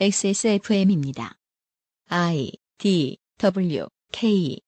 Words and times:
XSFM입니다. 0.00 1.38
I 2.08 2.52
D 2.78 3.18
W 3.38 3.86
K 4.12 4.60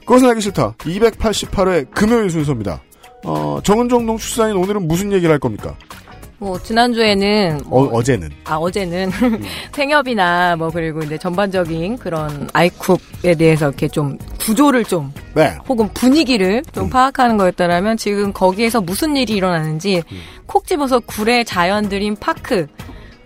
그것은 0.00 0.26
알기 0.28 0.40
싫다. 0.40 0.72
288회 0.78 1.90
금요일 1.90 2.30
순서입니다. 2.30 2.82
어, 3.24 3.60
정은정 3.62 4.06
농축사인 4.06 4.56
오늘은 4.56 4.88
무슨 4.88 5.12
얘기를 5.12 5.30
할 5.30 5.38
겁니까? 5.38 5.76
뭐 6.38 6.58
지난주에는 6.60 7.62
어, 7.66 7.82
어제는. 7.86 8.30
아 8.44 8.56
어제는 8.56 9.10
생협이나 9.74 10.54
뭐 10.56 10.70
그리고 10.70 11.02
이제 11.02 11.18
전반적인 11.18 11.98
그런 11.98 12.46
아이쿱에 12.48 13.36
대해서 13.36 13.66
이렇게 13.68 13.88
좀 13.88 14.16
구조를 14.40 14.84
좀 14.84 15.12
네. 15.34 15.56
혹은 15.68 15.88
분위기를 15.92 16.62
좀 16.72 16.84
음. 16.84 16.90
파악하는 16.90 17.36
거였다라면 17.36 17.96
지금 17.96 18.32
거기에서 18.32 18.80
무슨 18.80 19.16
일이 19.16 19.34
일어나는지 19.34 20.02
음. 20.12 20.20
콕 20.46 20.66
집어서 20.66 21.00
구례 21.00 21.42
자연드림 21.42 22.16
파크 22.16 22.66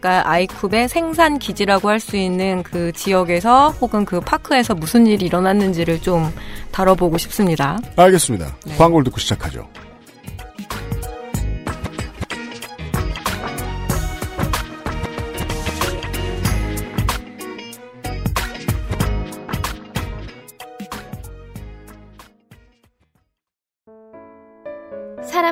그러니까 0.01 0.29
아이쿱의 0.29 0.89
생산 0.89 1.39
기지라고 1.39 1.89
할 1.89 2.01
수 2.01 2.17
있는 2.17 2.63
그 2.65 2.91
지역에서 2.93 3.71
혹은 3.81 4.05
그 4.05 4.21
파크에서 4.21 4.75
무슨 4.75 5.07
일이 5.07 5.27
일어났는지를 5.27 6.01
좀 6.01 6.33
다뤄보고 6.73 7.19
싶습니다. 7.19 7.79
알겠습니다. 7.95 8.57
네. 8.67 8.77
광고를 8.77 9.05
듣고 9.05 9.21
시작하죠. 9.21 9.69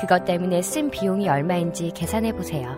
그것 0.00 0.24
때문에 0.24 0.60
쓴 0.62 0.90
비용이 0.90 1.28
얼마인지 1.28 1.92
계산해 1.94 2.32
보세요. 2.32 2.76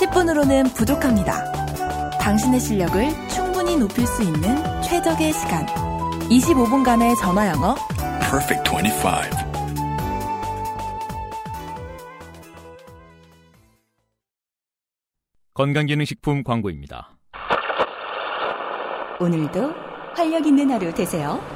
10분으로는 0.00 0.74
부족합니다. 0.74 1.52
당신의 2.18 2.60
실력을 2.60 3.08
충분히 3.28 3.76
높일 3.76 4.06
수 4.06 4.22
있는 4.22 4.82
최적의 4.82 5.32
시간. 5.32 5.66
25분간의 6.28 7.16
전화 7.20 7.48
영어. 7.48 7.74
Perfect 8.20 8.70
25. 8.70 9.46
건강기능식품 15.54 16.44
광고입니다. 16.44 17.16
오늘도 19.18 19.72
활력 20.14 20.46
있는 20.46 20.70
하루 20.70 20.92
되세요. 20.92 21.55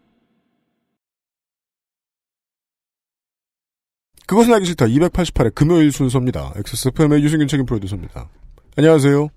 그것은 4.31 4.53
알기 4.53 4.65
싫다. 4.65 4.85
288회 4.85 5.53
금요일 5.53 5.91
순서입니다. 5.91 6.53
XSFM의 6.55 7.21
유승균 7.21 7.49
책임 7.49 7.65
프로듀서입니다. 7.65 8.29
안녕하세요. 8.77 9.27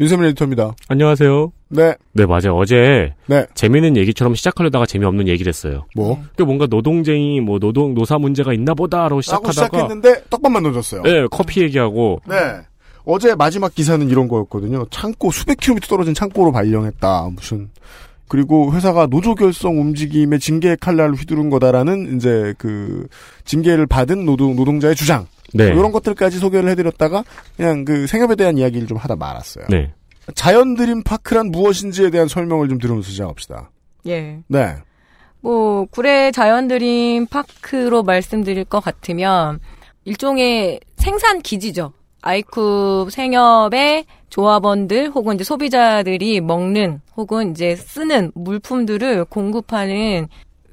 윤세민 0.00 0.26
에디터입니다. 0.26 0.74
안녕하세요. 0.88 1.52
네. 1.68 1.94
네, 2.14 2.26
맞아요. 2.26 2.56
어제 2.56 3.14
네. 3.28 3.46
재미있는 3.54 3.96
얘기처럼 3.96 4.34
시작하려다가 4.34 4.86
재미없는 4.86 5.28
얘기를 5.28 5.48
했어요. 5.48 5.86
뭐? 5.94 6.20
그 6.34 6.42
뭔가 6.42 6.66
노동쟁이, 6.66 7.40
뭐 7.40 7.60
노동, 7.60 7.94
노사 7.94 8.18
문제가 8.18 8.52
있나 8.52 8.72
하고 8.72 9.20
시작하다가. 9.20 9.52
시작했는데 9.52 10.24
떡밥만 10.30 10.64
던졌어요. 10.64 11.02
네, 11.02 11.28
커피 11.30 11.62
얘기하고. 11.62 12.20
네. 12.26 12.34
어제 13.04 13.36
마지막 13.36 13.72
기사는 13.72 14.10
이런 14.10 14.26
거였거든요. 14.26 14.84
창고 14.90 15.30
수백 15.30 15.60
킬로미터 15.60 15.86
떨어진 15.86 16.12
창고로 16.12 16.50
발령했다. 16.50 17.30
무슨 17.36 17.70
그리고 18.30 18.72
회사가 18.72 19.08
노조 19.08 19.34
결성 19.34 19.80
움직임에 19.80 20.38
징계 20.38 20.76
칼날을 20.76 21.14
휘두른 21.14 21.50
거다라는 21.50 22.14
이제 22.16 22.54
그 22.58 23.08
징계를 23.44 23.88
받은 23.88 24.24
노동 24.24 24.54
노동자의 24.54 24.94
주장. 24.94 25.26
네. 25.52 25.64
이런 25.64 25.90
것들까지 25.90 26.38
소개를 26.38 26.70
해드렸다가 26.70 27.24
그냥 27.56 27.84
그 27.84 28.06
생업에 28.06 28.36
대한 28.36 28.56
이야기를 28.56 28.86
좀 28.86 28.98
하다 28.98 29.16
말았어요. 29.16 29.64
네. 29.68 29.92
자연 30.36 30.76
드림 30.76 31.02
파크란 31.02 31.50
무엇인지에 31.50 32.10
대한 32.10 32.28
설명을 32.28 32.68
좀 32.68 32.78
들으면서 32.78 33.10
시작합시다. 33.10 33.72
예. 34.06 34.38
네. 34.46 34.76
뭐 35.40 35.86
구례 35.86 36.30
자연드림 36.30 37.26
파크로 37.26 38.04
말씀드릴 38.04 38.64
것 38.64 38.78
같으면 38.78 39.58
일종의 40.04 40.78
생산 40.98 41.40
기지죠. 41.40 41.92
아이쿱 42.22 43.10
생협의 43.10 44.04
조합원들 44.30 45.10
혹은 45.10 45.34
이제 45.34 45.44
소비자들이 45.44 46.40
먹는 46.40 47.00
혹은 47.16 47.50
이제 47.50 47.76
쓰는 47.76 48.32
물품들을 48.34 49.26
공급하는 49.26 50.28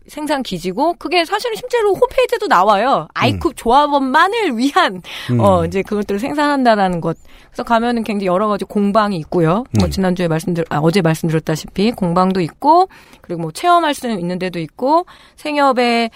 생산 0.07 0.41
기지고 0.41 0.93
그게 0.93 1.25
사실은 1.25 1.55
실제로 1.55 1.93
홈페이지에도 1.93 2.47
나와요. 2.47 3.07
아이쿱 3.13 3.55
조합원만을 3.55 4.57
위한 4.57 5.01
음. 5.31 5.39
어 5.39 5.65
이제 5.65 5.81
그것들을 5.81 6.19
생산한다라는 6.19 7.01
것. 7.01 7.17
그래서 7.47 7.63
가면은 7.63 8.03
굉장히 8.03 8.27
여러 8.27 8.47
가지 8.47 8.65
공방이 8.65 9.17
있고요. 9.17 9.65
뭐 9.77 9.87
음. 9.87 9.91
지난주에 9.91 10.27
말씀드렸 10.27 10.67
아 10.69 10.79
어제 10.79 11.01
말씀드렸다시피 11.01 11.91
공방도 11.91 12.39
있고 12.41 12.87
그리고 13.21 13.41
뭐 13.41 13.51
체험할 13.51 13.93
수 13.93 14.09
있는 14.09 14.39
데도 14.39 14.59
있고 14.59 15.05
생협에 15.35 16.09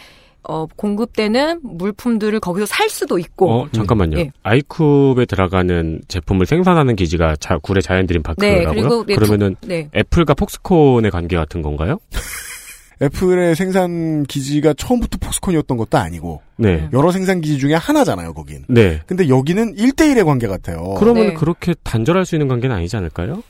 어 0.43 0.65
공급되는 0.75 1.59
물품들을 1.63 2.39
거기서 2.39 2.65
살 2.65 2.89
수도 2.89 3.19
있고 3.19 3.51
어, 3.51 3.67
잠깐만요. 3.71 4.17
예. 4.17 4.31
아이쿱에 4.43 5.27
들어가는 5.27 6.01
제품을 6.07 6.45
생산하는 6.45 6.95
기지가 6.95 7.35
자, 7.39 7.57
구례 7.59 7.79
자연드림 7.81 8.21
네 8.21 8.23
파크라고요? 8.23 8.69
그리고 8.73 9.05
네, 9.05 9.15
그러면은 9.15 9.55
두- 9.61 9.67
네. 9.67 9.89
애플과 9.95 10.33
폭스콘의 10.33 11.11
관계 11.11 11.35
같은 11.37 11.61
건가요? 11.61 11.99
애플의 13.01 13.55
생산 13.55 14.23
기지가 14.23 14.73
처음부터 14.75 15.17
폭스콘이었던 15.19 15.75
것도 15.75 15.97
아니고 15.97 16.41
네. 16.57 16.87
여러 16.93 17.11
생산 17.11 17.41
기지 17.41 17.57
중에 17.57 17.73
하나잖아요, 17.73 18.33
거긴. 18.33 18.63
네. 18.67 19.01
근데 19.07 19.27
여기는 19.27 19.75
1대1의 19.75 20.23
관계 20.23 20.45
같아요. 20.47 20.93
그러면 20.99 21.27
네. 21.29 21.33
그렇게 21.33 21.73
단절할 21.83 22.27
수 22.27 22.35
있는 22.35 22.47
관계는 22.47 22.75
아니지 22.75 22.95
않을까요? 22.97 23.41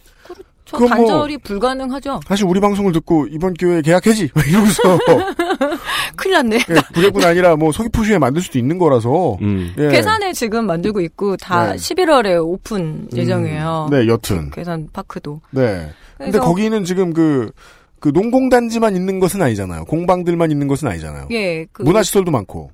저 0.71 0.77
그건 0.77 0.97
뭐- 0.97 1.07
단절이 1.07 1.37
불가능하죠. 1.39 2.21
사실 2.27 2.45
우리 2.45 2.59
방송을 2.59 2.91
듣고 2.93 3.27
이번 3.27 3.53
기회에 3.53 3.81
계약해지 3.81 4.29
이러면서 4.47 4.81
큰일 6.15 6.33
났네. 6.35 6.59
구례뿐 6.93 7.23
아니라 7.23 7.55
뭐 7.55 7.71
서귀포시에 7.71 8.17
만들 8.17 8.41
수도 8.41 8.57
있는 8.57 8.77
거라서 8.77 9.37
음. 9.41 9.73
예. 9.77 9.89
계산을 9.89 10.33
지금 10.33 10.65
만들고 10.65 11.01
있고 11.01 11.37
다 11.37 11.71
네. 11.71 11.75
11월에 11.75 12.43
오픈 12.45 13.07
예정이에요. 13.15 13.89
네, 13.91 14.07
여튼. 14.07 14.49
계산 14.51 14.87
파크도. 14.91 15.41
네. 15.51 15.89
근데 16.17 16.39
거기는 16.39 16.83
지금 16.85 17.13
그, 17.13 17.51
그 17.99 18.09
농공단지만 18.09 18.95
있는 18.95 19.19
것은 19.19 19.41
아니잖아요. 19.41 19.85
공방들만 19.85 20.51
있는 20.51 20.67
것은 20.67 20.87
아니잖아요. 20.87 21.27
예, 21.31 21.65
그 21.71 21.81
문화시설도 21.83 22.31
많고. 22.31 22.71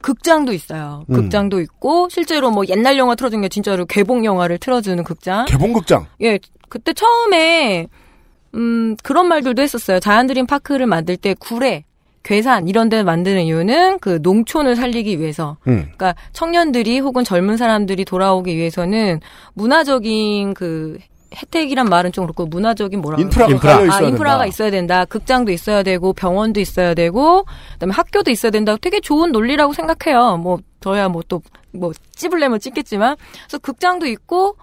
극장도 0.00 0.52
있어요. 0.52 1.04
음. 1.08 1.14
극장도 1.14 1.60
있고 1.62 2.08
실제로 2.10 2.50
뭐 2.50 2.64
옛날 2.68 2.98
영화 2.98 3.14
틀어주는 3.14 3.40
게 3.40 3.48
진짜로 3.48 3.86
개봉 3.86 4.24
영화를 4.24 4.58
틀어주는 4.58 5.02
극장. 5.02 5.46
개봉 5.46 5.72
극장. 5.72 6.06
예, 6.20 6.38
그때 6.74 6.92
처음에 6.92 7.86
음 8.56 8.96
그런 9.04 9.28
말들도 9.28 9.62
했었어요. 9.62 10.00
자연드림 10.00 10.46
파크를 10.46 10.86
만들 10.86 11.16
때 11.16 11.32
구례, 11.38 11.84
괴산 12.24 12.66
이런 12.66 12.88
데 12.88 13.04
만드는 13.04 13.42
이유는 13.44 14.00
그 14.00 14.18
농촌을 14.20 14.74
살리기 14.74 15.20
위해서. 15.20 15.56
음. 15.68 15.82
그러니까 15.82 16.16
청년들이 16.32 16.98
혹은 16.98 17.22
젊은 17.22 17.56
사람들이 17.56 18.04
돌아오기 18.04 18.56
위해서는 18.56 19.20
문화적인 19.52 20.54
그 20.54 20.98
혜택이란 21.36 21.86
말은 21.86 22.10
좀 22.10 22.24
그렇고 22.26 22.46
문화적인 22.46 23.00
뭐라 23.00 23.20
인프라가 23.20 23.46
그럴까? 23.46 23.68
깔려 23.68 23.86
있어야 23.86 23.98
아, 23.98 24.08
인프라가 24.10 24.38
된다. 24.38 24.46
있어야 24.46 24.70
된다. 24.72 25.04
극장도 25.04 25.52
있어야 25.52 25.84
되고 25.84 26.12
병원도 26.12 26.58
있어야 26.58 26.94
되고 26.94 27.44
그다음에 27.74 27.92
학교도 27.94 28.32
있어야 28.32 28.50
된다. 28.50 28.76
되게 28.80 28.98
좋은 28.98 29.30
논리라고 29.30 29.74
생각해요. 29.74 30.38
뭐 30.38 30.58
저야 30.80 31.08
뭐 31.08 31.22
또뭐 31.28 31.92
찝을려면 32.16 32.58
찍겠지만 32.58 33.14
그래서 33.44 33.58
극장도 33.58 34.06
있고 34.06 34.56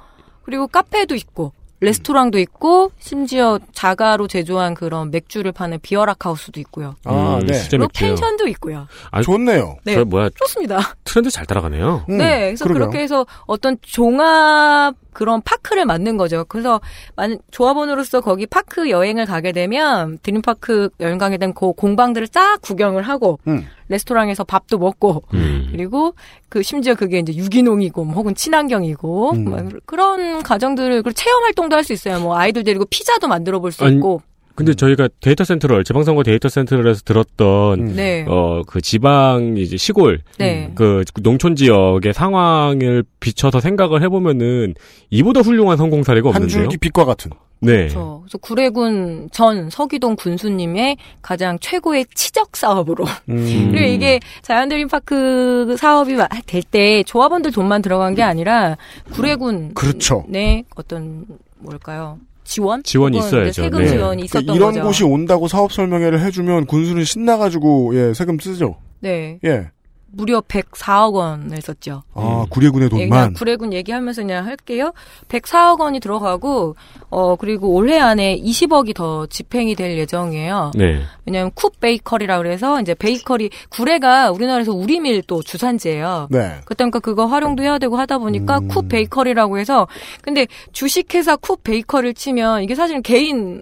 그리고 0.43 0.67
카페도 0.67 1.15
있고 1.15 1.53
레스토랑도 1.81 2.39
있고 2.39 2.91
심지어 2.99 3.59
자가로 3.73 4.27
제조한 4.27 4.75
그런 4.75 5.11
맥주를 5.11 5.51
파는 5.51 5.79
비어락 5.81 6.25
하우스도 6.25 6.59
있고요. 6.61 6.95
아, 7.05 7.39
음, 7.41 7.45
네. 7.47 7.59
그리고 7.69 7.83
맥주요. 7.85 8.09
펜션도 8.09 8.47
있고요. 8.49 8.87
좋네요. 9.23 9.77
네. 9.83 9.95
저 9.95 10.05
뭐야 10.05 10.29
좋습니다. 10.35 10.95
트렌드 11.03 11.29
잘 11.31 11.45
따라가네요. 11.45 12.05
음, 12.07 12.17
네, 12.17 12.45
그래서 12.45 12.65
그러게요. 12.65 12.89
그렇게 12.89 13.03
해서 13.03 13.25
어떤 13.47 13.77
종합 13.81 14.95
그런 15.13 15.41
파크를 15.41 15.85
만든 15.85 16.17
거죠. 16.17 16.45
그래서 16.47 16.79
만 17.15 17.37
조합원으로서 17.51 18.21
거기 18.21 18.45
파크 18.45 18.89
여행을 18.89 19.25
가게 19.25 19.51
되면 19.51 20.17
드림파크 20.23 20.89
여행 20.99 21.17
가게 21.17 21.37
되면 21.37 21.53
그 21.53 21.73
공방들을 21.73 22.27
쫙 22.29 22.59
구경을 22.61 23.03
하고 23.03 23.39
음. 23.47 23.65
레스토랑에서 23.89 24.43
밥도 24.45 24.77
먹고 24.77 25.23
음. 25.33 25.67
그리고 25.71 26.15
그 26.49 26.63
심지어 26.63 26.95
그게 26.95 27.19
이제 27.19 27.35
유기농이고 27.35 28.03
뭐 28.05 28.15
혹은 28.15 28.33
친환경이고 28.35 29.31
음. 29.31 29.45
뭐 29.45 29.69
그런 29.85 30.41
가정들을 30.43 31.03
그리고 31.03 31.11
체험 31.13 31.43
활동도 31.43 31.75
할 31.75 31.83
수 31.83 31.93
있어요. 31.93 32.19
뭐 32.19 32.37
아이들 32.37 32.63
데리고 32.63 32.85
피자도 32.85 33.27
만들어 33.27 33.59
볼 33.59 33.71
수 33.71 33.83
있고. 33.87 34.21
근데 34.61 34.73
저희가 34.75 35.09
데이터 35.21 35.43
센터를 35.43 35.83
지방선거 35.83 36.21
데이터 36.23 36.47
센터에서 36.49 37.01
들었던 37.03 37.79
음. 37.79 37.95
네. 37.95 38.25
어그 38.27 38.81
지방 38.81 39.55
이제 39.57 39.75
시골 39.75 40.21
네. 40.37 40.71
그 40.75 41.03
농촌 41.21 41.55
지역의 41.55 42.13
상황을 42.13 43.03
비춰서 43.19 43.59
생각을 43.59 44.01
해보면은 44.03 44.75
이보다 45.09 45.41
훌륭한 45.41 45.77
성공 45.77 46.03
사례가 46.03 46.29
한 46.29 46.43
없는데요. 46.43 46.61
줄기 46.61 46.77
빛과 46.77 47.05
같은. 47.05 47.31
네. 47.63 47.87
그렇죠. 47.87 48.21
그래서 48.23 48.37
구례군 48.39 49.29
전 49.31 49.69
서기동 49.69 50.15
군수님의 50.15 50.97
가장 51.21 51.57
최고의 51.59 52.05
치적 52.15 52.55
사업으로 52.55 53.05
음. 53.29 53.69
그리고 53.73 53.85
이게 53.87 54.19
자연드림 54.41 54.87
파크 54.87 55.75
사업이 55.77 56.15
될 56.47 56.61
때 56.71 57.03
조합원들 57.03 57.51
돈만 57.51 57.81
들어간 57.81 58.13
게 58.15 58.21
아니라 58.23 58.77
구례군 59.13 59.73
그렇죠. 59.73 60.23
네 60.27 60.63
어떤 60.75 61.25
뭘까요 61.59 62.17
지원 62.51 62.83
지원이 62.83 63.17
있어야죠. 63.17 63.63
세금 63.63 63.79
네. 63.79 63.87
지원이 63.87 64.27
그러니까 64.27 64.39
있었던 64.39 64.55
이런 64.55 64.73
거죠. 64.73 64.83
곳이 64.85 65.03
온다고 65.05 65.47
사업 65.47 65.71
설명회를 65.71 66.19
해주면 66.19 66.65
군수는 66.65 67.05
신나가지고 67.05 67.95
예 67.95 68.13
세금 68.13 68.37
쓰죠. 68.39 68.75
네 68.99 69.39
예. 69.45 69.69
무려 70.13 70.41
104억 70.41 71.13
원을 71.13 71.61
썼죠. 71.61 72.03
아 72.13 72.45
구례군의 72.49 72.89
돈만. 72.89 73.33
구례군 73.33 73.73
얘기하면서 73.73 74.23
그냥 74.23 74.45
할게요. 74.45 74.93
104억 75.29 75.79
원이 75.79 75.99
들어가고 75.99 76.75
어 77.09 77.35
그리고 77.35 77.69
올해 77.73 77.99
안에 77.99 78.37
20억이 78.39 78.93
더 78.95 79.25
집행이 79.25 79.75
될 79.75 79.97
예정이에요. 79.97 80.71
네. 80.75 81.01
왜냐하면 81.25 81.51
쿱 81.51 81.79
베이커리라 81.79 82.37
그래서 82.37 82.81
이제 82.81 82.93
베이커리 82.93 83.49
구례가 83.69 84.31
우리나라에서 84.31 84.73
우리밀 84.73 85.23
또 85.23 85.41
주산지예요. 85.41 86.27
네. 86.29 86.61
그러니까 86.65 86.99
그거 86.99 87.25
활용도 87.25 87.63
해야 87.63 87.77
되고 87.77 87.97
하다 87.97 88.19
보니까 88.19 88.59
음. 88.59 88.67
쿱 88.67 88.89
베이커리라고 88.89 89.57
해서 89.57 89.87
근데 90.21 90.47
주식회사 90.71 91.37
쿱 91.37 91.63
베이커리를 91.63 92.13
치면 92.13 92.63
이게 92.63 92.75
사실은 92.75 93.01
개인 93.01 93.61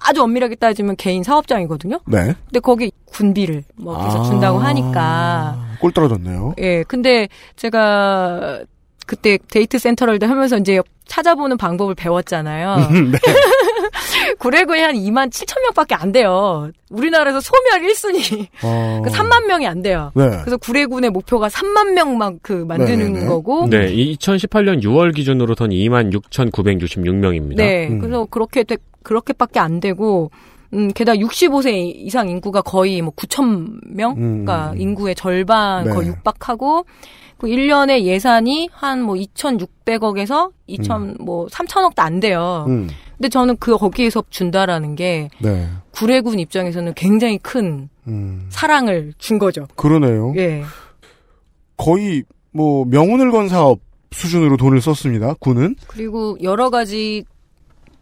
아주 0.00 0.22
엄밀하게 0.22 0.56
따지면 0.56 0.96
개인 0.96 1.22
사업장이거든요. 1.22 2.00
네. 2.06 2.34
근데 2.46 2.60
거기 2.60 2.92
군비를 3.06 3.64
뭐 3.76 4.02
계속 4.04 4.20
아. 4.20 4.22
준다고 4.24 4.58
하니까 4.58 5.58
꼴 5.80 5.92
떨어졌네요. 5.92 6.54
예, 6.58 6.82
근데 6.84 7.28
제가 7.56 8.62
그때 9.06 9.38
데이터 9.50 9.78
센터를 9.78 10.18
하면서 10.22 10.58
이제 10.58 10.80
찾아보는 11.06 11.56
방법을 11.56 11.94
배웠잖아요. 11.94 12.76
네. 13.10 13.18
구례군에 14.38 14.82
한 14.82 14.94
2만 14.94 15.30
7천 15.30 15.60
명밖에 15.62 15.94
안 15.94 16.12
돼요. 16.12 16.70
우리나라에서 16.90 17.40
소멸 17.40 17.80
1순위. 17.90 18.46
어. 18.62 19.00
그 19.04 19.10
3만 19.10 19.46
명이 19.46 19.66
안 19.66 19.82
돼요. 19.82 20.10
네. 20.14 20.28
그래서 20.40 20.56
구례군의 20.56 21.10
목표가 21.10 21.48
3만 21.48 21.92
명만 21.94 22.38
그 22.42 22.52
만드는 22.52 23.12
네네네. 23.12 23.26
거고. 23.26 23.66
네. 23.68 23.92
이 23.92 24.16
2018년 24.16 24.82
6월 24.82 25.14
기준으로 25.14 25.54
선 25.54 25.70
26,966명입니다. 25.70 27.56
네. 27.56 27.88
음. 27.88 27.98
그래서 28.00 28.26
그렇게 28.30 28.64
돼- 28.64 28.76
그렇게밖에 29.02 29.58
안 29.60 29.80
되고 29.80 30.30
음, 30.74 30.92
게다가 30.92 31.16
65세 31.18 31.92
이상 31.96 32.28
인구가 32.28 32.60
거의 32.60 33.00
뭐 33.00 33.12
9천 33.14 33.78
명? 33.86 34.12
음. 34.18 34.44
그러니까 34.44 34.74
인구의 34.76 35.14
절반 35.14 35.84
네. 35.84 35.90
거의 35.94 36.08
육박하고 36.08 36.84
그 37.38 37.46
1년에 37.46 38.02
예산이 38.02 38.68
한 38.72 39.00
뭐 39.02 39.14
2,600억에서 39.14 40.50
2천 40.68 41.22
뭐 41.22 41.46
3천억도 41.46 41.94
안 42.00 42.20
돼요. 42.20 42.66
음. 42.68 42.88
근데 43.18 43.28
저는 43.28 43.56
그 43.58 43.76
거기에서 43.76 44.22
준다라는 44.30 44.94
게 44.94 45.28
네. 45.40 45.68
구례군 45.90 46.38
입장에서는 46.38 46.94
굉장히 46.94 47.38
큰 47.38 47.88
음. 48.06 48.46
사랑을 48.48 49.12
준 49.18 49.38
거죠. 49.38 49.66
그러네요. 49.74 50.32
예. 50.36 50.62
거의 51.76 52.22
뭐 52.52 52.84
명운을 52.86 53.32
건 53.32 53.48
사업 53.48 53.80
수준으로 54.12 54.56
돈을 54.56 54.80
썼습니다. 54.80 55.34
군은. 55.40 55.74
그리고 55.88 56.38
여러 56.42 56.70
가지 56.70 57.24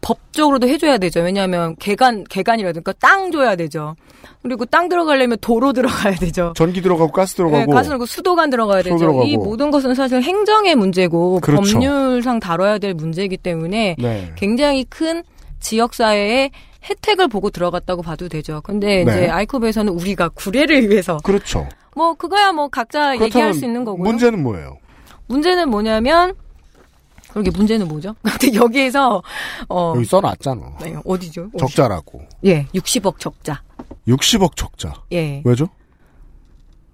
법적으로도 0.01 0.67
해줘야 0.67 0.97
되죠. 0.97 1.21
왜냐하면 1.21 1.75
개간 1.77 2.23
개간이라든가 2.23 2.93
땅 2.93 3.31
줘야 3.31 3.55
되죠. 3.55 3.95
그리고 4.43 4.65
땅 4.65 4.87
들어가려면 4.87 5.37
도로 5.41 5.73
들어가야 5.73 6.15
되죠. 6.15 6.53
전기 6.55 6.81
들어가고 6.81 7.11
가스 7.11 7.33
네, 7.33 7.37
들어가고. 7.37 7.71
가스 7.73 7.89
들고 7.89 8.05
수도관 8.05 8.49
들어가야 8.49 8.83
되죠. 8.83 8.97
들어가고. 8.97 9.23
이 9.25 9.35
모든 9.35 9.71
것은 9.71 9.95
사실 9.95 10.21
행정의 10.21 10.75
문제고 10.75 11.39
그렇죠. 11.41 11.73
법률상 11.73 12.39
다뤄야 12.39 12.77
될 12.77 12.93
문제이기 12.93 13.37
때문에 13.37 13.95
네. 13.99 14.31
굉장히 14.35 14.85
큰 14.85 15.23
지역 15.59 15.93
사회의 15.93 16.51
혜택을 16.89 17.27
보고 17.27 17.49
들어갔다고 17.49 18.01
봐도 18.01 18.29
되죠. 18.29 18.61
근데 18.63 19.03
네. 19.03 19.11
이제 19.11 19.27
아이콥에서는 19.27 19.91
우리가 19.91 20.29
구례를 20.29 20.89
위해서 20.89 21.17
그렇죠. 21.23 21.67
뭐 21.95 22.13
그거야 22.13 22.51
뭐 22.51 22.67
각자 22.67 23.19
얘기할 23.19 23.53
수 23.53 23.65
있는 23.65 23.83
거고요. 23.83 24.03
문제는 24.03 24.41
뭐예요? 24.43 24.77
문제는 25.27 25.69
뭐냐면 25.69 26.35
그러게 27.29 27.51
문제는 27.51 27.87
뭐죠? 27.87 28.15
근데 28.21 28.53
여기에서 28.55 29.21
어 29.69 29.93
여기 29.95 30.05
써놨잖아. 30.05 30.77
네, 30.81 30.95
어디죠? 31.05 31.49
어디? 31.53 31.57
적자라고. 31.59 32.21
예, 32.45 32.65
60억 32.67 33.19
적자. 33.19 33.61
60억 34.07 34.55
적자. 34.55 34.93
예. 35.11 35.41
왜죠? 35.45 35.67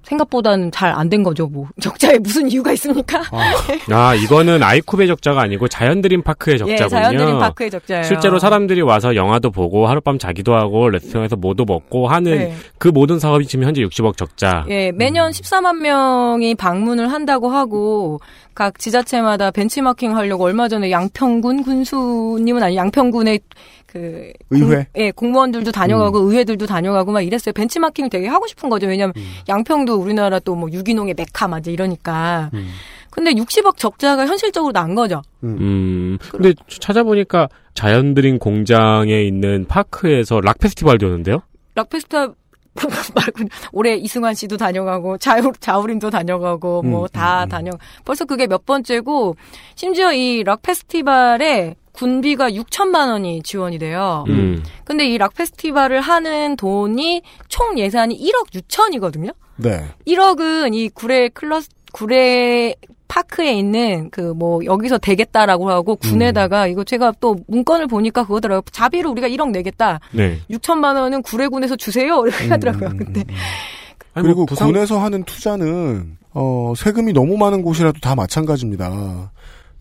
생각보다는 0.04 0.72
잘 0.72 0.94
안 0.94 1.10
된 1.10 1.24
거죠, 1.24 1.48
뭐. 1.48 1.68
적자에 1.82 2.18
무슨 2.20 2.50
이유가 2.52 2.72
있습니까? 2.74 3.22
아, 3.32 3.54
아, 3.92 4.16
이거는 4.16 4.60
아이쿱의 4.62 5.08
적자가 5.08 5.42
아니고 5.42 5.68
자연드림 5.68 6.22
파크의 6.24 6.58
적자군요. 6.60 6.86
예, 6.86 6.88
자연드림 6.90 7.40
파크의 7.40 7.72
적자예요. 7.72 8.04
실제로 8.04 8.40
사람들이 8.40 8.82
와서 8.82 9.16
영화도 9.16 9.52
보고 9.52 9.88
하룻밤 9.88 10.18
자기도 10.20 10.56
하고 10.56 10.90
레스토랑에서 10.90 11.36
뭐도 11.36 11.66
먹고 11.66 12.08
하는 12.08 12.38
네. 12.38 12.54
그 12.78 12.88
모든 12.88 13.20
사업이 13.20 13.46
지금 13.48 13.66
현재 13.66 13.82
60억 13.82 14.18
적자. 14.18 14.66
예, 14.70 14.92
매년 14.92 15.32
14만 15.32 15.78
명이 15.78 16.56
방문을 16.56 17.12
한다고 17.12 17.50
하고 17.50 18.20
각 18.56 18.78
지자체마다 18.80 19.52
벤치마킹 19.52 20.16
하려고 20.16 20.44
얼마 20.46 20.68
전에 20.68 20.92
양평군 20.92 21.64
군수님은 21.64 22.62
아니 22.64 22.76
양평군의 22.76 23.40
그 23.94 24.32
의회? 24.50 24.76
공, 24.76 24.86
예, 24.98 25.12
공무원들도 25.12 25.72
다녀가고 25.72 26.18
의회들도 26.20 26.66
다녀가고 26.66 27.12
막 27.12 27.22
이랬어요. 27.22 27.54
벤치마킹 27.54 28.10
되게 28.10 28.28
하고 28.28 28.48
싶은 28.48 28.70
거죠. 28.70 28.88
왜냐면 28.88 29.14
양평도 29.48 29.94
우리나라 29.96 30.40
또 30.40 30.56
뭐 30.56 30.72
유기농의 30.72 31.14
메카 31.16 31.48
맞아 31.48 31.70
이러니까. 31.72 32.50
근데 33.12 33.32
60억 33.34 33.78
적자가 33.78 34.26
현실적으로 34.26 34.72
난 34.72 34.96
거죠. 34.96 35.22
음, 35.44 36.18
근데 36.32 36.54
찾아보니까 36.68 37.48
자연드림 37.76 38.40
공장에 38.40 39.22
있는 39.24 39.66
파크에서 39.68 40.42
락 40.42 40.58
페스티벌도 40.60 41.06
오는데요? 41.08 41.42
락 41.76 41.90
페스타 41.90 42.28
말고 43.14 43.44
올해 43.72 43.96
이승환 43.96 44.34
씨도 44.34 44.58
다녀가고 44.58 45.20
자우 45.20 45.52
자우림도 45.60 46.10
다녀가고 46.10 46.82
뭐 46.82 47.04
음, 47.04 47.08
다 47.14 47.44
음, 47.44 47.46
음. 47.46 47.50
다녀. 47.50 47.72
벌써 48.04 48.26
그게 48.26 48.48
몇 48.48 48.66
번째고 48.66 49.36
심지어 49.76 50.12
이 50.12 50.44
락 50.44 50.64
페스티벌에 50.64 51.76
군비가 51.94 52.50
6천만 52.52 53.10
원이 53.10 53.42
지원이 53.44 53.80
돼요. 53.80 54.26
음. 54.28 54.64
근데 54.84 55.08
이 55.08 55.18
락 55.18 55.34
페스티벌을 55.36 56.02
하는 56.02 56.56
돈이 56.58 57.22
총 57.48 57.78
예산이 57.80 58.20
1억 58.20 58.52
6천이거든요. 58.54 59.34
네. 59.58 59.86
1억은 60.08 60.74
이 60.74 60.90
구례 60.90 61.30
클러스 61.30 61.70
구례 61.94 62.76
파크에 63.08 63.54
있는 63.54 64.10
그 64.10 64.34
뭐 64.34 64.66
여기서 64.66 64.98
대겠다라고 64.98 65.70
하고 65.70 65.96
군에다가 65.98 66.66
이거 66.66 66.84
제가 66.84 67.14
또 67.20 67.36
문건을 67.48 67.86
보니까 67.86 68.24
그거더라고요. 68.24 68.64
자비로 68.72 69.12
우리가 69.12 69.28
1억 69.30 69.52
내겠다. 69.52 70.00
네. 70.12 70.40
6천만 70.50 70.96
원은 71.00 71.22
구례군에서 71.22 71.76
주세요. 71.76 72.24
이렇게 72.26 72.48
하더라고요. 72.50 72.90
음, 72.90 72.98
근데 72.98 73.24
아니, 74.16 74.24
그리고 74.26 74.40
뭐 74.42 74.46
부상- 74.48 74.68
군에서 74.72 74.98
하는 75.00 75.24
투자는 75.24 76.18
어, 76.34 76.74
세금이 76.76 77.14
너무 77.14 77.38
많은 77.38 77.62
곳이라도 77.62 78.00
다 78.00 78.16
마찬가지입니다. 78.16 79.32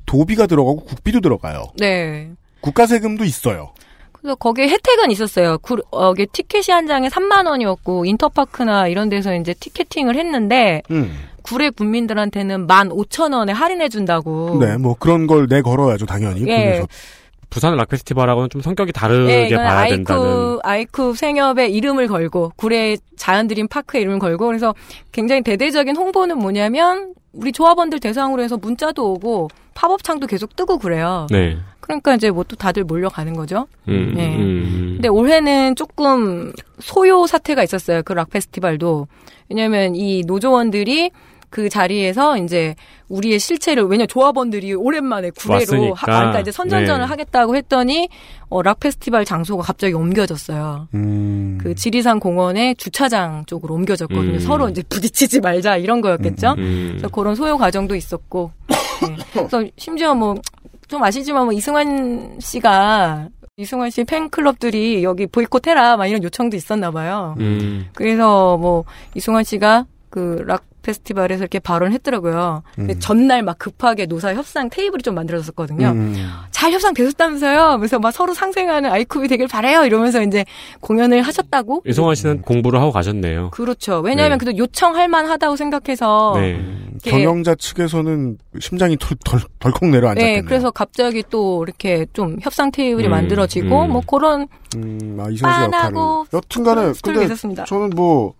도비가 0.06 0.46
들어가고 0.46 0.84
국비도 0.84 1.20
들어가요. 1.20 1.64
네. 1.78 2.30
국가 2.60 2.86
세금도 2.86 3.24
있어요. 3.24 3.72
그래서 4.12 4.34
거기에 4.36 4.68
혜택은 4.68 5.10
있었어요. 5.10 5.58
구, 5.58 5.76
어, 5.90 6.12
이게 6.12 6.26
티켓이 6.26 6.66
한 6.68 6.86
장에 6.86 7.08
3만 7.08 7.46
원이었고 7.48 8.04
인터파크나 8.04 8.86
이런 8.88 9.08
데서 9.08 9.34
이제 9.34 9.52
티켓팅을 9.54 10.16
했는데 10.16 10.82
음. 10.92 11.12
구례 11.42 11.70
군민들한테는 11.70 12.68
15,000원에 12.68 13.52
할인해 13.52 13.88
준다고. 13.88 14.58
네, 14.60 14.76
뭐 14.76 14.94
그런 14.98 15.26
걸 15.26 15.48
내 15.48 15.60
걸어야죠, 15.60 16.06
당연히. 16.06 16.42
예. 16.42 16.56
군에서. 16.64 16.86
부산 17.50 17.76
락 17.76 17.88
페스티벌하고는 17.90 18.48
좀 18.48 18.62
성격이 18.62 18.92
다르게 18.92 19.48
네, 19.50 19.56
봐야 19.56 19.80
아이쿠, 19.80 19.96
된다는. 19.96 20.58
아이쿠 20.62 21.14
생협의 21.14 21.74
이름을 21.74 22.06
걸고, 22.06 22.52
구례 22.56 22.96
자연드림 23.16 23.68
파크의 23.68 24.02
이름을 24.02 24.20
걸고, 24.20 24.46
그래서 24.46 24.74
굉장히 25.10 25.42
대대적인 25.42 25.94
홍보는 25.96 26.38
뭐냐면, 26.38 27.12
우리 27.32 27.52
조합원들 27.52 28.00
대상으로 28.00 28.42
해서 28.42 28.56
문자도 28.56 29.12
오고 29.12 29.48
팝업 29.74 30.02
창도 30.02 30.26
계속 30.26 30.54
뜨고 30.56 30.78
그래요. 30.78 31.26
네. 31.30 31.56
그러니까 31.80 32.14
이제 32.14 32.30
뭐 32.30 32.44
또 32.44 32.56
다들 32.56 32.84
몰려가는 32.84 33.34
거죠. 33.34 33.66
음, 33.88 34.12
네. 34.14 34.36
음, 34.36 34.90
근데 34.96 35.08
올해는 35.08 35.74
조금 35.76 36.52
소요 36.80 37.26
사태가 37.26 37.62
있었어요. 37.62 38.02
그 38.02 38.12
락 38.12 38.30
페스티벌도. 38.30 39.08
왜냐면 39.48 39.94
이 39.96 40.22
노조원들이 40.26 41.10
그 41.52 41.68
자리에서 41.68 42.36
이제 42.38 42.74
우리의 43.08 43.38
실체를 43.38 43.84
왜냐 43.84 44.06
조합원들이 44.06 44.74
오랜만에 44.74 45.30
구례로. 45.30 45.94
하, 45.94 46.10
아, 46.10 46.16
그러니까 46.18 46.40
이제 46.40 46.50
선전전을 46.50 47.02
네. 47.02 47.06
하겠다고 47.06 47.54
했더니 47.54 48.08
어, 48.48 48.62
락 48.62 48.80
페스티벌 48.80 49.24
장소가 49.24 49.62
갑자기 49.62 49.94
옮겨졌어요. 49.94 50.88
음. 50.94 51.58
그 51.62 51.74
지리산 51.74 52.18
공원의 52.18 52.74
주차장 52.76 53.44
쪽으로 53.46 53.74
옮겨졌거든요. 53.74 54.34
음. 54.34 54.38
서로 54.40 54.68
이제 54.68 54.82
부딪히지 54.88 55.40
말자 55.40 55.76
이런 55.76 56.00
거였겠죠. 56.00 56.54
음. 56.58 56.88
그래서 56.92 57.08
그런 57.08 57.36
소요 57.36 57.56
과정도 57.56 57.94
있었고. 57.94 58.50
네. 59.06 59.16
그래서 59.32 59.64
심지어 59.76 60.14
뭐 60.14 60.34
좀 60.92 61.02
아시지만 61.02 61.44
뭐 61.44 61.54
이승환 61.54 62.36
씨가 62.38 63.30
이승환 63.56 63.88
씨 63.88 64.04
팬클럽들이 64.04 65.02
여기 65.02 65.26
보이콧해라 65.26 65.96
막 65.96 66.06
이런 66.06 66.22
요청도 66.22 66.54
있었나 66.54 66.90
봐요. 66.90 67.34
음. 67.40 67.88
그래서 67.94 68.58
뭐 68.58 68.84
이승환 69.14 69.42
씨가 69.42 69.86
그락 70.10 70.64
페스티벌에서 70.82 71.42
이렇게 71.42 71.58
발언했더라고요. 71.58 72.62
음. 72.78 72.94
전날 72.98 73.42
막 73.42 73.58
급하게 73.58 74.06
노사 74.06 74.34
협상 74.34 74.68
테이블이 74.68 75.02
좀 75.02 75.14
만들어졌거든요. 75.14 75.88
음. 75.88 76.14
잘 76.50 76.72
협상 76.72 76.94
되셨다면서요. 76.94 77.78
그래서 77.78 77.98
막 77.98 78.10
서로 78.12 78.34
상생하는 78.34 78.90
아이쿠비 78.90 79.28
되길 79.28 79.48
바래요. 79.48 79.84
이러면서 79.84 80.22
이제 80.22 80.44
공연을 80.80 81.22
하셨다고. 81.22 81.82
이성환 81.86 82.14
씨는 82.14 82.42
공부를 82.42 82.80
하고 82.80 82.92
가셨네요. 82.92 83.50
그렇죠. 83.50 84.00
왜냐하면 84.00 84.38
네. 84.38 84.44
그래도 84.44 84.58
요청할 84.58 85.08
만하다고 85.08 85.56
생각해서. 85.56 86.34
네. 86.36 86.60
경영자 87.04 87.56
측에서는 87.56 88.38
심장이 88.60 88.96
덜, 88.96 89.16
덜, 89.24 89.40
덜컥 89.58 89.88
내려앉았겠네요. 89.88 90.36
네, 90.36 90.42
그래서 90.42 90.70
갑자기 90.70 91.24
또 91.30 91.64
이렇게 91.66 92.06
좀 92.12 92.36
협상 92.40 92.70
테이블이 92.70 93.08
음, 93.08 93.10
만들어지고 93.10 93.84
음. 93.84 93.90
뭐 93.92 94.02
그런 94.06 94.46
음, 94.76 95.18
아, 95.20 95.28
이성씨 95.30 95.62
역할을. 95.64 95.96
여튼간에, 96.32 96.92
근데 97.02 97.24
있었습니다. 97.24 97.64
저는 97.64 97.90
뭐, 97.90 98.34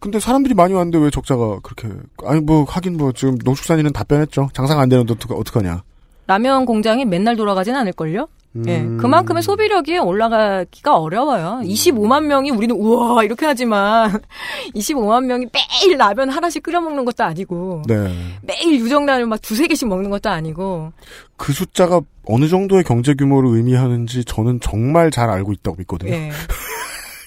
근데 0.00 0.18
사람들이 0.18 0.54
많이 0.54 0.72
왔는데 0.74 0.98
왜 0.98 1.10
적자가 1.10 1.60
그렇게, 1.62 1.88
아니 2.24 2.40
뭐, 2.40 2.64
하긴 2.64 2.96
뭐, 2.96 3.12
지금 3.12 3.36
농축산인은 3.44 3.92
답변했죠. 3.92 4.48
장사가 4.54 4.80
안 4.80 4.88
되는데 4.88 5.12
어떡, 5.12 5.32
어떡하냐. 5.32 5.82
라면 6.26 6.64
공장이 6.64 7.04
맨날 7.04 7.36
돌아가진 7.36 7.74
않을걸요? 7.76 8.28
예, 8.66 8.80
음. 8.80 8.98
그만큼의 8.98 9.44
소비력이 9.44 9.98
올라가기가 9.98 10.96
어려워요. 10.96 11.60
25만 11.62 12.24
명이 12.24 12.50
우리는 12.50 12.74
우와 12.74 13.22
이렇게 13.22 13.46
하지만 13.46 14.20
25만 14.74 15.24
명이 15.26 15.46
매일 15.52 15.96
라면 15.96 16.30
하나씩 16.30 16.62
끓여 16.64 16.80
먹는 16.80 17.04
것도 17.04 17.22
아니고 17.22 17.82
네. 17.86 18.12
매일 18.42 18.80
유정라면 18.80 19.28
막 19.28 19.40
두세 19.40 19.68
개씩 19.68 19.86
먹는 19.86 20.10
것도 20.10 20.30
아니고 20.30 20.92
그 21.36 21.52
숫자가 21.52 22.00
어느 22.26 22.48
정도의 22.48 22.82
경제 22.82 23.14
규모를 23.14 23.56
의미하는지 23.56 24.24
저는 24.24 24.58
정말 24.60 25.12
잘 25.12 25.30
알고 25.30 25.52
있다고 25.52 25.76
믿거든요. 25.78 26.12
예. 26.12 26.30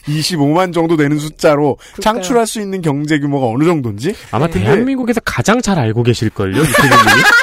25만 0.08 0.74
정도 0.74 0.98
되는 0.98 1.18
숫자로 1.18 1.76
그러니까요. 1.78 2.02
창출할 2.02 2.48
수 2.48 2.60
있는 2.62 2.82
경제 2.82 3.20
규모가 3.20 3.48
어느 3.48 3.64
정도인지. 3.66 4.14
아마 4.32 4.48
네. 4.48 4.60
대한민국에서 4.62 5.22
가장 5.22 5.62
잘 5.62 5.80
알고 5.80 6.04
계실걸요, 6.04 6.62
이태근님이. 6.62 7.24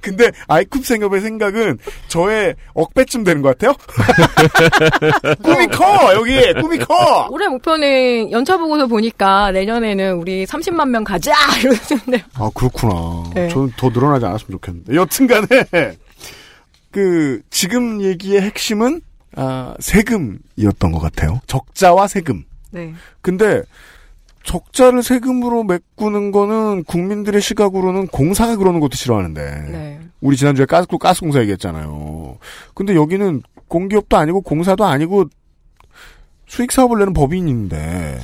근데 0.00 0.30
아이쿱 0.46 0.84
생업의 0.84 1.20
생각은 1.20 1.78
저의 2.06 2.54
억배쯤 2.74 3.24
되는 3.24 3.42
것 3.42 3.58
같아요. 3.58 3.74
꿈이 5.42 5.66
커 5.66 6.14
여기 6.14 6.52
꿈이 6.54 6.78
커. 6.78 7.26
올해 7.30 7.48
목표는 7.48 8.30
연차 8.30 8.56
보고서 8.56 8.86
보니까 8.86 9.50
내년에는 9.50 10.14
우리 10.14 10.46
30만 10.46 10.88
명 10.88 11.02
가자 11.02 11.32
이러는데 11.60 12.24
아 12.34 12.48
그렇구나. 12.54 13.24
네. 13.34 13.48
저는 13.48 13.72
더 13.76 13.88
늘어나지 13.88 14.24
않았으면 14.24 14.52
좋겠는데. 14.52 14.94
여튼간에 14.94 15.46
그 16.92 17.40
지금 17.50 18.00
얘기의 18.00 18.40
핵심은 18.42 19.00
아, 19.40 19.74
세금이었던 19.78 20.90
것 20.92 20.98
같아요. 20.98 21.40
적자와 21.46 22.08
세금. 22.08 22.44
네. 22.72 22.92
근데 23.20 23.62
적자를 24.42 25.02
세금으로 25.02 25.62
메꾸는 25.62 26.32
거는 26.32 26.84
국민들의 26.84 27.40
시각으로는 27.40 28.08
공사가 28.08 28.56
그러는 28.56 28.80
것도 28.80 28.96
싫어하는데 28.96 29.42
네. 29.70 30.00
우리 30.20 30.36
지난주에 30.36 30.66
가스 30.66 30.86
가스공사 30.98 31.40
얘기했잖아요. 31.40 32.38
근데 32.74 32.94
여기는 32.94 33.42
공기업도 33.68 34.16
아니고 34.16 34.40
공사도 34.40 34.84
아니고 34.84 35.26
수익 36.46 36.72
사업을 36.72 36.98
내는 36.98 37.12
법인인데 37.12 38.18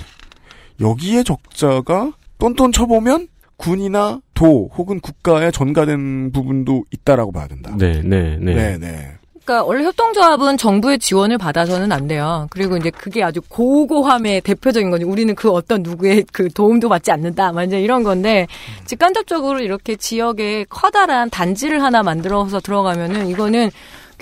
여기에 0.80 1.22
적자가 1.22 2.12
똔똔 2.38 2.72
쳐보면 2.72 3.28
군이나 3.56 4.20
도 4.34 4.68
혹은 4.74 4.98
국가에 4.98 5.52
전가된 5.52 6.32
부분도 6.32 6.84
있다라고 6.90 7.30
봐야 7.30 7.46
된다. 7.46 7.76
네, 7.78 8.02
네, 8.02 8.36
네. 8.40 8.54
네, 8.54 8.78
네. 8.78 9.14
그러니까 9.44 9.64
원래 9.64 9.84
협동조합은 9.84 10.56
정부의 10.56 10.98
지원을 10.98 11.36
받아서는 11.36 11.92
안 11.92 12.08
돼요. 12.08 12.46
그리고 12.50 12.78
이제 12.78 12.90
그게 12.90 13.22
아주 13.22 13.40
고고함의 13.48 14.40
대표적인 14.40 14.90
거죠. 14.90 15.06
우리는 15.06 15.34
그 15.34 15.50
어떤 15.50 15.82
누구의 15.82 16.24
그 16.32 16.48
도움도 16.48 16.88
받지 16.88 17.12
않는다. 17.12 17.52
완전 17.52 17.80
이런 17.80 18.02
건데 18.02 18.46
직간접적으로 18.86 19.60
이렇게 19.60 19.96
지역에 19.96 20.64
커다란 20.70 21.28
단지를 21.28 21.82
하나 21.82 22.02
만들어서 22.02 22.60
들어가면은 22.60 23.28
이거는 23.28 23.70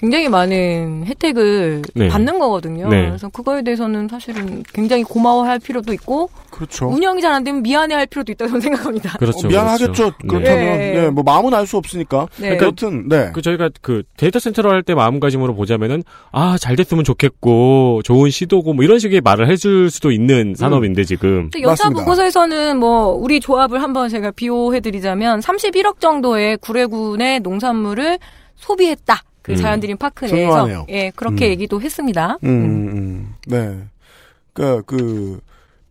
굉장히 0.03 0.29
많은 0.29 1.05
혜택을 1.07 1.83
네. 1.95 2.09
받는 2.09 2.41
거거든요. 2.41 2.89
네. 2.89 3.07
그래서 3.07 3.29
그거에 3.29 3.63
대해서는 3.63 4.09
사실은 4.09 4.65
굉장히 4.75 5.05
고마워할 5.05 5.61
필요도 5.61 5.93
있고 5.93 6.29
그렇죠. 6.51 6.89
운영이 6.89 7.23
잘 7.23 7.33
안 7.33 7.45
되면 7.45 7.63
미안해할 7.63 8.07
필요도 8.09 8.33
있다고 8.33 8.49
저는 8.49 8.61
생각합니다. 8.61 9.17
그렇죠. 9.19 9.47
어, 9.47 9.49
미안하겠죠. 9.49 9.93
그렇죠. 9.93 10.13
그렇다면 10.29 10.65
네. 10.79 10.93
네, 10.95 11.11
뭐 11.11 11.23
마음은 11.23 11.55
알 11.55 11.67
수 11.69 11.77
없으니까. 11.79 12.27
네. 12.37 12.57
그러니까 12.59 12.67
여튼 12.67 13.09
네. 13.09 13.31
그 13.33 13.41
저희가 13.41 13.71
그 13.81 14.03
데이터 14.17 14.39
센터를 14.41 14.71
할 14.73 14.83
때 14.83 14.95
마음가짐으로 14.95 15.55
보자면은 15.55 16.03
아 16.33 16.57
잘 16.59 16.75
됐으면 16.77 17.05
좋겠고 17.05 18.03
좋은 18.05 18.29
시도고 18.31 18.75
뭐 18.75 18.85
이런 18.85 18.99
식의 18.99 19.21
말을 19.21 19.49
해줄 19.49 19.89
수도 19.91 20.11
있는 20.11 20.55
산업인데 20.57 21.05
지금 21.05 21.49
근데 21.53 21.63
연차 21.63 21.85
맞습니다. 21.85 22.01
보고서에서는 22.05 22.79
뭐 22.79 23.07
우리 23.13 23.39
조합을 23.39 23.81
한번 23.81 24.09
제가 24.09 24.33
비호해드리자면 24.33 25.39
31억 25.41 26.01
정도의 26.01 26.57
구례군의 26.59 27.41
농산물을 27.41 28.19
소비했다. 28.57 29.23
그 29.43 29.53
음. 29.53 29.57
자연드림 29.57 29.97
파크 29.97 30.25
내에서 30.27 30.37
훌륭하네요. 30.37 30.87
예 30.89 31.11
그렇게 31.15 31.47
음. 31.47 31.51
얘기도 31.51 31.81
했습니다. 31.81 32.39
음, 32.45 32.49
음, 32.49 33.35
네. 33.47 33.79
그니까, 34.53 34.83
그, 34.87 35.41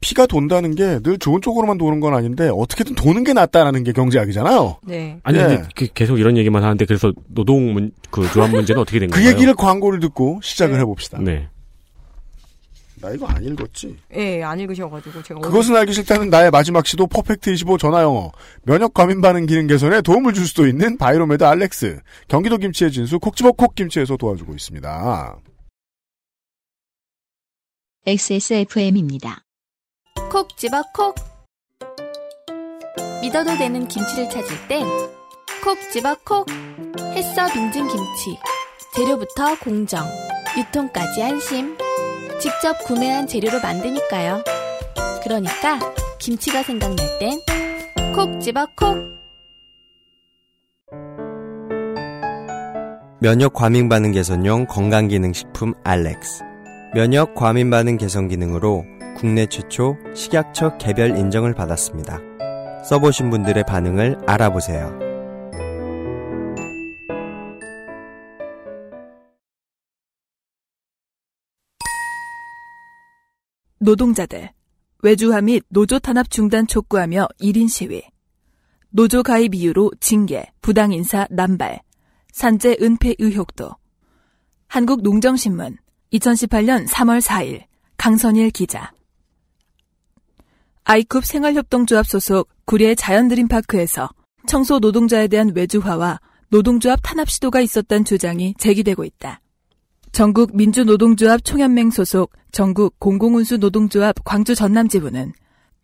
피가 0.02 0.26
돈다는 0.26 0.74
게 0.76 1.00
늘 1.02 1.20
좋은 1.20 1.42
쪽으로만 1.42 1.78
도는 1.78 2.00
건 2.00 2.14
아닌데, 2.16 2.50
어떻게든 2.52 2.96
도는 2.96 3.24
게 3.24 3.34
낫다라는 3.34 3.84
게 3.84 3.92
경제학이잖아요. 3.92 4.78
네. 4.84 5.18
아니 5.24 5.38
네. 5.38 5.44
근데 5.48 5.64
그- 5.76 5.88
계속 5.94 6.20
이런 6.20 6.38
얘기만 6.38 6.64
하는데 6.64 6.84
그래서 6.86 7.12
노동 7.28 7.74
문, 7.74 7.92
그 8.10 8.28
조합 8.32 8.50
문제는 8.50 8.82
어떻게 8.82 8.98
된그 9.00 9.14
건가요? 9.16 9.32
얘기를 9.32 9.54
광고를 9.54 10.00
듣고 10.00 10.40
시작을 10.42 10.76
네. 10.76 10.80
해봅시다. 10.82 11.20
네. 11.22 11.50
나 13.02 13.12
이거 13.12 13.26
안 13.26 13.44
읽었지. 13.44 13.98
예, 14.16 14.44
안 14.44 14.60
읽으셔가지고 14.60 15.24
제가 15.24 15.40
그것은 15.42 15.76
알기 15.76 15.92
싫다는 15.94 16.30
나의 16.30 16.52
마지막 16.52 16.86
시도 16.86 17.08
퍼펙트 17.08 17.52
25 17.52 17.78
전화 17.78 18.04
영어. 18.04 18.32
면역 18.64 18.94
과민 18.94 19.22
반응 19.22 19.48
기능 19.48 19.68
개선에 19.68 20.02
도움을 20.02 20.34
줄 20.34 20.46
수도 20.46 20.68
있는 20.68 20.98
바이로메드 20.98 21.44
알렉스. 21.44 22.00
경기도 22.28 22.58
김치의 22.58 22.92
진수 22.92 23.20
콕지버 23.20 23.54
콕 23.54 23.74
김치에서 23.74 24.18
도와주고 24.18 24.54
있습니다. 24.54 25.38
XSFM입니다. 28.06 29.44
콕 30.32 30.56
집어 30.58 30.82
콕 30.94 31.16
믿어도 33.22 33.56
되는 33.58 33.88
김치를 33.88 34.30
찾을 34.30 34.68
땐콕 34.68 35.78
집어 35.92 36.16
콕 36.24 36.48
햇서 37.16 37.48
빙진 37.52 37.88
김치 37.88 38.38
재료부터 38.96 39.60
공정 39.60 40.06
유통까지 40.58 41.22
안심 41.22 41.78
직접 42.42 42.78
구매한 42.86 43.28
재료로 43.28 43.62
만드니까요 43.62 44.44
그러니까 45.24 45.80
김치가 46.20 46.64
생각날 46.64 46.98
땐 47.20 47.40
콕 48.14 48.42
집어 48.42 48.66
콕 48.76 48.98
면역 53.20 53.54
과민 53.54 53.88
반응 53.88 54.12
개선용 54.12 54.66
건강기능식품 54.66 55.76
알렉스. 55.84 56.44
면역 56.96 57.36
과민 57.36 57.70
반응 57.70 57.98
개선 57.98 58.28
기능으로 58.28 58.84
국내 59.16 59.46
최초 59.46 59.96
식약처 60.16 60.80
개별 60.80 61.16
인정을 61.16 61.54
받았습니다. 61.54 62.20
써보신 62.84 63.30
분들의 63.30 63.64
반응을 63.66 64.18
알아보세요. 64.26 65.01
노동자들, 73.84 74.52
외주화 75.02 75.42
및 75.42 75.64
노조 75.70 75.98
탄압 75.98 76.30
중단 76.30 76.68
촉구하며 76.68 77.28
1인 77.42 77.68
시위. 77.68 78.04
노조 78.92 79.24
가입 79.24 79.56
이유로 79.56 79.94
징계, 80.00 80.46
부당 80.62 80.94
인사 80.94 81.26
남발, 81.32 81.82
산재 82.32 82.78
은폐 82.80 83.16
의혹도. 83.18 83.72
한국농정신문, 84.68 85.78
2018년 86.14 86.88
3월 86.88 87.22
4일, 87.22 87.64
강선일 87.98 88.52
기자. 88.52 88.94
아이쿱 90.84 91.26
생활협동조합 91.26 92.06
소속 92.06 92.50
구례 92.66 92.94
자연드림파크에서 92.94 94.10
청소 94.46 94.78
노동자에 94.78 95.28
대한 95.28 95.54
외주화와 95.56 96.20
노동조합 96.50 97.00
탄압 97.02 97.32
시도가 97.32 97.62
있었다는 97.62 98.06
주장이 98.06 98.54
제기되고 98.60 99.04
있다. 99.06 99.41
전국 100.12 100.56
민주노동조합 100.56 101.44
총연맹 101.44 101.90
소속 101.90 102.34
전국 102.52 103.00
공공운수 103.00 103.58
노동조합 103.58 104.16
광주 104.26 104.56
전남지부는 104.56 105.32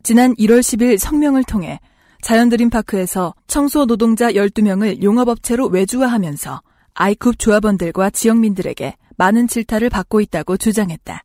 지난 0.03 0.35
1월 0.35 0.59
10일 0.59 0.97
성명을 0.97 1.45
통해 1.45 1.79
자연드림파크에서 2.21 3.33
청소 3.47 3.85
노동자 3.85 4.31
12명을 4.31 5.01
용업업체로 5.01 5.67
외주화하면서 5.67 6.61
아이쿱 6.93 7.39
조합원들과 7.39 8.09
지역민들에게 8.09 8.95
많은 9.15 9.47
질타를 9.47 9.89
받고 9.89 10.19
있다고 10.19 10.57
주장했다. 10.57 11.23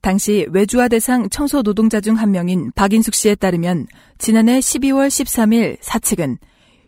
당시 0.00 0.46
외주화 0.50 0.88
대상 0.88 1.28
청소 1.28 1.62
노동자 1.62 2.00
중 2.00 2.16
한 2.16 2.30
명인 2.30 2.70
박인숙 2.74 3.14
씨에 3.14 3.34
따르면 3.34 3.86
지난해 4.18 4.60
12월 4.60 5.08
13일 5.08 5.78
사측은 5.80 6.38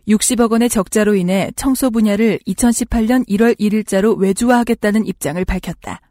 60억 0.07 0.51
원의 0.51 0.69
적자로 0.69 1.15
인해 1.15 1.51
청소 1.55 1.89
분야를 1.89 2.39
2018년 2.47 3.27
1월 3.27 3.59
1일자로 3.59 4.17
외주화하겠다는 4.17 5.05
입장을 5.05 5.43
밝혔다. 5.43 6.01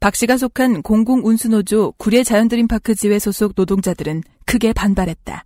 박 0.00 0.16
씨가 0.16 0.36
속한 0.36 0.82
공공운수노조 0.82 1.94
구례 1.96 2.24
자연드림파크 2.24 2.94
지회 2.94 3.18
소속 3.18 3.52
노동자들은 3.54 4.22
크게 4.46 4.72
반발했다. 4.72 5.44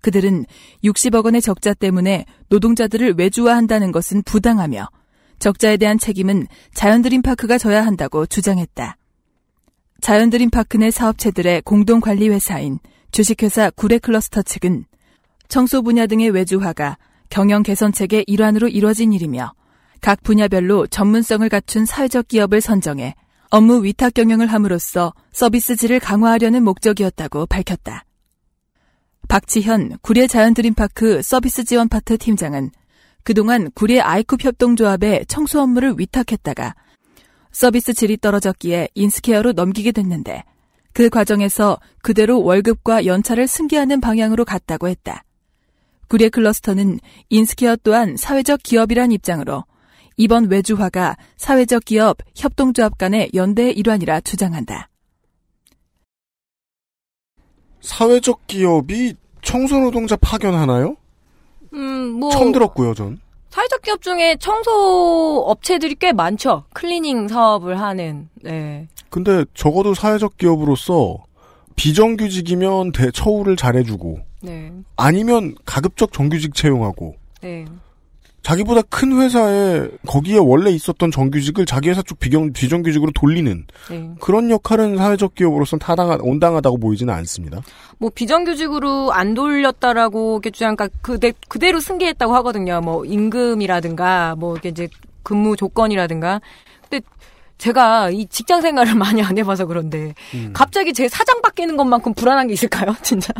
그들은 0.00 0.46
60억 0.84 1.24
원의 1.24 1.42
적자 1.42 1.74
때문에 1.74 2.24
노동자들을 2.48 3.14
외주화한다는 3.18 3.92
것은 3.92 4.22
부당하며 4.22 4.88
적자에 5.40 5.76
대한 5.76 5.98
책임은 5.98 6.46
자연드림파크가 6.74 7.58
져야 7.58 7.84
한다고 7.84 8.26
주장했다. 8.26 8.96
자연드림파크 10.00 10.78
내 10.78 10.90
사업체들의 10.90 11.62
공동관리회사인 11.62 12.78
주식회사 13.10 13.70
구례클러스터 13.70 14.42
측은 14.42 14.84
청소 15.50 15.82
분야 15.82 16.06
등의 16.06 16.30
외주화가 16.30 16.96
경영 17.28 17.64
개선책의 17.64 18.24
일환으로 18.28 18.68
이뤄진 18.68 19.12
일이며 19.12 19.52
각 20.00 20.22
분야별로 20.22 20.86
전문성을 20.86 21.46
갖춘 21.48 21.84
사회적 21.84 22.28
기업을 22.28 22.60
선정해 22.60 23.16
업무 23.50 23.84
위탁 23.84 24.14
경영을 24.14 24.46
함으로써 24.46 25.12
서비스 25.32 25.74
질을 25.74 25.98
강화하려는 25.98 26.62
목적이었다고 26.62 27.46
밝혔다. 27.46 28.04
박지현 29.28 29.98
구례 30.02 30.28
자연드림파크 30.28 31.20
서비스 31.22 31.64
지원 31.64 31.88
파트 31.88 32.16
팀장은 32.16 32.70
그동안 33.24 33.72
구례 33.72 34.00
아이쿱 34.00 34.44
협동조합에 34.44 35.24
청소 35.26 35.60
업무를 35.60 35.94
위탁했다가 35.98 36.76
서비스 37.50 37.92
질이 37.92 38.18
떨어졌기에 38.18 38.90
인스케어로 38.94 39.52
넘기게 39.52 39.90
됐는데 39.90 40.44
그 40.92 41.10
과정에서 41.10 41.80
그대로 42.02 42.40
월급과 42.40 43.04
연차를 43.04 43.48
승계하는 43.48 44.00
방향으로 44.00 44.44
갔다고 44.44 44.86
했다. 44.86 45.24
구례 46.10 46.28
클러스터는 46.28 46.98
인스케어 47.28 47.76
또한 47.84 48.16
사회적 48.16 48.64
기업이란 48.64 49.12
입장으로 49.12 49.64
이번 50.16 50.50
외주화가 50.50 51.16
사회적 51.36 51.84
기업 51.84 52.18
협동조합 52.34 52.98
간의 52.98 53.30
연대의 53.32 53.78
일환이라 53.78 54.20
주장한다. 54.22 54.88
사회적 57.80 58.48
기업이 58.48 59.14
청소노동자 59.40 60.16
파견하나요? 60.16 60.96
음, 61.74 62.08
뭐. 62.18 62.30
처음 62.30 62.50
들었고요, 62.50 62.92
전. 62.94 63.20
사회적 63.50 63.80
기업 63.82 64.02
중에 64.02 64.36
청소 64.40 65.44
업체들이 65.46 65.94
꽤 65.94 66.12
많죠. 66.12 66.64
클리닝 66.72 67.28
사업을 67.28 67.80
하는, 67.80 68.28
네. 68.42 68.88
근데 69.10 69.44
적어도 69.54 69.94
사회적 69.94 70.36
기업으로서 70.36 71.18
비정규직이면 71.76 72.92
대, 72.92 73.12
처우를 73.12 73.56
잘해주고, 73.56 74.29
네. 74.42 74.72
아니면 74.96 75.54
가급적 75.64 76.12
정규직 76.12 76.54
채용하고, 76.54 77.16
네. 77.42 77.64
자기보다 78.42 78.80
큰 78.88 79.20
회사에 79.20 79.86
거기에 80.06 80.38
원래 80.38 80.70
있었던 80.70 81.10
정규직을 81.10 81.66
자기 81.66 81.90
회사 81.90 82.00
쪽 82.00 82.18
비경, 82.18 82.52
비정규직으로 82.52 83.12
돌리는 83.14 83.66
네. 83.90 84.10
그런 84.18 84.50
역할은 84.50 84.96
사회적 84.96 85.34
기업으로서는 85.34 85.78
타당하, 85.78 86.16
온당하다고 86.20 86.78
보이지는 86.78 87.12
않습니다. 87.12 87.60
뭐 87.98 88.10
비정규직으로 88.14 89.12
안 89.12 89.34
돌렸다라고 89.34 90.36
이렇게 90.36 90.50
주장, 90.50 90.74
그러니까 90.74 90.98
그대, 91.02 91.34
그대로 91.48 91.80
승계했다고 91.80 92.34
하거든요. 92.36 92.80
뭐 92.80 93.04
임금이라든가 93.04 94.36
뭐 94.38 94.56
이제 94.64 94.88
근무 95.22 95.54
조건이라든가. 95.54 96.40
제가 97.60 98.10
이 98.10 98.26
직장 98.26 98.60
생활을 98.62 98.94
많이 98.96 99.22
안 99.22 99.36
해봐서 99.38 99.66
그런데 99.66 100.14
음. 100.34 100.50
갑자기 100.52 100.92
제 100.92 101.08
사장 101.08 101.40
바뀌는 101.42 101.76
것만큼 101.76 102.14
불안한 102.14 102.48
게 102.48 102.54
있을까요? 102.54 102.94
진짜 103.02 103.32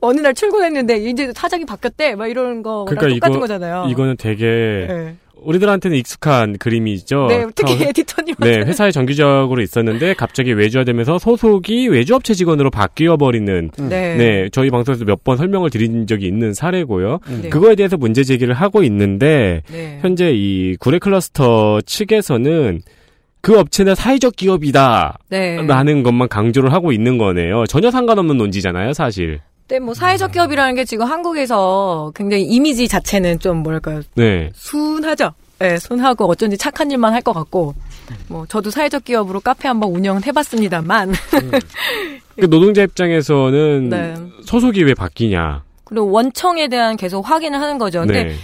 어느 0.00 0.20
날 0.20 0.34
출근했는데 0.34 0.98
이제 0.98 1.32
사장이 1.34 1.64
바뀌었대 1.64 2.16
막 2.16 2.26
이런 2.26 2.62
거랑 2.62 2.84
그러니까 2.86 3.08
똑같은 3.14 3.30
이거 3.32 3.40
거잖아요. 3.40 3.86
이거는 3.88 4.16
되게 4.18 4.44
네. 4.88 5.14
우리들한테는 5.42 5.96
익숙한 5.96 6.58
그림이죠. 6.58 7.26
네, 7.28 7.46
특히 7.54 7.78
저- 7.78 7.88
에디터님. 7.88 8.34
네, 8.40 8.58
회사에 8.58 8.90
정규적으로 8.90 9.62
있었는데 9.62 10.12
갑자기 10.12 10.52
외주화되면서 10.52 11.18
소속이 11.18 11.88
외주업체 11.88 12.34
직원으로 12.34 12.70
바뀌어 12.70 13.16
버리는 13.16 13.70
네. 13.78 14.16
네, 14.16 14.48
저희 14.52 14.68
방송에서 14.70 15.04
몇 15.06 15.20
번 15.24 15.36
설명을 15.38 15.70
드린 15.70 16.06
적이 16.06 16.26
있는 16.26 16.52
사례고요. 16.52 17.20
네. 17.42 17.48
그거에 17.48 17.74
대해서 17.74 17.96
문제 17.96 18.22
제기를 18.24 18.52
하고 18.52 18.82
있는데 18.82 19.62
네. 19.70 19.98
현재 20.02 20.30
이 20.34 20.76
구례 20.78 20.98
클러스터 20.98 21.80
측에서는 21.86 22.82
그 23.40 23.58
업체는 23.58 23.94
사회적 23.94 24.36
기업이다. 24.36 25.18
네. 25.28 25.62
라는 25.66 26.02
것만 26.02 26.28
강조를 26.28 26.72
하고 26.72 26.92
있는 26.92 27.18
거네요. 27.18 27.66
전혀 27.66 27.90
상관없는 27.90 28.36
논지잖아요, 28.36 28.92
사실. 28.92 29.40
네, 29.68 29.78
뭐 29.78 29.94
사회적 29.94 30.32
기업이라는 30.32 30.74
게 30.74 30.84
지금 30.84 31.06
한국에서 31.06 32.12
굉장히 32.14 32.42
이미지 32.44 32.88
자체는 32.88 33.38
좀 33.38 33.58
뭐랄까요 33.58 34.02
네. 34.14 34.50
순하죠. 34.54 35.32
네, 35.60 35.78
순하고 35.78 36.24
어쩐지 36.24 36.56
착한 36.58 36.90
일만 36.90 37.12
할 37.12 37.20
것 37.22 37.32
같고 37.34 37.74
뭐 38.28 38.46
저도 38.46 38.70
사회적 38.70 39.04
기업으로 39.04 39.40
카페 39.40 39.68
한번 39.68 39.90
운영을 39.92 40.26
해봤습니다만 40.26 41.12
그 42.40 42.48
노동자 42.48 42.82
입장에서는 42.82 43.88
네. 43.90 44.14
소속이 44.44 44.82
왜 44.84 44.94
바뀌냐. 44.94 45.62
그리고 45.84 46.10
원청에 46.10 46.66
대한 46.68 46.96
계속 46.96 47.28
확인을 47.28 47.60
하는 47.60 47.78
거죠. 47.78 48.00
근데 48.00 48.24
네. 48.24 48.34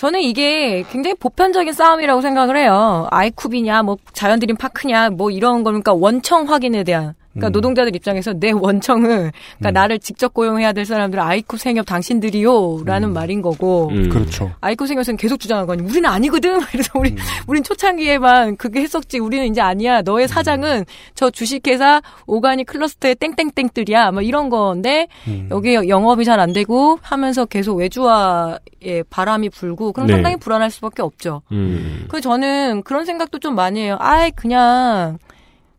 저는 0.00 0.22
이게 0.22 0.82
굉장히 0.90 1.14
보편적인 1.14 1.74
싸움이라고 1.74 2.22
생각을 2.22 2.56
해요. 2.56 3.06
아이쿱이냐, 3.10 3.84
뭐 3.84 3.98
자연드림 4.14 4.56
파크냐, 4.56 5.10
뭐 5.10 5.30
이런 5.30 5.62
거니까 5.62 5.92
원청 5.92 6.48
확인에 6.48 6.84
대한. 6.84 7.12
그러니까 7.32 7.48
음. 7.48 7.52
노동자들 7.52 7.94
입장에서 7.94 8.32
내 8.32 8.50
원청은 8.50 9.30
그러니까 9.58 9.70
나를 9.70 10.00
직접 10.00 10.34
고용해야 10.34 10.72
될 10.72 10.84
사람들은 10.84 11.22
아이쿱 11.22 11.58
생협 11.58 11.86
당신들이요라는 11.86 13.12
말인 13.12 13.40
거고. 13.42 13.88
음. 13.90 14.08
그렇죠. 14.08 14.50
아이코 14.60 14.86
생겨서는 14.86 15.16
계속 15.16 15.38
주장하거든요. 15.38 15.88
우리는 15.88 16.08
아니거든. 16.08 16.58
그래서 16.70 16.90
음. 16.96 17.00
우리 17.00 17.16
우린 17.46 17.62
초창기에만 17.62 18.56
그게 18.56 18.80
했었지. 18.80 19.18
우리는 19.20 19.46
이제 19.46 19.60
아니야. 19.60 20.02
너의 20.02 20.26
사장은 20.26 20.84
저 21.14 21.30
주식회사 21.30 22.02
오가닉 22.26 22.66
클러스터의 22.66 23.14
땡땡땡들이야. 23.16 24.10
뭐 24.10 24.22
이런 24.22 24.50
건데 24.50 25.06
음. 25.28 25.48
여기 25.50 25.74
영업이 25.74 26.24
잘 26.24 26.40
안 26.40 26.52
되고 26.54 26.98
하면서 27.02 27.44
계속 27.44 27.76
외주화에 27.76 29.02
바람이 29.10 29.50
불고 29.50 29.92
그럼 29.92 30.06
네. 30.06 30.14
상당히 30.14 30.36
불안할 30.36 30.70
수밖에 30.70 31.02
없죠. 31.02 31.42
음. 31.52 32.06
그 32.08 32.20
저는 32.22 32.82
그런 32.82 33.04
생각도 33.04 33.38
좀 33.38 33.54
많이 33.54 33.80
해요. 33.80 33.96
아이 34.00 34.30
그냥 34.30 35.18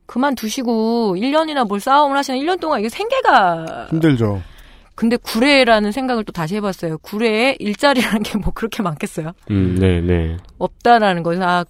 그만 0.06 0.36
두시고 0.36 1.16
1년이나 1.18 1.68
뭘 1.68 1.80
싸움을 1.80 2.18
하시는 2.18 2.40
1년 2.40 2.60
동안 2.60 2.80
이게 2.82 2.90
생계가 2.90 3.88
힘들죠. 3.90 4.42
근데 4.96 5.16
구례라는 5.18 5.92
생각을 5.92 6.24
또 6.26 6.32
다시 6.32 6.56
해봤어요. 6.56 6.98
구례에 7.00 7.56
일자리라는 7.60 8.24
게 8.24 8.38
뭐 8.38 8.52
그렇게 8.54 8.84
많겠어요? 8.84 9.32
음, 9.50 9.78
네, 9.80 10.02
네. 10.02 10.38
없다라는 10.58 11.24
거죠. 11.24 11.42
아, 11.44 11.66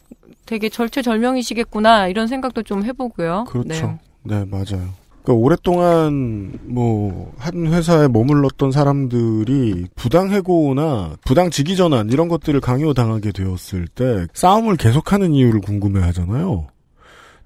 되게 0.45 0.67
절체절명이시겠구나 0.69 2.07
이런 2.07 2.27
생각도 2.27 2.63
좀 2.63 2.83
해보고요. 2.83 3.45
그렇죠. 3.47 3.97
네, 4.23 4.43
맞아요. 4.49 4.89
그러니까 5.23 5.33
오랫동안 5.33 6.51
뭐 6.63 7.31
한 7.37 7.67
회사에 7.67 8.07
머물렀던 8.07 8.71
사람들이 8.71 9.85
부당 9.95 10.31
해고나 10.31 11.15
부당 11.25 11.49
직위 11.51 11.75
전환 11.75 12.09
이런 12.09 12.27
것들을 12.27 12.59
강요 12.59 12.93
당하게 12.93 13.31
되었을 13.31 13.87
때 13.87 14.25
싸움을 14.33 14.75
계속하는 14.77 15.33
이유를 15.33 15.61
궁금해하잖아요. 15.61 16.67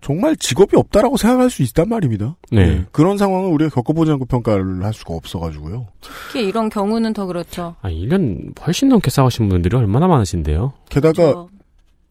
정말 0.05 0.35
직업이 0.35 0.77
없다라고 0.77 1.17
생각할 1.17 1.49
수 1.49 1.63
있단 1.63 1.89
말입니다. 1.89 2.35
네. 2.51 2.85
그런 2.91 3.17
상황을 3.17 3.49
우리가 3.49 3.71
겪어보지 3.73 4.11
않고 4.11 4.25
평가를 4.25 4.83
할 4.83 4.93
수가 4.93 5.15
없어가지고요. 5.15 5.87
특히 5.99 6.45
이런 6.47 6.69
경우는 6.69 7.13
더 7.13 7.25
그렇죠. 7.25 7.75
아, 7.81 7.89
1년 7.89 8.53
훨씬 8.67 8.89
넘게 8.89 9.09
싸우신 9.09 9.49
분들이 9.49 9.75
얼마나 9.75 10.05
많으신데요? 10.07 10.73
게다가 10.89 11.13
저- 11.13 11.47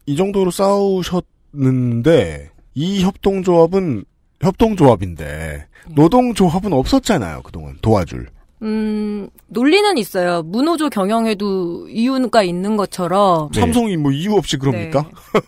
이 0.07 0.17
정도로 0.17 0.51
싸우셨는데 0.51 2.49
이 2.73 3.01
협동조합은 3.01 4.03
협동조합인데 4.41 5.65
노동조합은 5.95 6.73
없었잖아요 6.73 7.43
그동안 7.43 7.77
도와줄. 7.81 8.27
음, 8.61 9.29
논리는 9.47 9.97
있어요. 9.97 10.41
무노조 10.43 10.89
경영에도 10.89 11.87
이유가 11.89 12.43
있는 12.43 12.77
것처럼. 12.77 13.49
네. 13.51 13.61
삼성이 13.61 13.97
뭐 13.97 14.11
이유 14.11 14.33
없이 14.33 14.57
그럽니까? 14.57 15.09
네. 15.33 15.41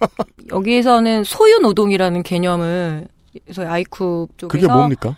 여기에서는 0.51 1.23
소유 1.23 1.59
노동이라는 1.59 2.23
개념을 2.23 3.07
그래서 3.45 3.63
아이쿱 3.63 4.29
쪽에서 4.37 4.47
그게 4.47 4.67
뭡니까? 4.67 5.15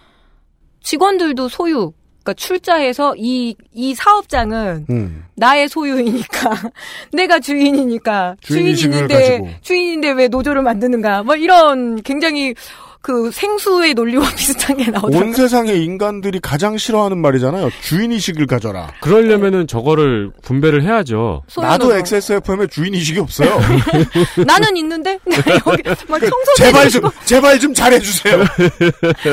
직원들도 0.82 1.50
소유 1.50 1.94
그러니까 2.24 2.34
출자해서 2.34 3.16
이, 3.18 3.56
이 3.74 3.96
사업장은 3.96 4.86
음. 4.90 5.26
나의 5.36 5.70
소유이니까 5.70 6.52
내가 7.14 7.40
주인이니까 7.40 8.36
주인인데 8.42 9.08
가지고. 9.08 9.50
주인인데 9.62 10.12
왜 10.12 10.28
노조를 10.28 10.62
만드는가 10.62 11.24
뭐 11.24 11.36
이런 11.36 12.02
굉장히 12.04 12.54
그 13.02 13.32
생수의 13.32 13.94
논리와 13.94 14.30
비슷한 14.36 14.78
게온 14.78 14.92
나오더라고요. 14.92 15.34
세상의 15.34 15.84
인간들이 15.84 16.40
가장 16.40 16.78
싫어하는 16.78 17.18
말이잖아요. 17.18 17.70
주인의식을 17.82 18.46
가져라. 18.46 18.92
그러려면은 19.02 19.68
저거를 19.68 20.32
분배를 20.42 20.84
해야죠. 20.84 21.44
나도. 21.58 21.96
XSFM에 21.96 22.68
주인의식이 22.68 23.20
없어요. 23.20 23.60
나는 24.46 24.76
있는데 24.78 25.18
여기 25.68 25.84
막 26.08 26.20
청소 26.20 26.52
그 26.56 26.58
제발 26.58 26.90
좀, 26.90 27.02
제발 27.26 27.60
좀 27.60 27.74
잘해주세요. 27.74 28.38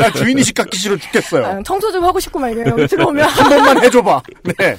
나 0.01 0.11
주인의식 0.13 0.55
갖기 0.55 0.79
싫어 0.79 0.97
죽겠어요. 0.97 1.45
아, 1.47 1.63
청소 1.65 1.91
좀 1.91 2.05
하고 2.05 2.21
싶고 2.21 2.39
막 2.39 2.49
이래요. 2.51 2.67
여기 2.69 2.87
들어오면 2.87 3.25
한 3.29 3.49
번만 3.49 3.83
해줘봐. 3.85 4.23
네. 4.59 4.77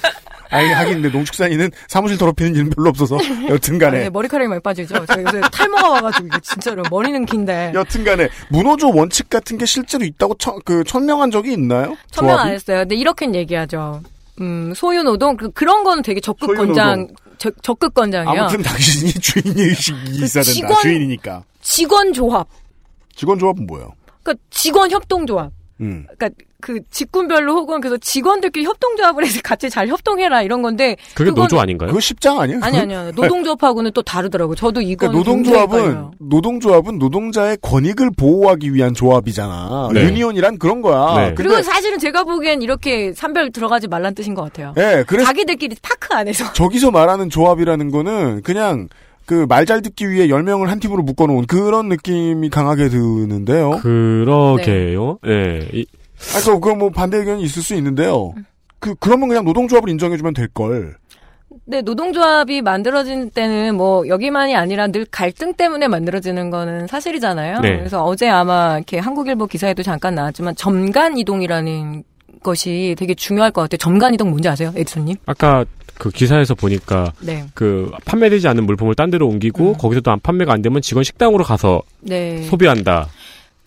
아니, 0.50 0.70
하긴, 0.72 0.94
근데 1.02 1.10
농축산인은 1.10 1.72
사무실 1.88 2.18
더럽히는 2.18 2.56
일은 2.56 2.70
별로 2.70 2.90
없어서, 2.90 3.18
여튼 3.50 3.78
간에. 3.78 4.00
네, 4.04 4.10
머리카락이 4.10 4.48
많이 4.48 4.62
빠지죠. 4.62 5.06
제가 5.06 5.22
요새 5.22 5.42
탈모가 5.52 5.90
와가지고 5.90 6.40
진짜로 6.40 6.84
머리는 6.90 7.26
긴데 7.26 7.72
여튼 7.76 8.04
간에, 8.04 8.30
문호조 8.50 8.94
원칙 8.96 9.30
같은 9.30 9.58
게 9.58 9.66
실제로 9.66 10.06
있다고 10.06 10.36
천, 10.38 10.60
그, 10.66 10.84
천명한 10.84 11.32
적이 11.32 11.54
있나요? 11.54 11.96
천명 12.12 12.34
안 12.36 12.38
조합이? 12.40 12.52
했어요. 12.54 12.80
근데 12.80 12.96
이렇게는 12.96 13.36
얘기하죠. 13.36 14.02
음, 14.42 14.74
소유 14.76 15.04
노동 15.04 15.36
그, 15.36 15.50
그런 15.52 15.84
거는 15.84 16.04
되게 16.04 16.20
적극 16.22 16.48
소유 16.48 16.58
권장 16.58 17.08
적극 17.62 17.94
권장이에요. 17.94 18.42
아무튼 18.44 18.62
당신이 18.64 19.12
주인의식이 19.22 20.12
있어야 20.24 20.44
된다. 20.44 20.52
직원- 20.54 20.82
주인이니까. 20.82 21.44
직원 21.62 22.14
조합. 22.14 22.48
직원 23.16 23.40
조합은 23.40 23.66
뭐예요? 23.68 23.94
그러니까 24.24 24.44
직원 24.52 24.92
협동 24.92 25.26
조합. 25.26 25.52
음. 25.82 26.06
그러니까 26.18 26.30
그 26.60 26.80
직군별로 26.89 27.54
혹은 27.54 27.82
그래서 27.82 27.98
직원들끼리 27.98 28.65
협동조합을 28.65 29.24
해서 29.26 29.39
같이 29.43 29.70
잘 29.70 29.88
협동해라 29.88 30.41
이런 30.41 30.62
건데 30.63 30.96
그게 31.13 31.30
그건- 31.30 31.43
노조 31.43 31.60
아닌가요? 31.60 31.89
그거 31.89 32.00
십장 32.00 32.39
아니에요? 32.39 32.60
아니 32.63 32.80
아니요 32.80 33.12
노동조합하고는 33.15 33.91
또 33.93 34.02
다르더라고요. 34.02 34.56
저도 34.56 34.82
이건 34.82 35.12
그러니까 35.12 35.17
노동조합은 35.17 36.12
노동조합은 36.20 36.98
노동자의 36.98 37.58
권익을 37.62 38.10
보호하기 38.17 38.74
위한 38.74 38.93
조합이잖아. 38.96 39.89
네. 39.93 40.02
유니온이란 40.04 40.58
그런 40.58 40.82
거야. 40.82 41.15
네. 41.15 41.26
근데 41.28 41.36
그리고 41.36 41.62
사실은 41.62 42.00
제가 42.00 42.24
보기엔 42.24 42.62
이렇게 42.63 43.13
산별 43.13 43.52
들어가지 43.52 43.88
말란 43.88 44.15
뜻인 44.15 44.34
것 44.34 44.41
같아요. 44.41 44.74
예, 44.78 45.04
그래서 45.08 45.26
자기들끼리 45.28 45.76
파크 45.82 46.15
안에서 46.15 46.52
저기서 46.54 46.89
말하는 46.91 47.30
조합이라는 47.30 47.91
거는 47.91 48.41
그냥 48.41 48.88
그말잘 49.28 49.82
듣기 49.82 50.10
위해 50.10 50.28
10명을 50.30 50.67
한 50.67 50.80
팀으로 50.80 51.04
묶어놓은 51.04 51.48
그런 51.48 51.89
느낌이 51.89 52.50
강하게 52.50 52.88
드는데요. 52.89 53.72
그러게요. 53.82 55.20
예. 55.28 55.67
이- 55.74 55.86
아, 56.36 56.42
그, 56.44 56.60
그뭐 56.60 56.90
반대 56.90 57.18
의견이 57.18 57.44
있을 57.44 57.62
수 57.62 57.76
있는데요. 57.76 58.34
그, 58.80 58.96
그러면 58.96 59.30
그냥 59.30 59.46
노동조합을 59.46 59.90
인정해주면 59.90 60.34
될 60.34 60.48
걸. 60.48 60.96
네, 61.66 61.82
노동조합이 61.82 62.62
만들어진 62.62 63.30
때는 63.30 63.76
뭐 63.76 64.08
여기만이 64.08 64.56
아니라 64.56 64.88
늘 64.88 65.06
갈등 65.06 65.54
때문에 65.54 65.88
만들어지는 65.88 66.50
거는 66.50 66.88
사실이잖아요. 66.88 67.60
네. 67.60 67.78
그래서 67.78 68.04
어제 68.04 68.30
아마 68.30 68.78
이렇게 68.78 69.00
한국일보 69.00 69.48
기사에도 69.48 69.84
잠깐 69.84 70.16
나왔지만 70.16 70.56
점간 70.56 71.18
이동이라는 71.18 72.04
것이 72.42 72.96
되게 72.98 73.14
중요할 73.14 73.52
것 73.52 73.62
같아요. 73.64 73.78
점간 73.78 74.14
이동 74.14 74.30
뭔지 74.30 74.48
아세요, 74.48 74.72
에디슨님? 74.76 75.16
아까 75.26 75.66
그 75.98 76.10
기사에서 76.10 76.56
보니까 76.56 77.12
네, 77.20 77.46
그 77.54 77.92
판매되지 78.06 78.48
않는 78.48 78.66
물품을 78.66 78.96
딴 78.96 79.10
데로 79.10 79.28
옮기고 79.28 79.74
거기서도 79.74 80.12
안 80.12 80.20
판매가 80.20 80.54
안 80.54 80.62
되면 80.62 80.82
직원 80.82 81.04
식당으로 81.04 81.44
가서 81.44 81.82
네. 82.02 82.44
소비한다. 82.44 83.08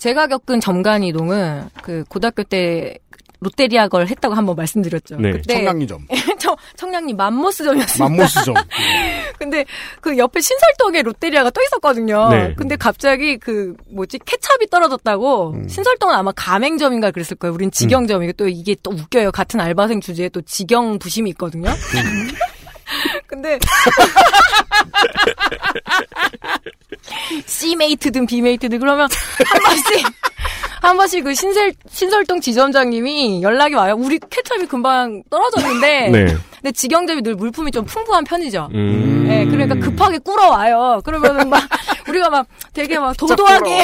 제가 0.01 0.27
겪은 0.29 0.61
점간 0.61 1.05
이동은 1.05 1.69
그 1.83 2.05
고등학교 2.09 2.43
때 2.43 2.97
롯데리아 3.41 3.89
걸 3.89 4.07
했다고 4.07 4.35
한번 4.35 4.57
말씀드렸죠. 4.57 5.17
네. 5.17 5.33
그때 5.33 5.55
청량리점. 5.55 6.07
청, 6.41 6.57
청량리 6.77 7.13
맘모스점이었어요. 7.15 8.09
맘모스점. 8.09 8.55
근데 9.39 9.67
그 10.01 10.17
옆에 10.17 10.41
신설동에 10.41 11.03
롯데리아가 11.03 11.51
또 11.51 11.63
있었거든요. 11.63 12.31
네. 12.31 12.55
근데 12.57 12.77
갑자기 12.77 13.37
그 13.37 13.75
뭐지 13.91 14.19
케찹이 14.25 14.67
떨어졌다고 14.71 15.53
음. 15.53 15.69
신설동은 15.69 16.15
아마 16.15 16.33
가맹점인가 16.33 17.11
그랬을 17.11 17.37
거예요. 17.37 17.53
우린 17.55 17.71
직영점이고 17.71 18.33
또 18.35 18.49
이게 18.49 18.77
또 18.83 18.91
웃겨요. 18.93 19.33
같은 19.33 19.61
알바생 19.61 20.01
주제에 20.01 20.31
또 20.31 20.41
직영 20.41 20.99
부심이 20.99 21.29
있거든요. 21.31 21.71
근데 23.27 23.59
C메이트든 27.47 28.27
B메이트든 28.27 28.79
그러면 28.79 29.09
한 29.47 29.63
번씩 29.63 30.07
한 30.83 30.97
번씩 30.97 31.25
그 31.25 31.35
신설 31.35 31.73
신설동 31.91 32.41
지점장님이 32.41 33.43
연락이 33.43 33.75
와요. 33.75 33.95
우리 33.99 34.19
케찹이 34.19 34.67
금방 34.67 35.23
떨어졌는데 35.31 36.09
네. 36.13 36.27
근데 36.57 36.73
직영점이 36.73 37.23
늘 37.23 37.35
물품이 37.37 37.71
좀 37.71 37.85
풍부한 37.85 38.25
편이죠. 38.25 38.69
음. 38.75 39.25
네, 39.27 39.47
그러니까 39.47 39.75
급하게 39.77 40.19
꿇어 40.19 40.49
와요. 40.51 41.01
그러면은 41.05 41.49
막 41.49 41.63
우리가 42.09 42.29
막 42.31 42.47
되게 42.75 42.99
막 42.99 43.17
도도하게 43.17 43.83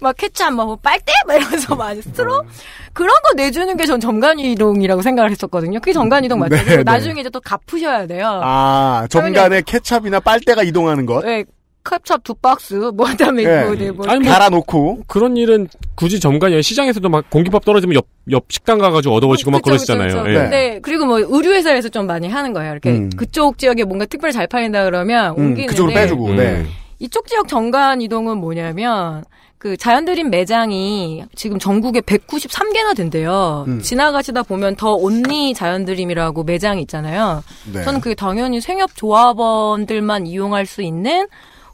막 0.00 0.16
케찹 0.16 0.54
막 0.54 0.80
빨대 0.82 1.12
막 1.26 1.34
이러면서 1.36 1.74
막 1.76 1.94
스트로 1.94 2.44
그런 2.92 3.14
거 3.22 3.34
내주는 3.34 3.76
게 3.76 3.86
전 3.86 3.98
정간이동이라고 4.00 5.02
생각을 5.02 5.30
했었거든요. 5.30 5.80
그게 5.80 5.92
정간이동 5.92 6.38
맞죠? 6.38 6.54
네, 6.56 6.64
네. 6.76 6.82
나중에 6.84 7.20
이제 7.20 7.30
또 7.30 7.40
갚으셔야 7.40 8.06
돼요. 8.06 8.40
아, 8.44 9.06
점간에 9.10 9.62
케찹이나 9.66 10.20
빨대가 10.20 10.62
이동하는 10.62 11.04
것. 11.06 11.24
네, 11.24 11.44
케찹 11.84 12.18
두 12.22 12.34
박스 12.34 12.74
뭐 12.74 13.06
그다음에 13.06 13.42
네. 13.44 13.64
뭐, 13.64 13.74
네, 13.74 13.90
뭐 13.90 14.06
아니, 14.08 14.20
뭐- 14.20 14.32
갈아놓고. 14.32 15.02
그런 15.06 15.36
일은 15.36 15.68
굳이 15.94 16.20
점간이 16.20 16.52
아니라 16.54 16.62
시장에서도 16.62 17.08
막 17.08 17.28
공기밥 17.30 17.64
떨어지면 17.64 17.94
옆, 17.96 18.06
옆 18.30 18.44
식당 18.48 18.78
가가지고 18.78 19.14
얻어오시고 19.16 19.50
막 19.50 19.62
그쵸, 19.62 19.72
그쵸, 19.76 19.94
그러시잖아요. 19.94 20.22
그쵸. 20.24 20.30
예. 20.30 20.34
근데 20.42 20.78
그리고 20.82 21.06
뭐 21.06 21.18
의류회사에서 21.18 21.88
좀 21.88 22.06
많이 22.06 22.28
하는 22.28 22.52
거예요. 22.52 22.72
이렇게 22.72 22.90
음. 22.90 23.10
그쪽 23.16 23.58
지역에 23.58 23.84
뭔가 23.84 24.04
특별히 24.06 24.32
잘 24.32 24.46
팔린다 24.46 24.84
그러면 24.84 25.32
음, 25.38 25.46
옮기는데 25.46 25.66
그쪽으로 25.66 25.94
빼주고, 25.94 26.26
음. 26.28 26.36
네. 26.36 26.66
이쪽 27.00 27.26
지역 27.26 27.48
정관 27.48 28.00
이동은 28.00 28.38
뭐냐면 28.38 29.24
그 29.58 29.76
자연드림 29.76 30.30
매장이 30.30 31.24
지금 31.36 31.58
전국에 31.58 32.00
193개나 32.00 32.96
된대요. 32.96 33.64
음. 33.68 33.80
지나가시다 33.80 34.42
보면 34.42 34.74
더 34.76 34.92
온리 34.94 35.54
자연드림이라고 35.54 36.42
매장이 36.44 36.80
있잖아요. 36.82 37.42
네. 37.72 37.82
저는 37.84 38.00
그게 38.00 38.14
당연히 38.16 38.60
생협 38.60 38.94
조합원들만 38.96 40.26
이용할 40.26 40.66
수 40.66 40.82
있는 40.82 41.26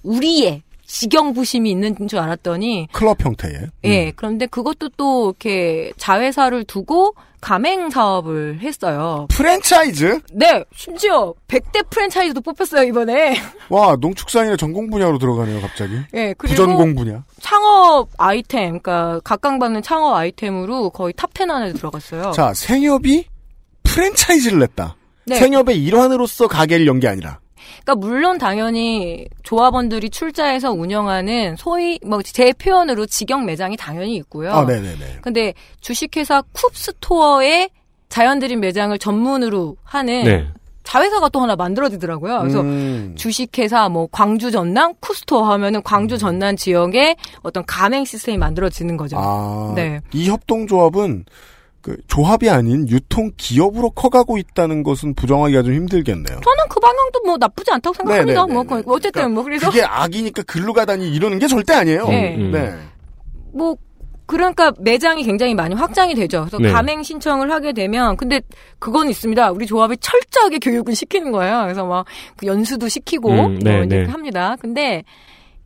우리의 0.03 0.63
직영 0.87 1.35
부심이 1.35 1.71
있는 1.71 1.95
줄 2.09 2.19
알았더니 2.19 2.89
클럽 2.93 3.23
형태의. 3.23 3.55
예 3.85 4.11
그런데 4.17 4.47
그것도 4.47 4.89
또 4.97 5.31
이렇게 5.39 5.93
자회사를 5.99 6.65
두고 6.65 7.15
가맹 7.43 7.91
사업을 7.91 8.61
했어요. 8.63 9.27
프랜차이즈? 9.31 10.19
네 10.33 10.65
심지어 10.75 11.35
100대 11.47 11.89
프랜차이즈도 11.91 12.41
뽑혔어요 12.41 12.85
이번에. 12.89 13.37
와, 13.69 13.97
농축산인의 14.01 14.57
전공 14.57 14.89
분야로 14.89 15.19
들어가네요, 15.19 15.61
갑자기. 15.61 15.93
예 16.15 16.35
그리고 16.39 16.55
부전공 16.55 16.95
분야. 16.95 17.23
창업 17.41 18.09
아이템, 18.17 18.81
그러니까 18.81 19.21
각광받는 19.25 19.83
창업 19.83 20.15
아이템으로 20.15 20.89
거의 20.91 21.13
탑10 21.13 21.51
안에 21.51 21.75
들어갔어요. 21.75 22.33
자, 22.33 22.53
생협이 22.55 23.27
프랜차이즈를 23.85 24.59
냈다. 24.61 24.97
네. 25.27 25.37
생협의 25.37 25.85
일환으로서 25.85 26.49
가게를 26.49 26.87
연 26.87 26.99
게 27.01 27.09
아니라. 27.09 27.39
그러니까 27.83 27.95
물론 27.97 28.39
당연히 28.39 29.27
조합원들이 29.43 30.11
출자해서 30.11 30.73
운영하는 30.73 31.57
소위 31.57 31.99
뭐 32.05 32.21
제 32.23 32.53
표현으로 32.53 33.07
직영 33.07 33.47
매장이 33.47 33.77
당연히 33.77 34.17
있고요. 34.17 34.53
아, 34.53 34.65
네네네. 34.65 35.19
근데 35.23 35.55
주식회사 35.81 36.43
쿱스토어에 36.53 37.71
자연드림 38.09 38.61
매장을 38.61 38.97
전문으로 38.99 39.77
하는 39.85 40.25
네. 40.25 40.49
자회사가 40.85 41.29
또 41.29 41.41
하나 41.41 41.55
만들어지더라고요. 41.57 42.39
그래서 42.39 42.61
음. 42.63 43.15
주식회사 43.17 43.89
뭐 43.91 44.09
광주 44.11 44.51
전남 44.51 44.95
쿠스토어 45.01 45.43
하면은 45.53 45.83
광주 45.83 46.17
전남 46.17 46.57
지역에 46.57 47.17
어떤 47.43 47.65
가맹 47.67 48.05
시스템이 48.07 48.39
만들어지는 48.39 48.97
거죠. 48.97 49.19
아, 49.19 49.73
네. 49.77 50.01
이 50.13 50.29
협동조합은 50.31 51.25
그 51.81 51.97
조합이 52.09 52.51
아닌 52.51 52.89
유통 52.89 53.31
기업으로 53.37 53.91
커가고 53.91 54.37
있다는 54.39 54.83
것은 54.83 55.15
부정하기가 55.15 55.63
좀 55.63 55.75
힘들겠네요. 55.75 56.27
저는 56.41 56.65
그 56.69 56.81
방향도 56.81 57.21
뭐 57.25 57.37
나쁘지 57.39 57.71
않다고 57.71 57.95
생각합니다. 57.95 58.41
네네네네. 58.47 58.53
뭐 58.53 58.63
그- 58.65 58.83
어쨌든 58.93 59.33
뭐 59.33 59.45
그래서 59.45 59.69
그게 59.71 59.83
악이니까 59.83 60.43
글로 60.43 60.73
가다니 60.73 61.09
이러는 61.09 61.39
게 61.39 61.47
절대 61.47 61.75
아니에요. 61.75 62.09
네. 62.09 62.37
음. 62.37 62.51
네. 62.51 62.75
뭐 63.53 63.77
그러니까 64.27 64.73
매장이 64.79 65.23
굉장히 65.23 65.55
많이 65.55 65.75
확장이 65.75 66.15
되죠. 66.15 66.41
그래서 66.41 66.59
네. 66.59 66.71
가맹 66.71 67.03
신청을 67.03 67.51
하게 67.51 67.73
되면 67.73 68.17
근데 68.19 68.43
그건 68.79 69.09
있습니다. 69.09 69.53
우리 69.53 69.65
조합이 69.67 69.97
철저하게 69.99 70.59
교육을 70.59 70.95
시키는 70.95 71.33
거예요. 71.33 71.63
그래서 71.63 71.87
막그 71.87 72.45
연수도 72.45 72.89
시키고 72.89 73.31
음, 73.31 73.59
네, 73.61 73.77
뭐 73.77 73.85
이제 73.85 73.97
네. 74.01 74.05
합니다. 74.05 74.57
근데 74.61 75.03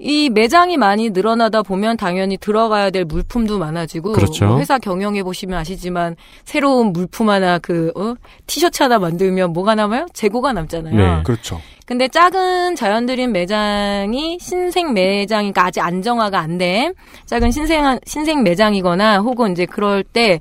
이 0.04 0.30
매장이 0.30 0.78
많이 0.78 1.10
늘어나다 1.10 1.62
보면 1.62 1.96
당연히 1.96 2.36
들어가야 2.36 2.90
될 2.90 3.04
물품도 3.04 3.58
많아지고 3.60 4.12
그렇죠. 4.14 4.46
뭐 4.46 4.58
회사 4.58 4.76
경영해 4.78 5.22
보시면 5.22 5.56
아시지만 5.60 6.16
새로운 6.44 6.92
물품 6.92 7.30
하나 7.30 7.60
그 7.60 7.92
어? 7.94 8.14
티셔츠 8.48 8.82
하나 8.82 8.98
만들면 8.98 9.52
뭐가 9.52 9.76
남아요? 9.76 10.06
재고가 10.12 10.52
남잖아요. 10.54 10.94
네. 10.96 11.22
그렇죠. 11.22 11.60
근데 11.86 12.08
작은 12.08 12.74
자연드림 12.74 13.30
매장이 13.30 14.38
신생 14.40 14.92
매장이니까 14.92 15.66
아직 15.66 15.80
안정화가 15.80 16.38
안 16.38 16.58
된 16.58 16.94
작은 17.26 17.52
신생 17.52 17.98
신생 18.04 18.42
매장이거나 18.42 19.18
혹은 19.20 19.52
이제 19.52 19.66
그럴 19.66 20.02
때 20.02 20.40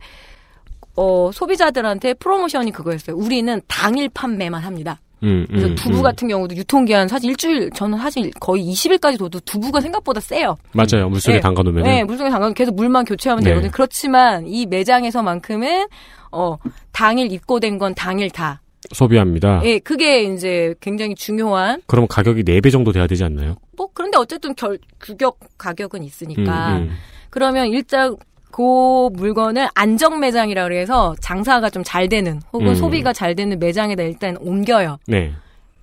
어, 0.95 1.29
소비자들한테 1.31 2.15
프로모션이 2.15 2.71
그거였어요. 2.71 3.15
우리는 3.15 3.61
당일 3.67 4.09
판매만 4.09 4.63
합니다. 4.63 4.99
음, 5.23 5.45
그래서 5.49 5.67
음, 5.67 5.75
두부 5.75 5.97
음. 5.97 6.03
같은 6.03 6.27
경우도 6.27 6.55
유통기한 6.55 7.07
사실 7.07 7.29
일주일, 7.29 7.69
저는 7.71 7.97
사실 7.97 8.31
거의 8.39 8.63
20일까지 8.71 9.19
둬도 9.19 9.39
두부가 9.41 9.79
생각보다 9.81 10.19
세요. 10.19 10.55
맞아요. 10.73 11.09
물속에 11.09 11.35
네. 11.35 11.39
담가 11.39 11.61
놓으면. 11.63 11.83
네, 11.83 12.03
물속에 12.03 12.29
담가면 12.29 12.53
계속 12.53 12.75
물만 12.75 13.05
교체하면 13.05 13.43
네. 13.43 13.51
되거든요. 13.51 13.71
그렇지만 13.71 14.47
이 14.47 14.65
매장에서만큼은 14.65 15.87
어 16.31 16.57
당일 16.91 17.31
입고된 17.31 17.77
건 17.77 17.93
당일 17.93 18.29
다. 18.29 18.61
소비합니다. 18.93 19.61
예, 19.63 19.79
그게 19.79 20.23
이제 20.23 20.73
굉장히 20.81 21.13
중요한. 21.13 21.81
그럼 21.85 22.07
가격이 22.07 22.43
4배 22.43 22.71
정도 22.71 22.91
돼야 22.91 23.05
되지 23.05 23.23
않나요? 23.23 23.55
뭐 23.77 23.87
그런데 23.93 24.17
어쨌든 24.17 24.55
결 24.55 24.79
규격 24.99 25.39
가격은 25.57 26.03
있으니까. 26.03 26.77
음, 26.77 26.81
음. 26.83 26.91
그러면 27.29 27.67
일단 27.67 28.15
그 28.51 29.09
물건을 29.13 29.67
안정 29.73 30.19
매장이라 30.19 30.63
그래서 30.63 31.15
장사가 31.19 31.69
좀 31.69 31.81
잘 31.83 32.07
되는 32.07 32.39
혹은 32.53 32.67
음. 32.69 32.75
소비가 32.75 33.11
잘 33.11 33.35
되는 33.35 33.59
매장에다 33.59 34.03
일단 34.03 34.37
옮겨요. 34.39 34.97
네. 35.07 35.33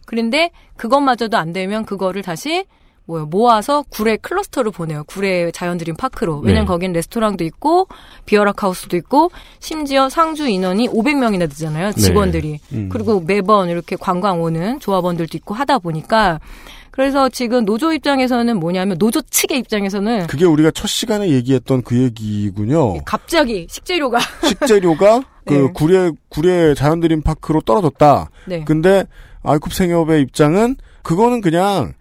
그런데 0.07 0.51
그것마저도 0.77 1.37
안 1.37 1.53
되면 1.53 1.85
그거를 1.85 2.23
다시 2.23 2.65
뭐요 3.05 3.27
모아서 3.27 3.85
구례 3.91 4.17
클러스터로 4.17 4.71
보내요. 4.71 5.05
구례 5.05 5.51
자연드림 5.51 5.97
파크로. 5.97 6.39
왜냐면 6.41 6.65
네. 6.65 6.67
거기는 6.67 6.93
레스토랑도 6.93 7.43
있고 7.45 7.89
비어락 8.27 8.63
하우스도 8.63 8.97
있고 8.99 9.31
심지어 9.61 10.09
상주 10.09 10.47
인원이 10.49 10.89
500명이나 10.89 11.49
되잖아요. 11.51 11.93
직원들이. 11.93 12.61
음. 12.73 12.89
그리고 12.91 13.21
매번 13.21 13.69
이렇게 13.69 13.97
관광 13.97 14.41
오는 14.43 14.79
조합원들도 14.79 15.37
있고 15.39 15.55
하다 15.55 15.79
보니까 15.81 16.39
그래서 16.99 17.29
지금 17.29 17.65
노조 17.65 17.93
입장에서는 17.93 18.59
뭐냐면 18.59 18.99
노조 18.99 19.23
측의 19.23 19.61
입장에서는 19.61 20.27
그게 20.27 20.45
우리가 20.45 20.73
첫 20.73 20.89
시간에 20.89 21.29
얘기했던 21.29 21.83
그 21.83 21.97
얘기군요. 21.97 23.05
갑자기 23.05 23.69
식재료가 23.71 24.19
식재료가 24.43 25.23
그 25.47 25.55
네. 25.55 25.71
구례 25.73 26.11
구례 26.29 26.75
자연드림 26.75 27.23
파크로 27.23 27.61
떨어졌다. 27.61 28.31
네. 28.49 28.65
근데 28.65 29.05
아이쿱 29.45 29.73
생협의 29.73 30.23
입장은 30.23 30.75
그거는 31.05 31.41
그냥 31.41 31.93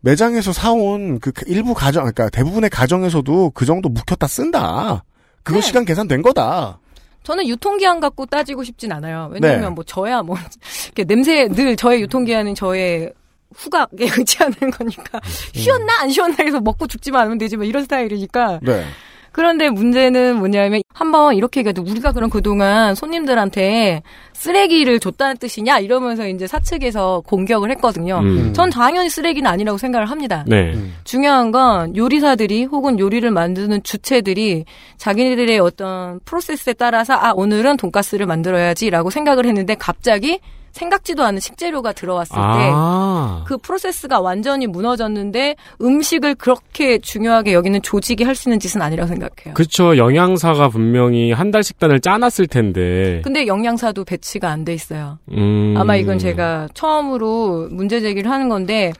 매장에서 0.00 0.52
사온 0.52 1.18
그 1.18 1.32
일부 1.46 1.72
가정, 1.72 2.02
그러니까 2.02 2.28
대부분의 2.28 2.68
가정에서도 2.68 3.52
그 3.54 3.64
정도 3.64 3.88
묵혔다 3.88 4.26
쓴다. 4.26 5.02
그거 5.44 5.60
네. 5.60 5.66
시간 5.66 5.86
계산 5.86 6.08
된 6.08 6.20
거다. 6.20 6.78
저는 7.22 7.48
유통기한 7.48 8.00
갖고 8.00 8.26
따지고 8.26 8.64
싶진 8.64 8.92
않아요. 8.92 9.30
왜냐면 9.32 9.60
네. 9.60 9.68
뭐 9.70 9.82
저야 9.82 10.22
뭐 10.22 10.36
냄새 11.06 11.48
늘 11.48 11.74
저의 11.74 12.02
유통기한은 12.02 12.54
저의 12.54 13.14
후각에 13.56 14.08
의지하는 14.18 14.70
거니까 14.70 15.20
쉬었나 15.54 16.02
안 16.02 16.10
쉬었나 16.10 16.36
해서 16.40 16.60
먹고 16.60 16.86
죽지만 16.86 17.22
않으면 17.22 17.38
되지 17.38 17.56
뭐 17.56 17.64
이런 17.64 17.82
스타일이니까 17.84 18.60
네. 18.62 18.84
그런데 19.32 19.70
문제는 19.70 20.36
뭐냐면 20.36 20.82
한번 20.92 21.34
이렇게 21.34 21.60
얘기해도 21.60 21.82
우리가 21.82 22.12
그럼 22.12 22.28
그동안 22.28 22.94
손님들한테 22.94 24.02
쓰레기를 24.34 25.00
줬다는 25.00 25.38
뜻이냐 25.38 25.78
이러면서 25.78 26.28
이제 26.28 26.46
사측에서 26.46 27.22
공격을 27.26 27.70
했거든요. 27.72 28.18
음. 28.18 28.52
전 28.52 28.68
당연히 28.68 29.08
쓰레기는 29.08 29.50
아니라고 29.50 29.78
생각을 29.78 30.10
합니다. 30.10 30.44
네. 30.46 30.76
중요한 31.04 31.50
건 31.50 31.96
요리사들이 31.96 32.64
혹은 32.64 32.98
요리를 32.98 33.28
만드는 33.30 33.82
주체들이 33.82 34.66
자기네들의 34.98 35.58
어떤 35.58 36.20
프로세스에 36.26 36.74
따라서 36.74 37.14
아 37.14 37.32
오늘은 37.34 37.78
돈가스를 37.78 38.26
만들어야지라고 38.26 39.08
생각을 39.08 39.46
했는데 39.46 39.74
갑자기 39.74 40.40
생각지도 40.72 41.22
않은 41.24 41.38
식재료가 41.40 41.92
들어왔을 41.92 42.34
아. 42.38 43.44
때그 43.44 43.58
프로세스가 43.58 44.20
완전히 44.20 44.66
무너졌는데 44.66 45.54
음식을 45.80 46.34
그렇게 46.34 46.98
중요하게 46.98 47.52
여기는 47.52 47.80
조직이 47.82 48.24
할 48.24 48.34
수 48.34 48.48
있는 48.48 48.58
짓은 48.58 48.80
아니라고 48.82 49.06
생각해요. 49.08 49.54
그쵸. 49.54 49.96
영양사가 49.96 50.68
분명히 50.70 51.30
한 51.32 51.52
달 51.52 51.62
식단을 51.62 52.00
짜놨을 52.00 52.46
텐데. 52.48 53.20
근데 53.22 53.46
영양사도 53.46 54.04
배치가 54.04 54.48
안 54.50 54.64
돼 54.64 54.72
있어요. 54.72 55.18
음. 55.30 55.74
아마 55.76 55.96
이건 55.96 56.18
제가 56.18 56.68
처음으로 56.72 57.68
문제 57.70 58.00
제기를 58.00 58.30
하는 58.30 58.48
건데, 58.48 58.92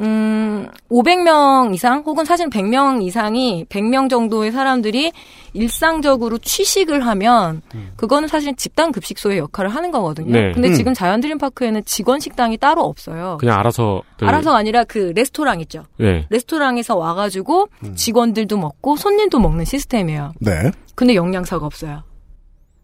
음, 0.00 0.66
500명 0.90 1.74
이상 1.74 2.02
혹은 2.06 2.24
사실 2.24 2.48
100명 2.48 3.02
이상이 3.02 3.66
100명 3.68 4.08
정도의 4.08 4.50
사람들이 4.50 5.12
일상적으로 5.52 6.38
취식을 6.38 7.06
하면 7.06 7.60
그거는 7.96 8.28
사실 8.28 8.54
집단 8.56 8.92
급식소의 8.92 9.38
역할을 9.38 9.70
하는 9.70 9.90
거거든요. 9.90 10.32
네. 10.32 10.52
근데 10.52 10.68
음. 10.68 10.74
지금 10.74 10.94
자연드림 10.94 11.38
파크에는 11.38 11.84
직원 11.84 12.20
식당이 12.20 12.56
따로 12.58 12.82
없어요. 12.82 13.36
그냥 13.40 13.58
알아서. 13.58 14.02
알아서 14.20 14.54
아니라 14.54 14.84
그 14.84 15.12
레스토랑 15.14 15.60
있죠. 15.62 15.84
네. 15.98 16.26
레스토랑에서 16.30 16.96
와 16.96 17.14
가지고 17.14 17.68
직원들도 17.94 18.56
먹고 18.56 18.96
손님도 18.96 19.38
먹는 19.38 19.64
시스템이에요. 19.64 20.32
네. 20.40 20.70
근데 20.94 21.14
영양사가 21.14 21.66
없어요. 21.66 22.02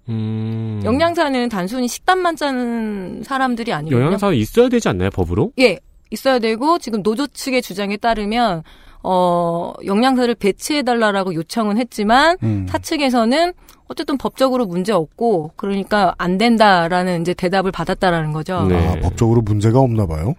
음. 0.09 0.81
영양사는 0.85 1.49
단순히 1.49 1.89
식단만 1.89 2.37
짜는 2.37 3.23
사람들이 3.25 3.73
아니거든요. 3.73 4.05
영양사 4.05 4.33
있어야 4.33 4.69
되지 4.69 4.89
않나요, 4.89 5.11
법으로? 5.11 5.53
예, 5.59 5.79
있어야 6.11 6.39
되고 6.39 6.79
지금 6.79 7.03
노조 7.03 7.27
측의 7.27 7.63
주장에 7.63 7.97
따르면 7.97 8.63
어 9.03 9.73
영양사를 9.85 10.35
배치해 10.35 10.83
달라라고 10.83 11.35
요청은 11.35 11.79
했지만 11.79 12.37
음. 12.43 12.67
사측에서는 12.69 13.53
어쨌든 13.89 14.19
법적으로 14.19 14.67
문제 14.67 14.93
없고 14.93 15.53
그러니까 15.57 16.15
안 16.19 16.39
된다라는 16.39 17.21
이제 17.21 17.35
대답을 17.35 17.71
받았다라는 17.71 18.33
거죠. 18.33 18.65
네. 18.65 18.77
아, 18.77 19.01
법적으로 19.01 19.43
문제가 19.43 19.79
없나 19.79 20.07
봐요. 20.07 20.35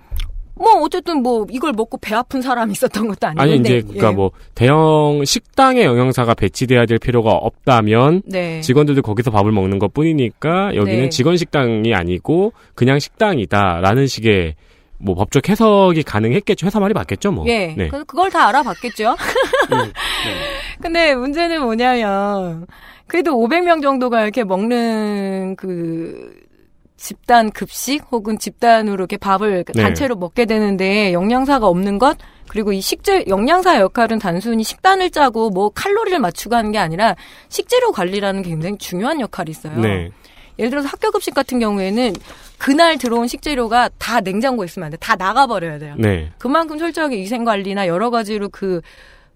뭐 0.59 0.81
어쨌든 0.81 1.21
뭐 1.21 1.45
이걸 1.49 1.71
먹고 1.71 1.97
배 1.97 2.15
아픈 2.15 2.41
사람이 2.41 2.71
있었던 2.71 3.07
것도 3.07 3.27
아니고 3.27 3.41
아니, 3.41 3.57
이제, 3.57 3.81
그니까 3.81 4.09
예. 4.09 4.11
뭐, 4.11 4.31
대형 4.55 5.21
식당에 5.23 5.83
영양사가 5.83 6.33
배치돼야 6.33 6.85
될 6.85 6.97
필요가 6.97 7.31
없다면, 7.31 8.23
네. 8.25 8.61
직원들도 8.61 9.03
거기서 9.03 9.29
밥을 9.31 9.51
먹는 9.51 9.77
것 9.79 9.93
뿐이니까, 9.93 10.75
여기는 10.75 11.03
네. 11.03 11.09
직원 11.09 11.37
식당이 11.37 11.93
아니고, 11.93 12.53
그냥 12.73 12.97
식당이다라는 12.99 14.07
식의, 14.07 14.55
뭐, 14.99 15.15
법적 15.15 15.49
해석이 15.49 16.03
가능했겠죠. 16.03 16.65
회사 16.65 16.79
말이 16.79 16.93
맞겠죠, 16.93 17.31
뭐. 17.31 17.45
예. 17.47 17.67
네. 17.77 17.87
그래서 17.87 18.03
그걸 18.05 18.29
다 18.31 18.47
알아봤겠죠. 18.47 19.15
근데 20.81 21.15
문제는 21.15 21.61
뭐냐면 21.61 22.67
그래도 23.07 23.31
500명 23.31 23.81
정도가 23.81 24.23
이렇게 24.23 24.43
먹는 24.43 25.55
그 25.55 26.47
집단 26.97 27.51
급식 27.51 28.03
혹은 28.11 28.39
집단으로 28.39 28.95
이렇게 28.95 29.17
밥을 29.17 29.63
네. 29.63 29.81
단체로 29.83 30.15
먹게 30.15 30.45
되는데 30.45 31.13
영양사가 31.13 31.67
없는 31.67 31.99
것 31.99 32.17
그리고 32.49 32.73
이 32.73 32.81
식재 32.81 33.25
영양사 33.27 33.79
역할은 33.79 34.19
단순히 34.19 34.63
식단을 34.63 35.11
짜고 35.11 35.51
뭐 35.51 35.69
칼로리를 35.69 36.17
맞추고 36.19 36.55
하는 36.55 36.71
게 36.71 36.79
아니라 36.79 37.15
식재료 37.49 37.91
관리라는 37.91 38.41
게 38.41 38.49
굉장히 38.49 38.77
중요한 38.77 39.21
역할이 39.21 39.51
있어요. 39.51 39.79
네. 39.79 40.09
예를 40.57 40.71
들어서 40.71 40.87
학교 40.87 41.11
급식 41.11 41.35
같은 41.35 41.59
경우에는 41.59 42.13
그날 42.57 42.97
들어온 42.97 43.27
식재료가 43.27 43.89
다 43.97 44.19
냉장고에 44.21 44.65
있으면 44.65 44.87
안 44.87 44.91
돼. 44.91 44.97
다 44.97 45.15
나가버려야 45.15 45.79
돼요. 45.79 45.95
네. 45.97 46.31
그만큼 46.37 46.77
철저하게 46.77 47.17
위생 47.17 47.43
관리나 47.43 47.87
여러 47.87 48.09
가지로 48.09 48.49
그 48.49 48.81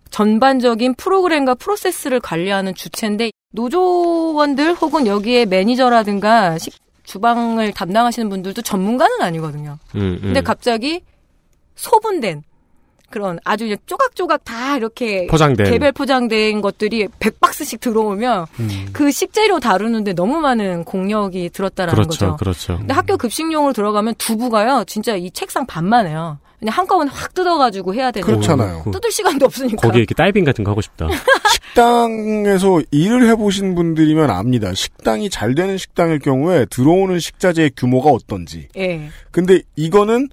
전반적인 0.10 0.96
프로그램과 0.96 1.56
프로세스를 1.56 2.20
관리하는 2.20 2.74
주체인데 2.74 3.32
노조원들 3.54 4.74
혹은 4.74 5.08
여기에 5.08 5.46
매니저라든가 5.46 6.58
식 6.58 6.74
주방을 7.04 7.74
담당하시는 7.74 8.30
분들도 8.30 8.62
전문가는 8.62 9.22
아니거든요. 9.22 9.78
음, 9.96 10.02
음. 10.02 10.20
근데 10.22 10.42
갑자기 10.42 11.02
소분된 11.76 12.44
그런 13.12 13.40
아주 13.44 13.66
이제 13.68 13.78
조각조각 13.86 14.44
다 14.46 14.78
이렇게 14.78 15.28
포장된. 15.28 15.70
개별 15.70 15.92
포장된 15.92 16.62
것들이 16.62 17.08
100박스씩 17.20 17.80
들어오면 17.80 18.46
음. 18.60 18.86
그 18.94 19.12
식재료 19.12 19.60
다루는데 19.60 20.14
너무 20.14 20.40
많은 20.40 20.84
공력이 20.86 21.50
들었다라는 21.52 21.94
그렇죠, 21.94 22.10
거죠. 22.10 22.38
그렇죠. 22.38 22.78
근데 22.78 22.94
학교 22.94 23.18
급식용으로 23.18 23.74
들어가면 23.74 24.16
두부가요, 24.18 24.86
진짜 24.88 25.16
이 25.16 25.30
책상 25.32 25.66
반만 25.68 26.08
해요. 26.08 26.40
그냥 26.60 26.76
한꺼번에 26.78 27.10
확 27.12 27.34
뜯어가지고 27.34 27.96
해야 27.96 28.12
되는 28.12 28.26
그렇잖아요. 28.26 28.84
그- 28.84 28.92
뜯을 28.92 29.12
시간도 29.12 29.48
없으니까. 29.48 29.78
거기에 29.82 30.00
이렇게 30.02 30.14
다이빙 30.14 30.44
같은 30.46 30.64
거 30.64 30.70
하고 30.72 30.82
싶다. 30.82 31.08
식당에서 31.52 32.82
일을 32.92 33.28
해보신 33.30 33.76
분들이면 33.76 34.30
압니다. 34.30 34.74
식당이 34.74 35.30
잘 35.30 35.56
되는 35.56 35.78
식당일 35.78 36.20
경우에 36.20 36.66
들어오는 36.70 37.20
식자재의 37.20 37.72
규모가 37.76 38.10
어떤지. 38.12 38.68
예. 38.78 39.10
근데 39.32 39.62
이거는 39.76 40.30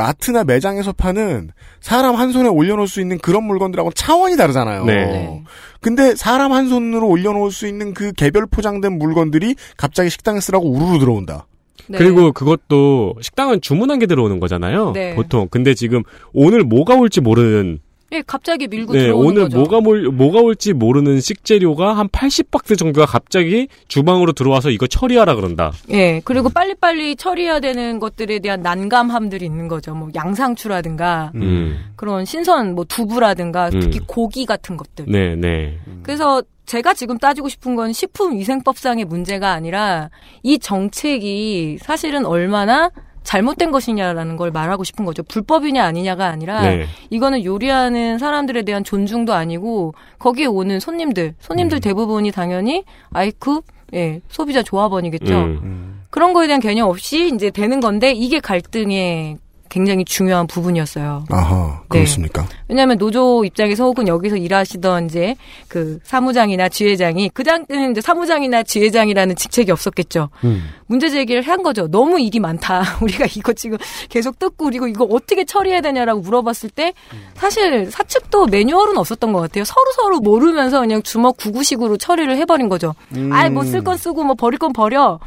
마트나 0.00 0.44
매장에서 0.44 0.92
파는 0.92 1.50
사람 1.80 2.14
한 2.14 2.32
손에 2.32 2.48
올려놓을 2.48 2.88
수 2.88 3.02
있는 3.02 3.18
그런 3.18 3.44
물건들하고 3.44 3.92
차원이 3.92 4.34
다르잖아요. 4.38 4.86
네. 4.86 4.94
네. 5.04 5.44
근데 5.82 6.14
사람 6.14 6.52
한 6.52 6.68
손으로 6.70 7.06
올려놓을 7.06 7.50
수 7.50 7.66
있는 7.66 7.92
그 7.92 8.12
개별 8.12 8.46
포장된 8.46 8.98
물건들이 8.98 9.56
갑자기 9.76 10.08
식당에 10.08 10.40
쓰라고 10.40 10.70
우르르 10.70 10.98
들어온다. 10.98 11.46
네. 11.86 11.98
그리고 11.98 12.32
그것도 12.32 13.16
식당은 13.20 13.60
주문한 13.60 13.98
게 13.98 14.06
들어오는 14.06 14.40
거잖아요. 14.40 14.92
네. 14.92 15.14
보통. 15.14 15.48
근데 15.50 15.74
지금 15.74 16.02
오늘 16.32 16.64
뭐가 16.64 16.94
올지 16.94 17.20
모르는 17.20 17.80
예, 18.12 18.22
갑자기 18.26 18.66
밀고 18.66 18.92
네, 18.92 19.00
들어오는 19.00 19.28
오늘 19.28 19.42
거죠. 19.44 19.58
뭐가 19.58 19.80
몰, 19.80 20.10
뭐가 20.10 20.40
올지 20.40 20.72
모르는 20.72 21.20
식재료가 21.20 21.96
한 21.96 22.08
80박스 22.08 22.76
정도가 22.76 23.06
갑자기 23.06 23.68
주방으로 23.88 24.32
들어와서 24.32 24.70
이거 24.70 24.86
처리하라 24.86 25.36
그런다. 25.36 25.72
예, 25.90 26.20
그리고 26.24 26.48
빨리빨리 26.48 27.16
처리해야 27.16 27.60
되는 27.60 28.00
것들에 28.00 28.40
대한 28.40 28.62
난감함들이 28.62 29.44
있는 29.44 29.68
거죠. 29.68 29.94
뭐 29.94 30.08
양상추라든가 30.14 31.32
음. 31.36 31.78
그런 31.96 32.24
신선 32.24 32.74
뭐 32.74 32.84
두부라든가 32.84 33.70
음. 33.72 33.80
특히 33.80 34.00
고기 34.06 34.44
같은 34.44 34.76
것들. 34.76 35.06
네, 35.08 35.36
네. 35.36 35.78
그래서 36.02 36.42
제가 36.66 36.94
지금 36.94 37.18
따지고 37.18 37.48
싶은 37.48 37.74
건 37.74 37.92
식품위생법상의 37.92 39.04
문제가 39.04 39.52
아니라 39.52 40.08
이 40.44 40.58
정책이 40.58 41.78
사실은 41.80 42.24
얼마나 42.24 42.90
잘못된 43.22 43.70
것이냐라는 43.70 44.36
걸 44.36 44.50
말하고 44.50 44.84
싶은 44.84 45.04
거죠. 45.04 45.22
불법이냐 45.22 45.84
아니냐가 45.84 46.26
아니라 46.26 46.62
네. 46.62 46.86
이거는 47.10 47.44
요리하는 47.44 48.18
사람들에 48.18 48.62
대한 48.62 48.84
존중도 48.84 49.34
아니고 49.34 49.94
거기에 50.18 50.46
오는 50.46 50.80
손님들, 50.80 51.34
손님들 51.40 51.78
음. 51.78 51.80
대부분이 51.80 52.30
당연히 52.32 52.84
아이쿠 53.12 53.62
예, 53.94 54.20
소비자 54.28 54.62
조합원이겠죠. 54.62 55.34
음. 55.34 56.02
그런 56.10 56.32
거에 56.32 56.46
대한 56.46 56.60
개념 56.60 56.88
없이 56.88 57.30
이제 57.34 57.50
되는 57.50 57.80
건데 57.80 58.12
이게 58.12 58.40
갈등의 58.40 59.38
굉장히 59.70 60.04
중요한 60.04 60.46
부분이었어요. 60.46 61.24
아하, 61.30 61.80
그렇습니까? 61.88 62.46
왜냐하면 62.68 62.98
노조 62.98 63.44
입장에서 63.44 63.84
혹은 63.84 64.06
여기서 64.08 64.36
일하시던 64.36 65.06
이제 65.06 65.36
그 65.68 65.98
사무장이나 66.02 66.68
지회장이 66.68 67.30
그당때는 67.30 67.92
이제 67.92 68.00
사무장이나 68.00 68.64
지회장이라는 68.64 69.36
직책이 69.36 69.70
없었겠죠. 69.72 70.28
음. 70.44 70.68
문제 70.86 71.08
제기를 71.08 71.42
한 71.42 71.62
거죠. 71.62 71.86
너무 71.88 72.20
일이 72.20 72.40
많다. 72.40 72.82
우리가 73.00 73.26
이거 73.36 73.52
지금 73.52 73.78
계속 74.08 74.38
뜯고 74.38 74.64
그리고 74.66 74.88
이거 74.88 75.04
어떻게 75.04 75.44
처리해야 75.44 75.80
되냐라고 75.80 76.20
물어봤을 76.20 76.68
때 76.70 76.92
사실 77.36 77.90
사측도 77.90 78.46
매뉴얼은 78.46 78.98
없었던 78.98 79.32
것 79.32 79.40
같아요. 79.40 79.64
서로 79.64 79.86
서로 79.94 80.18
모르면서 80.20 80.80
그냥 80.80 81.00
주먹 81.02 81.36
구구식으로 81.36 81.96
처리를 81.96 82.36
해버린 82.36 82.68
거죠. 82.68 82.94
음. 83.16 83.32
아이 83.32 83.48
뭐 83.48 83.62
쓸 83.64 83.82
건 83.84 83.96
쓰고 83.96 84.24
뭐 84.24 84.34
버릴 84.34 84.58
건 84.58 84.72
버려. 84.72 85.20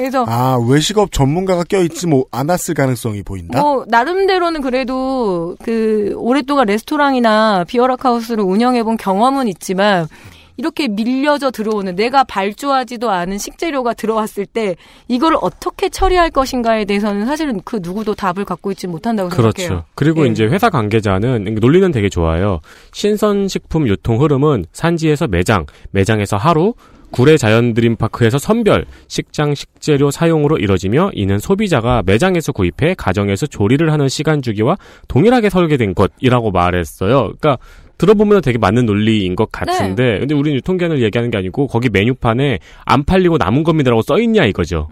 그래서 0.00 0.24
아, 0.26 0.56
외식업 0.66 1.12
전문가가 1.12 1.62
껴있지 1.62 2.06
뭐 2.06 2.24
않았을 2.30 2.72
가능성이 2.72 3.22
보인다? 3.22 3.60
뭐 3.60 3.84
나름대로는 3.86 4.62
그래도 4.62 5.56
그 5.62 6.14
오랫동안 6.16 6.68
레스토랑이나 6.68 7.64
비어락 7.64 8.06
하우스를 8.06 8.42
운영해 8.42 8.82
본 8.82 8.96
경험은 8.96 9.46
있지만 9.48 10.08
이렇게 10.56 10.88
밀려져 10.88 11.50
들어오는 11.50 11.96
내가 11.96 12.24
발주하지도 12.24 13.10
않은 13.10 13.36
식재료가 13.36 13.92
들어왔을 13.92 14.46
때 14.46 14.76
이걸 15.06 15.36
어떻게 15.38 15.90
처리할 15.90 16.30
것인가에 16.30 16.86
대해서는 16.86 17.26
사실은 17.26 17.60
그 17.62 17.80
누구도 17.82 18.14
답을 18.14 18.46
갖고 18.46 18.70
있지 18.70 18.86
못한다고 18.86 19.28
그렇죠. 19.28 19.58
생각해요. 19.58 19.84
그리고 19.94 20.26
예. 20.26 20.30
이제 20.30 20.44
회사 20.44 20.70
관계자는 20.70 21.58
논리는 21.60 21.90
되게 21.92 22.08
좋아요. 22.08 22.60
신선식품 22.92 23.86
유통 23.86 24.22
흐름은 24.22 24.64
산지에서 24.72 25.28
매장, 25.28 25.66
매장에서 25.90 26.38
하루, 26.38 26.72
구례 27.10 27.36
자연드림파크에서 27.36 28.38
선별, 28.38 28.84
식장 29.08 29.54
식재료 29.54 30.10
사용으로 30.10 30.58
이뤄지며 30.58 31.10
이는 31.14 31.38
소비자가 31.38 32.02
매장에서 32.06 32.52
구입해 32.52 32.94
가정에서 32.94 33.46
조리를 33.46 33.92
하는 33.92 34.08
시간 34.08 34.42
주기와 34.42 34.76
동일하게 35.08 35.50
설계된 35.50 35.94
것이라고 35.94 36.50
말했어요. 36.50 37.32
그러니까 37.38 37.58
들어보면 37.98 38.40
되게 38.40 38.56
맞는 38.56 38.86
논리인 38.86 39.36
것 39.36 39.52
같은데 39.52 40.20
근데 40.20 40.34
우리는 40.34 40.56
유통기한을 40.56 41.02
얘기하는 41.02 41.30
게 41.30 41.36
아니고 41.36 41.66
거기 41.66 41.90
메뉴판에 41.90 42.58
안 42.86 43.04
팔리고 43.04 43.36
남은 43.36 43.62
겁니다라고 43.62 44.00
써 44.02 44.18
있냐 44.20 44.46
이거죠. 44.46 44.88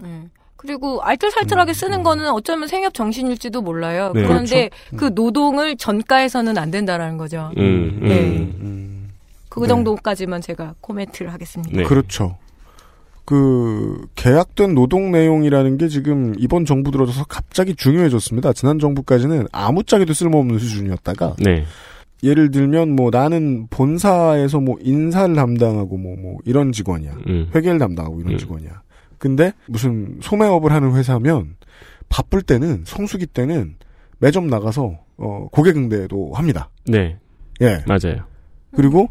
그리고 0.56 1.00
알뜰살뜰하게 1.02 1.72
쓰는 1.72 2.02
거는 2.02 2.28
어쩌면 2.30 2.68
생협 2.68 2.92
정신일지도 2.92 3.62
몰라요. 3.62 4.12
네. 4.14 4.22
그런데 4.22 4.70
그 4.96 5.12
노동을 5.14 5.76
전가해서는 5.76 6.58
안 6.58 6.70
된다라는 6.70 7.16
거죠. 7.16 7.52
음, 7.56 8.00
음. 8.02 8.08
네. 8.08 8.97
그 9.58 9.64
네. 9.64 9.68
정도까지만 9.68 10.40
제가 10.40 10.74
코멘트를 10.80 11.32
하겠습니다. 11.32 11.76
네. 11.76 11.82
그렇죠. 11.84 12.36
그 13.24 14.06
계약된 14.14 14.74
노동 14.74 15.10
내용이라는 15.10 15.76
게 15.76 15.88
지금 15.88 16.34
이번 16.38 16.64
정부 16.64 16.90
들어서서 16.90 17.24
갑자기 17.28 17.74
중요해졌습니다. 17.74 18.54
지난 18.54 18.78
정부까지는 18.78 19.48
아무짝에도 19.52 20.14
쓸모없는 20.14 20.58
수준이었다가 20.58 21.36
네. 21.40 21.64
예를 22.22 22.50
들면 22.50 22.96
뭐 22.96 23.10
나는 23.10 23.66
본사에서 23.68 24.60
뭐 24.60 24.78
인사를 24.80 25.34
담당하고 25.34 25.98
뭐뭐 25.98 26.38
이런 26.46 26.72
직원이야. 26.72 27.12
음. 27.28 27.50
회계를 27.54 27.78
담당하고 27.78 28.20
이런 28.20 28.32
음. 28.32 28.38
직원이야. 28.38 28.82
근데 29.18 29.52
무슨 29.66 30.18
소매업을 30.22 30.72
하는 30.72 30.94
회사면 30.94 31.56
바쁠 32.08 32.40
때는 32.42 32.84
성수기 32.86 33.26
때는 33.26 33.76
매점 34.20 34.46
나가서 34.48 34.98
어 35.18 35.48
고객 35.52 35.76
응대도 35.76 36.32
합니다. 36.32 36.70
네. 36.86 37.18
예. 37.60 37.84
맞아요. 37.86 38.24
그리고 38.74 39.08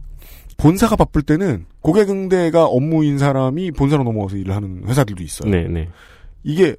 본사가 0.57 0.95
바쁠 0.95 1.21
때는 1.21 1.65
고객 1.81 2.09
응대가 2.09 2.65
업무인 2.65 3.17
사람이 3.17 3.71
본사로 3.71 4.03
넘어와서 4.03 4.37
일을 4.37 4.55
하는 4.55 4.83
회사들도 4.87 5.23
있어요. 5.23 5.49
네, 5.49 5.67
네. 5.67 5.87
이게 6.43 6.75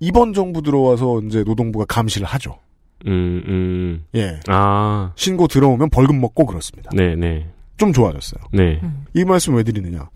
이번 0.00 0.32
정부 0.32 0.62
들어와서 0.62 1.20
이제 1.26 1.44
노동부가 1.44 1.84
감시를 1.86 2.26
하죠. 2.26 2.58
음, 3.06 3.42
음. 3.46 4.04
예. 4.14 4.40
아. 4.48 5.12
신고 5.14 5.46
들어오면 5.46 5.90
벌금 5.90 6.20
먹고 6.20 6.44
그렇습니다. 6.46 6.90
네, 6.94 7.14
네. 7.14 7.46
좀 7.76 7.92
좋아졌어요. 7.92 8.42
네. 8.52 8.80
이 9.14 9.24
말씀 9.24 9.54
왜 9.54 9.62
드리느냐. 9.62 10.08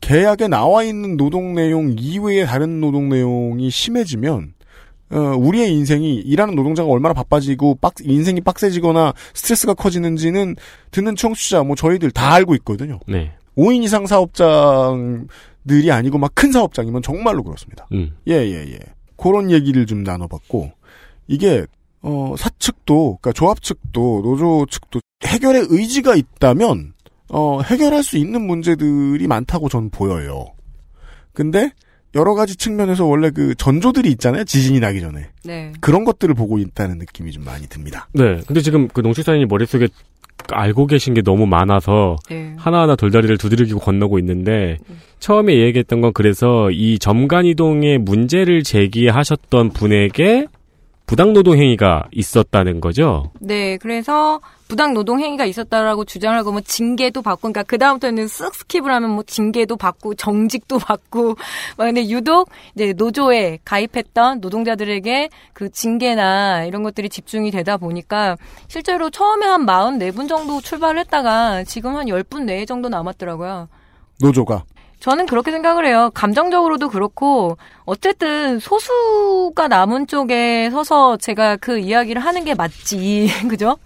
계약에 0.00 0.48
나와 0.48 0.82
있는 0.82 1.16
노동 1.16 1.54
내용 1.54 1.94
이외의 1.98 2.46
다른 2.46 2.80
노동 2.80 3.08
내용이 3.08 3.70
심해지면 3.70 4.54
어, 5.10 5.18
우리의 5.18 5.72
인생이 5.72 6.16
일하는 6.16 6.54
노동자가 6.54 6.88
얼마나 6.88 7.14
바빠지고 7.14 7.76
빡, 7.76 7.94
인생이 8.02 8.40
빡세지거나 8.40 9.12
스트레스가 9.34 9.74
커지는지는 9.74 10.56
듣는 10.90 11.14
청취자 11.16 11.62
뭐 11.62 11.76
저희들 11.76 12.10
다 12.10 12.34
알고 12.34 12.54
있거든요. 12.56 12.98
네. 13.06 13.32
5인 13.56 13.84
이상 13.84 14.06
사업장들이 14.06 15.90
아니고 15.90 16.18
막 16.18 16.32
큰 16.34 16.52
사업장이면 16.52 17.02
정말로 17.02 17.42
그렇습니다. 17.42 17.86
음. 17.92 18.16
예, 18.28 18.34
예, 18.34 18.72
예. 18.72 18.78
그런 19.16 19.50
얘기를 19.50 19.86
좀 19.86 20.02
나눠봤고, 20.02 20.70
이게, 21.26 21.64
어, 22.02 22.34
사측도, 22.36 23.18
그러니까 23.20 23.32
조합 23.32 23.62
측도, 23.62 24.20
노조 24.22 24.66
측도 24.70 25.00
해결의 25.24 25.66
의지가 25.70 26.14
있다면, 26.14 26.92
어, 27.30 27.62
해결할 27.62 28.02
수 28.02 28.18
있는 28.18 28.46
문제들이 28.46 29.26
많다고 29.26 29.70
전 29.70 29.88
보여요. 29.88 30.44
근데, 31.32 31.70
여러 32.16 32.34
가지 32.34 32.56
측면에서 32.56 33.04
원래 33.04 33.30
그 33.30 33.54
전조들이 33.54 34.10
있잖아요. 34.12 34.44
지진이 34.44 34.80
나기 34.80 35.00
전에. 35.00 35.28
네. 35.44 35.72
그런 35.80 36.04
것들을 36.04 36.34
보고 36.34 36.58
있다는 36.58 36.98
느낌이 36.98 37.30
좀 37.30 37.44
많이 37.44 37.68
듭니다. 37.68 38.08
네. 38.12 38.40
근데 38.46 38.60
지금 38.62 38.88
그 38.88 39.00
농축사님 39.00 39.46
머릿속에 39.48 39.88
알고 40.50 40.86
계신 40.86 41.14
게 41.14 41.22
너무 41.22 41.46
많아서 41.46 42.16
네. 42.28 42.54
하나하나 42.56 42.96
돌다리를 42.96 43.36
두드리고 43.38 43.80
건너고 43.80 44.18
있는데 44.18 44.78
처음에 45.18 45.56
얘기했던 45.60 46.00
건 46.00 46.12
그래서 46.12 46.70
이 46.70 46.98
점간 46.98 47.46
이동의 47.46 47.98
문제를 47.98 48.62
제기하셨던 48.62 49.70
분에게 49.70 50.46
부당 51.06 51.32
노동 51.32 51.56
행위가 51.56 52.08
있었다는 52.10 52.80
거죠. 52.80 53.30
네, 53.40 53.76
그래서 53.76 54.40
부당 54.66 54.92
노동 54.92 55.20
행위가 55.20 55.44
있었다라고 55.44 56.04
주장을 56.04 56.36
하고 56.36 56.50
뭐 56.50 56.60
징계도 56.60 57.22
받고, 57.22 57.42
그러니까 57.42 57.62
그 57.62 57.78
다음부터는 57.78 58.26
쓱 58.26 58.52
스킵을 58.52 58.86
하면 58.86 59.10
뭐 59.10 59.22
징계도 59.22 59.76
받고 59.76 60.16
정직도 60.16 60.78
받고, 60.78 61.36
막 61.76 61.84
근데 61.84 62.08
유독 62.08 62.50
이제 62.74 62.92
노조에 62.92 63.60
가입했던 63.64 64.40
노동자들에게 64.40 65.28
그 65.52 65.70
징계나 65.70 66.64
이런 66.64 66.82
것들이 66.82 67.08
집중이 67.08 67.52
되다 67.52 67.76
보니까 67.76 68.36
실제로 68.66 69.08
처음에 69.08 69.46
한 69.46 69.64
44분 69.64 70.28
정도 70.28 70.60
출발을 70.60 70.98
했다가 71.02 71.62
지금 71.62 71.94
한 71.94 72.06
10분 72.06 72.42
내에 72.42 72.64
정도 72.66 72.88
남았더라고요. 72.88 73.68
노조가. 74.20 74.64
저는 75.00 75.26
그렇게 75.26 75.50
생각을 75.50 75.86
해요. 75.86 76.10
감정적으로도 76.14 76.88
그렇고 76.88 77.58
어쨌든 77.84 78.58
소수가 78.58 79.68
남은 79.68 80.06
쪽에 80.06 80.70
서서 80.70 81.16
제가 81.16 81.56
그 81.56 81.78
이야기를 81.78 82.24
하는 82.24 82.44
게 82.44 82.54
맞지, 82.54 83.28
그죠? 83.48 83.76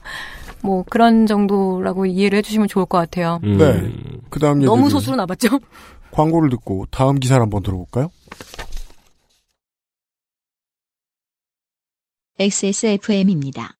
뭐 0.63 0.85
그런 0.89 1.27
정도라고 1.27 2.07
이해를 2.07 2.39
해주시면 2.39 2.69
좋을 2.69 2.87
것 2.87 2.99
같아요. 2.99 3.41
음. 3.45 3.59
네. 3.59 4.21
그 4.31 4.39
다음 4.39 4.61
너무 4.61 4.91
소수로 4.91 5.17
남았죠? 5.17 5.59
광고를 6.13 6.51
듣고 6.51 6.87
다음 6.91 7.19
기사를 7.19 7.41
한번 7.41 7.63
들어볼까요? 7.63 8.11
XSFM입니다. 12.39 13.77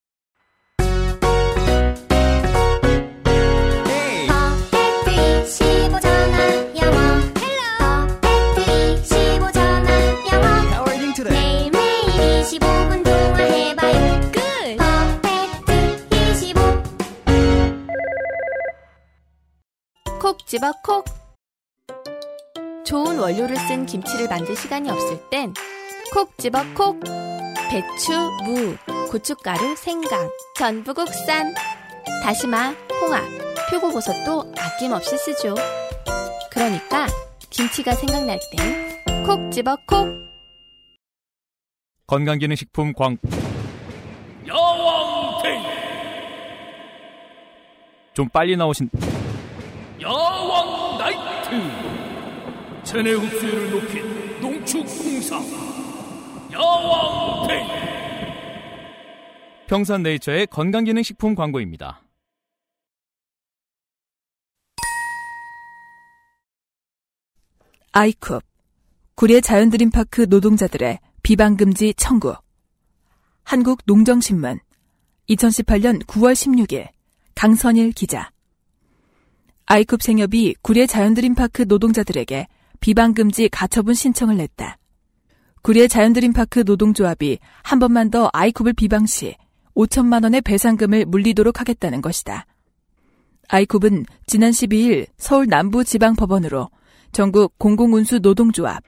집어 20.51 20.73
콕. 20.83 21.05
좋은 22.85 23.21
원료를 23.21 23.55
쓴 23.57 23.87
김치를 23.87 24.27
만들 24.27 24.57
시간이 24.57 24.91
없을 24.91 25.31
땐 25.31 25.55
콕 26.13 26.37
집어 26.39 26.65
콕. 26.75 26.99
배추, 27.71 28.11
무, 28.43 28.77
고춧가루, 29.13 29.77
생강, 29.77 30.29
전부 30.57 30.93
국산. 30.93 31.55
다시마, 32.25 32.75
홍합, 33.01 33.23
표고버섯도 33.71 34.53
아낌없이 34.59 35.17
쓰죠. 35.19 35.55
그러니까 36.51 37.07
김치가 37.49 37.93
생각날 37.93 38.41
땐 38.51 39.25
콕 39.25 39.53
집어 39.53 39.77
콕. 39.87 40.09
건강기능식품 42.09 42.93
광 42.95 43.19
여왕탱 44.49 45.63
좀 48.15 48.29
빨리 48.31 48.57
나오신 48.57 48.91
여왕 50.01 50.40
체내 52.91 53.13
흡수율을 53.13 53.71
높인 53.71 54.41
농축 54.41 54.81
홍삼 54.81 55.45
야왕테이 56.51 57.69
평산네이처의 59.69 60.49
건강기능식품 60.49 61.37
광고입니다. 61.37 62.03
아이쿱 67.93 68.43
구례 69.15 69.41
자연드림파크 69.41 70.23
노동자들의 70.29 70.99
비방금지 71.23 71.95
청구. 71.97 72.35
한국농정신문 73.45 74.59
2018년 75.29 76.05
9월 76.07 76.33
16일 76.33 76.89
강선일 77.37 77.93
기자. 77.93 78.33
아이쿱 79.67 80.03
생협이 80.03 80.57
구례 80.61 80.87
자연드림파크 80.87 81.67
노동자들에게 81.69 82.49
비방금지 82.81 83.49
가처분 83.51 83.95
신청을 83.95 84.37
냈다. 84.37 84.79
구례 85.63 85.87
자연드림파크 85.87 86.65
노동조합이 86.67 87.39
한 87.63 87.79
번만 87.79 88.11
더 88.11 88.31
아이쿱을 88.31 88.75
비방 88.75 89.07
시 89.07 89.37
5천만 89.75 90.25
원의 90.25 90.41
배상금을 90.41 91.05
물리도록 91.05 91.61
하겠다는 91.61 92.01
것이다. 92.01 92.47
아이쿱은 93.49 94.07
지난 94.27 94.51
12일 94.51 95.07
서울 95.19 95.47
남부지방법원으로 95.49 96.71
전국 97.13 97.59
공공운수 97.59 98.21
노동조합, 98.21 98.83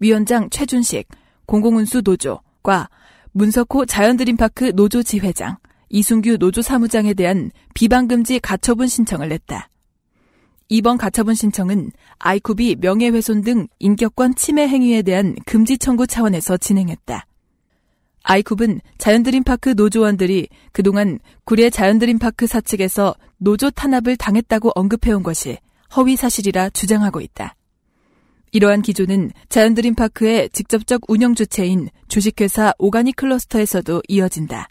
위원장 0.00 0.48
최준식 0.50 1.08
공공운수 1.46 2.02
노조과 2.04 2.88
문석호 3.32 3.86
자연드림파크 3.86 4.72
노조 4.74 5.02
지회장, 5.02 5.56
이순규 5.88 6.38
노조 6.38 6.62
사무장에 6.62 7.14
대한 7.14 7.50
비방금지 7.74 8.40
가처분 8.40 8.86
신청을 8.86 9.28
냈다. 9.28 9.68
이번 10.68 10.96
가처분 10.96 11.34
신청은 11.34 11.90
아이쿱이 12.18 12.80
명예훼손 12.80 13.42
등 13.42 13.68
인격권 13.78 14.34
침해 14.34 14.66
행위에 14.66 15.02
대한 15.02 15.36
금지 15.44 15.76
청구 15.78 16.06
차원에서 16.06 16.56
진행했다. 16.56 17.26
아이쿱은 18.24 18.80
자연드림파크 18.96 19.74
노조원들이 19.76 20.48
그동안 20.72 21.18
구례 21.44 21.68
자연드림파크 21.68 22.46
사측에서 22.46 23.14
노조 23.36 23.70
탄압을 23.70 24.16
당했다고 24.16 24.72
언급해온 24.74 25.22
것이 25.22 25.58
허위 25.94 26.16
사실이라 26.16 26.70
주장하고 26.70 27.20
있다. 27.20 27.54
이러한 28.52 28.82
기조는 28.82 29.32
자연드림파크의 29.48 30.48
직접적 30.50 31.02
운영 31.08 31.34
주체인 31.34 31.88
주식회사 32.08 32.72
오가닉 32.78 33.16
클러스터에서도 33.16 34.02
이어진다. 34.08 34.68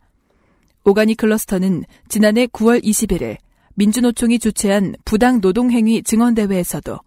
오가닉 0.86 1.18
클러스터는 1.18 1.84
지난해 2.08 2.48
9월 2.48 2.84
21일 2.84 3.38
민주노총이 3.76 4.40
주최한 4.40 4.96
부당 5.06 5.42
노동행위 5.42 6.04
증언대회에서도 6.04 7.00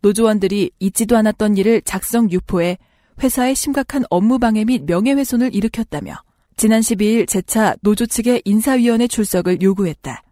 노조원들이 0.00 0.70
있지도 0.78 1.16
않았던 1.16 1.56
일을 1.56 1.82
작성 1.82 2.30
유포해 2.30 2.78
회사의 3.20 3.54
심각한 3.54 4.04
업무방해 4.10 4.64
및 4.64 4.84
명예훼손을 4.86 5.54
일으켰다며 5.54 6.22
지난 6.56 6.80
12일 6.80 7.26
재차 7.26 7.74
노조 7.82 8.06
측의 8.06 8.42
인사위원회 8.44 9.06
출석을 9.06 9.60
요구했다. 9.62 10.22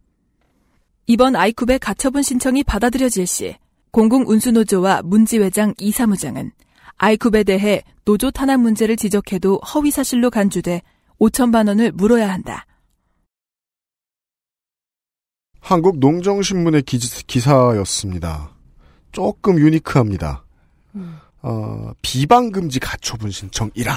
이번 1.06 1.34
아이쿱의 1.34 1.78
가처분 1.80 2.22
신청이 2.22 2.64
받아들여질 2.64 3.26
시 3.26 3.56
공공운수노조와 3.92 5.02
문지회장 5.04 5.74
이사무장은 5.78 6.52
아이쿱에 6.98 7.46
대해 7.46 7.82
노조 8.04 8.30
탄압 8.30 8.60
문제를 8.60 8.96
지적해도 8.96 9.58
허위사실로 9.58 10.30
간주돼 10.30 10.82
5천만 11.20 11.68
원을 11.68 11.92
물어야 11.92 12.32
한다. 12.32 12.66
한국 15.66 15.98
농정신문의 15.98 16.82
기, 16.82 17.40
사였습니다 17.40 18.52
조금 19.10 19.58
유니크합니다. 19.58 20.44
음. 20.94 21.18
어, 21.42 21.90
비방금지 22.02 22.78
가처분 22.78 23.32
신청이라. 23.32 23.92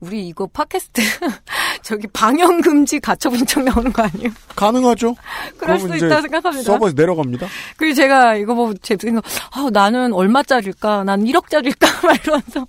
우리 0.00 0.28
이거 0.28 0.46
팟캐스트 0.48 1.00
저기 1.80 2.06
방영금지 2.08 3.00
가처분 3.00 3.38
신청 3.38 3.64
나오는 3.64 3.90
거 3.94 4.02
아니에요? 4.02 4.28
가능하죠. 4.54 5.14
그럴 5.56 5.78
수 5.78 5.86
있다 5.86 6.20
생각합니다. 6.20 6.70
서버에서 6.70 6.96
내려갑니다. 6.96 7.46
그리고 7.78 7.94
제가 7.94 8.34
이거 8.34 8.54
보고 8.54 8.74
제 8.74 8.98
생각, 9.00 9.24
아, 9.52 9.70
나는 9.72 10.12
얼마짜리일까? 10.12 11.04
난 11.04 11.24
1억짜리일까? 11.24 11.80
막 12.06 12.22
이러면서 12.22 12.66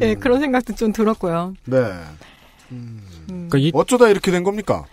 예, 0.00 0.14
음. 0.14 0.20
그런 0.20 0.40
생각도 0.40 0.74
좀 0.74 0.90
들었고요. 0.90 1.52
네. 1.66 1.76
음. 2.72 3.02
그러니까 3.28 3.58
이... 3.58 3.72
어쩌다 3.74 4.08
이렇게 4.08 4.30
된 4.30 4.42
겁니까? 4.42 4.86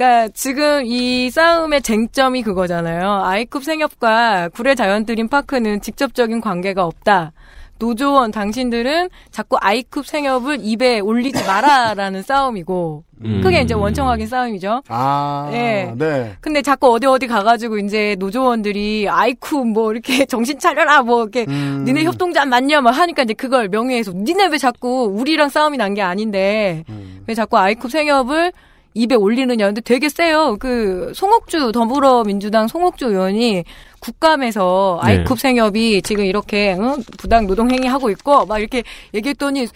그러니까 0.00 0.28
지금 0.32 0.86
이 0.86 1.28
싸움의 1.28 1.82
쟁점이 1.82 2.42
그거잖아요. 2.42 3.22
아이쿱 3.22 3.62
생협과 3.62 4.48
구례 4.48 4.74
자연드림 4.74 5.28
파크는 5.28 5.82
직접적인 5.82 6.40
관계가 6.40 6.86
없다. 6.86 7.32
노조원 7.78 8.30
당신들은 8.30 9.10
자꾸 9.30 9.56
아이쿱 9.58 10.04
생협을 10.04 10.58
입에 10.62 11.00
올리지 11.00 11.44
마라라는 11.44 12.22
싸움이고 12.22 13.04
음. 13.26 13.40
그게 13.42 13.60
이제 13.60 13.74
원청확인 13.74 14.26
싸움이죠. 14.26 14.82
아, 14.88 15.48
네. 15.52 15.92
네. 15.98 16.32
근데 16.40 16.62
자꾸 16.62 16.90
어디 16.94 17.06
어디 17.06 17.26
가가지고 17.26 17.78
이제 17.78 18.16
노조원들이 18.18 19.06
아이쿱 19.06 19.66
뭐 19.70 19.92
이렇게 19.92 20.24
정신 20.26 20.58
차려라 20.58 21.02
뭐 21.02 21.22
이렇게 21.24 21.44
음. 21.46 21.84
니네 21.86 22.04
협동자 22.04 22.46
맞냐 22.46 22.80
막 22.80 22.92
하니까 22.92 23.24
이제 23.24 23.34
그걸 23.34 23.68
명예훼손. 23.68 24.24
니네 24.24 24.46
왜 24.46 24.56
자꾸 24.56 25.04
우리랑 25.14 25.50
싸움이 25.50 25.76
난 25.76 25.92
게 25.92 26.00
아닌데 26.00 26.84
음. 26.88 27.22
왜 27.26 27.34
자꾸 27.34 27.58
아이쿱 27.58 27.90
생협을 27.90 28.52
입에 28.94 29.14
올리느냐. 29.14 29.66
근데 29.66 29.80
되게 29.80 30.08
세요. 30.08 30.56
그 30.58 31.12
송옥주 31.14 31.72
더불어민주당 31.72 32.66
송옥주 32.66 33.06
의원이 33.06 33.64
국감에서 34.00 35.00
네. 35.04 35.24
아이쿱 35.24 35.36
생협이 35.36 36.02
지금 36.02 36.24
이렇게 36.24 36.76
응? 36.78 36.96
부당 37.18 37.46
노동 37.46 37.70
행위 37.70 37.86
하고 37.86 38.10
있고 38.10 38.46
막 38.46 38.58
이렇게 38.58 38.82
얘기했더니 39.14 39.68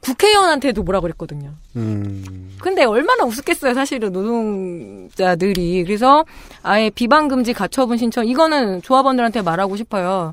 국회의원한테도 0.00 0.82
뭐라 0.82 1.00
그랬거든요. 1.00 1.52
음. 1.76 2.56
근데 2.60 2.84
얼마나 2.84 3.24
우습겠어요, 3.24 3.74
사실은 3.74 4.12
노동자들이. 4.12 5.84
그래서 5.84 6.24
아예 6.62 6.90
비방 6.90 7.28
금지 7.28 7.52
가처분 7.52 7.98
신청 7.98 8.26
이거는 8.26 8.82
조합원들한테 8.82 9.42
말하고 9.42 9.76
싶어요. 9.76 10.32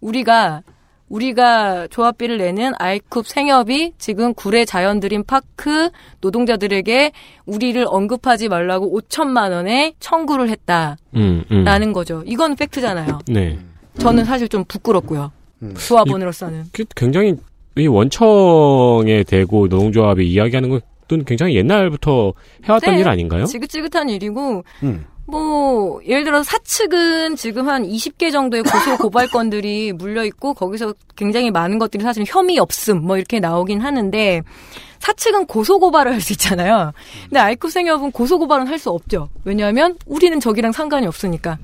우리가 0.00 0.62
우리가 1.08 1.88
조합비를 1.88 2.38
내는 2.38 2.72
아이쿱 2.72 3.24
생협이 3.24 3.92
지금 3.98 4.34
구례 4.34 4.64
자연드림 4.64 5.24
파크 5.24 5.90
노동자들에게 6.20 7.12
우리를 7.46 7.84
언급하지 7.88 8.48
말라고 8.48 8.98
5천만 9.00 9.52
원에 9.52 9.94
청구를 10.00 10.48
했다라는 10.50 10.96
음, 11.16 11.44
음. 11.50 11.92
거죠. 11.92 12.22
이건 12.26 12.56
팩트잖아요. 12.56 13.20
네. 13.28 13.58
저는 13.98 14.24
사실 14.24 14.48
좀 14.48 14.64
부끄럽고요. 14.64 15.32
음. 15.62 15.74
조합원으로서는. 15.74 16.66
굉장히 16.94 17.34
이 17.76 17.86
원청에 17.86 19.22
대고 19.24 19.68
노동조합이 19.68 20.28
이야기하는 20.28 20.68
것도 20.68 21.24
굉장히 21.24 21.56
옛날부터 21.56 22.32
해왔던 22.64 22.94
네, 22.94 23.00
일 23.00 23.08
아닌가요? 23.08 23.44
지긋지긋한 23.44 24.08
일이고 24.08 24.64
음. 24.82 25.04
뭐 25.28 26.00
예를 26.06 26.24
들어 26.24 26.42
사측은 26.42 27.36
지금 27.36 27.68
한 27.68 27.86
20개 27.86 28.32
정도의 28.32 28.62
고소 28.62 28.96
고발 28.96 29.26
건들이 29.28 29.92
물려 29.96 30.24
있고 30.24 30.54
거기서 30.54 30.94
굉장히 31.16 31.50
많은 31.50 31.78
것들이 31.78 32.02
사실 32.02 32.24
혐의 32.26 32.58
없음 32.58 33.02
뭐 33.02 33.18
이렇게 33.18 33.38
나오긴 33.38 33.80
하는데 33.82 34.40
사측은 35.00 35.46
고소 35.46 35.78
고발을 35.78 36.12
할 36.12 36.20
수 36.20 36.32
있잖아요. 36.32 36.92
근데 37.28 37.38
아이쿠 37.40 37.68
생협은 37.70 38.10
고소 38.10 38.38
고발은 38.38 38.66
할 38.66 38.78
수 38.78 38.90
없죠. 38.90 39.28
왜냐하면 39.44 39.96
우리는 40.06 40.40
저기랑 40.40 40.72
상관이 40.72 41.06
없으니까. 41.06 41.58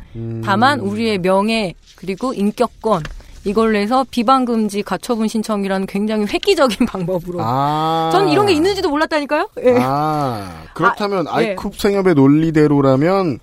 다만 0.44 0.80
우리의 0.80 1.18
명예 1.18 1.74
그리고 1.96 2.34
인격권 2.34 3.02
이걸로 3.44 3.78
해서 3.78 4.04
비방금지 4.10 4.82
가처분 4.82 5.28
신청이라는 5.28 5.86
굉장히 5.86 6.26
획기적인 6.26 6.86
방법으로. 6.86 7.38
아. 7.42 8.10
전 8.12 8.28
이런 8.28 8.46
게 8.46 8.52
있는지도 8.54 8.88
몰랐다니까요? 8.90 9.48
예. 9.64 9.76
아, 9.80 10.62
그렇다면 10.74 11.26
아, 11.28 11.42
예. 11.42 11.54
이쿱 11.54 11.74
생협의 11.78 12.14
논리대로라면 12.14 13.38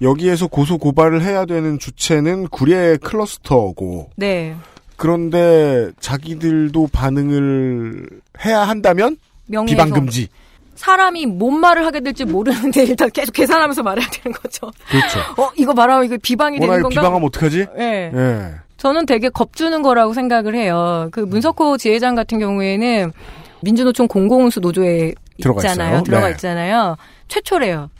여기에서 0.00 0.46
고소 0.48 0.78
고발을 0.78 1.22
해야 1.22 1.44
되는 1.44 1.78
주체는 1.78 2.48
구례 2.48 2.96
클러스터고. 2.96 4.10
네. 4.16 4.56
그런데 4.96 5.90
자기들도 6.00 6.88
반응을 6.92 8.08
해야 8.44 8.60
한다면 8.60 9.16
명예훼손. 9.46 9.66
비방 9.66 9.90
금지. 9.90 10.28
사람이 10.74 11.26
뭔 11.26 11.60
말을 11.60 11.84
하게 11.86 12.00
될지 12.00 12.24
모르는데 12.24 12.82
일단 12.86 13.10
계속 13.10 13.32
계산하면서 13.32 13.82
말해야 13.82 14.06
되는 14.10 14.36
거죠. 14.36 14.70
그렇죠. 14.88 15.20
어 15.40 15.50
이거 15.56 15.74
말하면 15.74 16.06
이거 16.06 16.16
비방이 16.20 16.58
되는 16.58 16.74
건가? 16.82 16.88
비방하면 16.88 17.24
어떡하지? 17.28 17.66
네. 17.76 18.10
네. 18.12 18.54
저는 18.82 19.06
되게 19.06 19.28
겁주는 19.28 19.80
거라고 19.80 20.12
생각을 20.12 20.56
해요. 20.56 21.08
그 21.12 21.20
문석호 21.20 21.76
지회장 21.76 22.16
같은 22.16 22.40
경우에는 22.40 23.12
민주노총 23.60 24.08
공공운수 24.08 24.58
노조에 24.58 25.12
들어가 25.40 25.60
있잖아요. 25.60 25.90
있어요. 25.90 26.02
들어가 26.02 26.26
네. 26.26 26.32
있잖아요. 26.32 26.96
최초래요. 27.28 27.90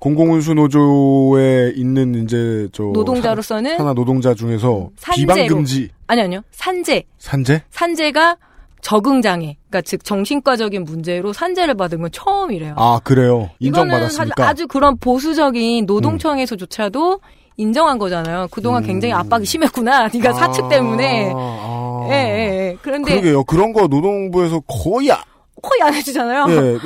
공공운수 0.00 0.54
노조에 0.54 1.74
있는 1.76 2.24
이제 2.24 2.66
저 2.72 2.84
노동자로서는 2.84 3.78
하나 3.78 3.92
노동자 3.92 4.32
중에서 4.32 4.88
산재로. 4.96 5.34
비방 5.34 5.46
금지 5.48 5.90
아니 6.06 6.22
아니요 6.22 6.40
산재 6.50 7.04
산재 7.18 7.64
산재가 7.68 8.38
적응 8.80 9.20
장애 9.20 9.58
그러니까 9.68 9.82
즉 9.82 10.02
정신과적인 10.02 10.84
문제로 10.84 11.34
산재를 11.34 11.74
받은 11.74 12.00
건 12.00 12.10
처음이래요. 12.10 12.72
아 12.78 13.00
그래요 13.04 13.50
인정받았습니까? 13.58 14.48
아주 14.48 14.66
그런 14.66 14.96
보수적인 14.96 15.84
노동청에서조차도 15.84 17.20
음. 17.22 17.41
인정한 17.56 17.98
거잖아요. 17.98 18.48
그동안 18.50 18.82
음. 18.82 18.86
굉장히 18.86 19.12
압박이 19.14 19.44
심했구나. 19.44 20.08
네가 20.14 20.32
사측 20.32 20.68
때문에. 20.68 21.32
아. 21.34 22.08
예, 22.10 22.14
예, 22.14 22.68
예. 22.70 22.76
그런데 22.82 23.12
그러게요. 23.12 23.44
그런 23.44 23.72
거 23.72 23.86
노동부에서 23.86 24.60
거의 24.66 25.12
아, 25.12 25.22
거의 25.62 25.80
안 25.82 25.94
해주잖아요. 25.94 26.46
예, 26.50 26.78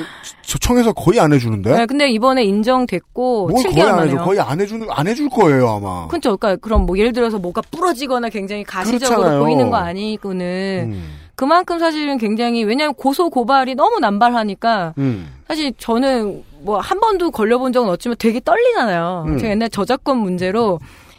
저 0.43 0.59
청에서 0.59 0.93
거의 0.93 1.19
안 1.19 1.33
해주는데. 1.33 1.77
네, 1.77 1.87
근데 1.87 2.11
이번에 2.11 2.45
인정됐고 2.45 3.49
뭘 3.49 3.65
7개월 3.65 3.75
거의 3.75 3.91
안 3.91 4.09
해줘. 4.09 4.17
거의 4.25 4.41
안 4.41 4.61
해주는 4.61 4.87
안 4.91 5.07
해줄 5.07 5.29
거예요 5.31 5.69
아마. 5.69 6.07
그렇죠. 6.09 6.37
그러니까 6.37 6.61
그럼 6.61 6.85
뭐 6.85 6.99
예를 6.99 7.13
들어서 7.13 7.39
뭐가 7.39 7.63
부러지거나 7.71 8.29
굉장히 8.29 8.65
가시적으로 8.65 9.19
그렇잖아요. 9.21 9.43
보이는 9.43 9.71
거 9.71 9.77
아니고는 9.77 10.91
음. 10.93 11.05
그만큼 11.35 11.79
사실은 11.79 12.19
굉장히 12.19 12.65
왜냐하면 12.65 12.95
고소 12.95 13.31
고발이 13.31 13.75
너무 13.75 13.99
남발하니까 14.01 14.95
음. 14.99 15.33
사실 15.47 15.73
저는 15.79 16.43
뭐 16.67 16.81
한 16.81 17.01
번도 17.01 17.31
걸려본 17.31 17.73
적은 17.73 17.89
없지만 17.91 18.17
되게 18.19 18.41
떨리잖아요. 18.41 19.25
음. 19.29 19.39
제가 19.39 19.51
옛날 19.53 19.71
저작권 19.71 20.19
문제로 20.19 20.79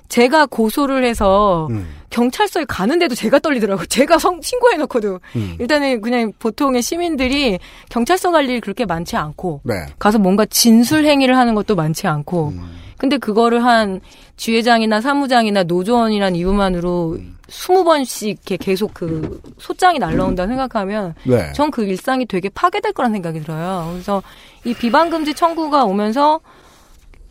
제가 0.09 0.45
고소를 0.45 1.03
해서 1.03 1.67
음. 1.71 1.87
경찰서에 2.09 2.65
가는데도 2.65 3.15
제가 3.15 3.39
떨리더라고요. 3.39 3.85
제가 3.87 4.17
성, 4.19 4.39
신고해놓고도. 4.41 5.19
음. 5.35 5.55
일단은 5.59 6.01
그냥 6.01 6.31
보통의 6.39 6.81
시민들이 6.81 7.59
경찰서 7.89 8.31
갈 8.31 8.45
일이 8.49 8.59
그렇게 8.61 8.85
많지 8.85 9.17
않고 9.17 9.61
네. 9.63 9.73
가서 9.99 10.17
뭔가 10.19 10.45
진술 10.45 11.05
행위를 11.05 11.37
하는 11.37 11.55
것도 11.55 11.75
많지 11.75 12.07
않고 12.07 12.49
음. 12.49 12.77
근데 12.97 13.17
그거를 13.17 13.63
한 13.63 13.99
주회장이나 14.37 15.01
사무장이나 15.01 15.63
노조원이란 15.63 16.35
이유만으로 16.35 17.17
음. 17.19 17.37
20번씩 17.49 18.27
이렇게 18.27 18.57
계속 18.57 18.93
그 18.93 19.41
소장이 19.57 19.99
날라온다 19.99 20.47
생각하면 20.47 21.13
네. 21.23 21.51
전그 21.53 21.83
일상이 21.85 22.25
되게 22.25 22.49
파괴될 22.49 22.93
거란 22.93 23.11
생각이 23.11 23.39
들어요. 23.41 23.89
그래서 23.93 24.21
이 24.67 24.73
비방금지 24.73 25.33
청구가 25.33 25.85
오면서 25.85 26.41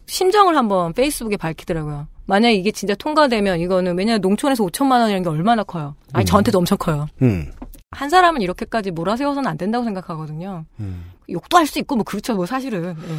심정을 0.07 0.57
한번 0.57 0.95
페이스북에 0.95 1.37
밝히더라고요. 1.37 2.07
만약에 2.25 2.55
이게 2.55 2.71
진짜 2.73 2.95
통과되면 2.95 3.61
이거는 3.61 3.97
왜냐면 3.99 4.23
농촌에서 4.23 4.65
5천만 4.65 4.93
원이라는 5.01 5.23
게 5.23 5.29
얼마나 5.29 5.63
커요. 5.63 5.95
아니 6.15 6.25
저한테도 6.25 6.57
엄청 6.59 6.79
커요. 6.79 7.07
음. 7.21 7.53
한 7.91 8.09
사람은 8.09 8.41
이렇게까지 8.41 8.91
몰아세워서는 8.91 9.49
안 9.49 9.59
된다고 9.59 9.85
생각하거든요. 9.85 10.65
음. 10.81 11.05
욕도 11.29 11.59
할 11.59 11.67
수 11.67 11.79
있고 11.79 11.97
뭐 11.97 12.05
그렇죠 12.05 12.35
뭐 12.35 12.47
사실은. 12.47 12.97
예. 13.07 13.15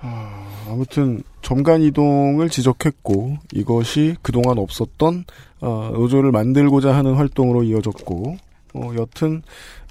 아 0.00 0.44
무튼 0.68 1.22
점간 1.42 1.82
이동을 1.82 2.48
지적했고 2.48 3.36
이것이 3.52 4.16
그동안 4.22 4.58
없었던 4.58 5.24
어, 5.60 5.90
노조를 5.92 6.30
만들고자 6.32 6.94
하는 6.94 7.14
활동으로 7.16 7.64
이어졌고 7.64 8.36
어, 8.74 8.92
여튼 8.96 9.42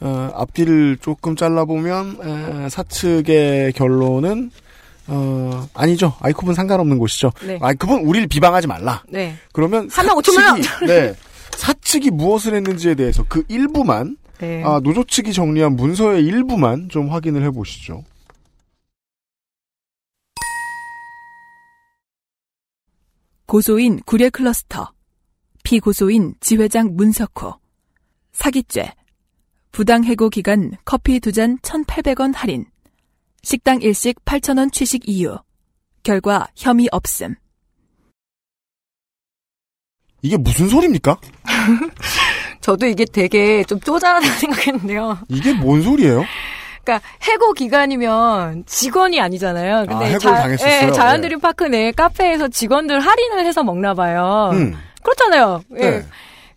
어, 0.01 0.31
앞뒤를 0.33 0.97
조금 1.01 1.35
잘라보면 1.35 2.65
에, 2.65 2.69
사측의 2.69 3.73
결론은 3.73 4.51
어, 5.07 5.67
아니죠. 5.73 6.13
아이컵은 6.19 6.53
상관없는 6.53 6.97
곳이죠. 6.97 7.31
네. 7.45 7.57
아이컵은 7.61 8.05
우리를 8.05 8.27
비방하지 8.27 8.67
말라. 8.67 9.03
네. 9.09 9.35
그러면 9.53 9.89
하나 9.91 10.13
오천만 10.13 10.61
네. 10.85 11.13
사측이 11.51 12.11
무엇을 12.11 12.55
했는지에 12.55 12.95
대해서 12.95 13.23
그 13.27 13.43
일부만 13.47 14.17
네. 14.39 14.63
아, 14.63 14.79
노조 14.83 15.03
측이 15.03 15.33
정리한 15.33 15.75
문서의 15.75 16.23
일부만 16.23 16.89
좀 16.89 17.09
확인을 17.09 17.43
해보시죠. 17.43 18.03
고소인 23.47 24.01
구례 24.05 24.29
클러스터, 24.29 24.91
피고소인 25.63 26.35
지회장 26.41 26.95
문석호, 26.97 27.55
사기죄, 28.37 28.93
부당해고 29.71 30.29
기간 30.29 30.71
커피 30.85 31.19
두 31.19 31.31
잔 31.31 31.57
1,800원 31.59 32.33
할인, 32.35 32.65
식당 33.41 33.81
일식 33.81 34.23
8,000원 34.25 34.71
취식 34.71 35.09
이유, 35.09 35.37
결과 36.03 36.47
혐의 36.55 36.87
없음. 36.91 37.35
이게 40.21 40.37
무슨 40.37 40.67
소리입니까? 40.69 41.17
저도 42.61 42.85
이게 42.85 43.05
되게 43.05 43.63
좀 43.63 43.79
쪼잔하다고 43.79 44.33
생각했는데요. 44.39 45.19
이게 45.29 45.53
뭔 45.53 45.81
소리예요? 45.81 46.23
그러니까 46.83 47.07
해고 47.23 47.53
기간이면 47.53 48.65
직원이 48.65 49.19
아니잖아요. 49.19 49.85
근데 49.87 50.05
아, 50.05 50.07
해고를 50.09 50.35
당했었어요? 50.37 50.87
예, 50.87 50.91
자연드림 50.91 51.39
파크 51.39 51.63
내 51.65 51.91
카페에서 51.91 52.47
직원들 52.49 52.99
할인을 52.99 53.45
해서 53.45 53.63
먹나 53.63 53.93
봐요. 53.93 54.51
음. 54.53 54.75
그렇잖아요. 55.03 55.63
예. 55.79 55.89
네. 55.91 56.05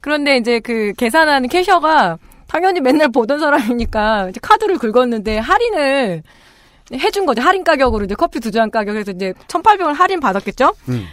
그런데 0.01 0.37
이제 0.37 0.61
그 0.61 0.93
계산하는 0.97 1.49
캐셔가 1.49 2.19
당연히 2.47 2.81
맨날 2.81 3.09
보던 3.09 3.39
사람이니까 3.39 4.29
이제 4.31 4.41
카드를 4.43 4.79
긁었는데 4.79 5.39
할인을 5.39 6.23
해준 6.95 7.27
거죠. 7.27 7.43
할인 7.43 7.63
가격으로 7.65 8.05
이제 8.07 8.15
커피 8.15 8.41
두 8.41 8.51
잔 8.51 8.71
가격에서 8.71 9.13
이제 9.13 9.33
1,800원 9.47 9.95
할인 9.95 10.19
받았겠죠? 10.21 10.73
음. 10.89 11.07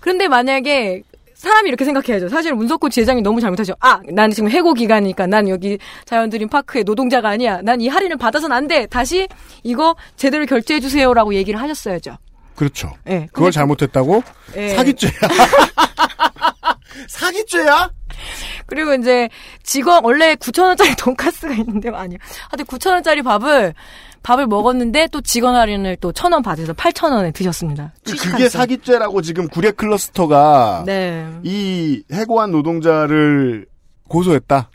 그런데 0.00 0.28
만약에 0.28 1.02
사람이 1.34 1.68
이렇게 1.68 1.84
생각해야죠. 1.84 2.28
사실 2.30 2.54
문석호 2.54 2.88
지회장이 2.88 3.20
너무 3.22 3.40
잘못하죠. 3.40 3.74
아, 3.80 4.00
나는 4.10 4.30
지금 4.34 4.50
해고 4.50 4.72
기간이니까 4.74 5.26
난 5.26 5.48
여기 5.48 5.78
자연드림 6.06 6.48
파크의 6.48 6.84
노동자가 6.84 7.28
아니야. 7.28 7.60
난 7.62 7.80
이 7.80 7.88
할인을 7.88 8.16
받아서는 8.16 8.56
안 8.56 8.66
돼. 8.66 8.86
다시 8.86 9.28
이거 9.62 9.94
제대로 10.16 10.46
결제해 10.46 10.80
주세요라고 10.80 11.34
얘기를 11.34 11.60
하셨어야죠. 11.60 12.16
그렇죠. 12.56 12.90
예. 13.08 13.28
그걸 13.32 13.52
잘못했다고? 13.52 14.22
예. 14.56 14.68
사기죄야. 14.70 15.12
사기죄야? 17.08 17.90
그리고 18.66 18.94
이제 18.94 19.28
직원 19.62 20.04
원래 20.04 20.34
9천 20.34 20.62
원짜리 20.64 20.94
돈가스가 20.96 21.52
있는데 21.54 21.90
아니요. 21.90 22.18
하여튼 22.50 22.64
9천 22.66 22.90
원짜리 22.92 23.22
밥을 23.22 23.74
밥을 24.22 24.46
먹었는데 24.46 25.08
또 25.12 25.20
직원 25.20 25.54
할인을 25.54 25.96
또천원 25.96 26.42
받아서 26.42 26.72
8천 26.72 27.12
원에 27.12 27.30
드셨습니다. 27.30 27.92
그게. 28.04 28.48
사기죄라고 28.48 29.22
지금 29.22 29.48
구례 29.48 29.70
클러스터가 29.70 30.82
네. 30.86 31.24
이 31.44 32.02
해고한 32.12 32.50
노동자를 32.50 33.66
고소했다. 34.08 34.70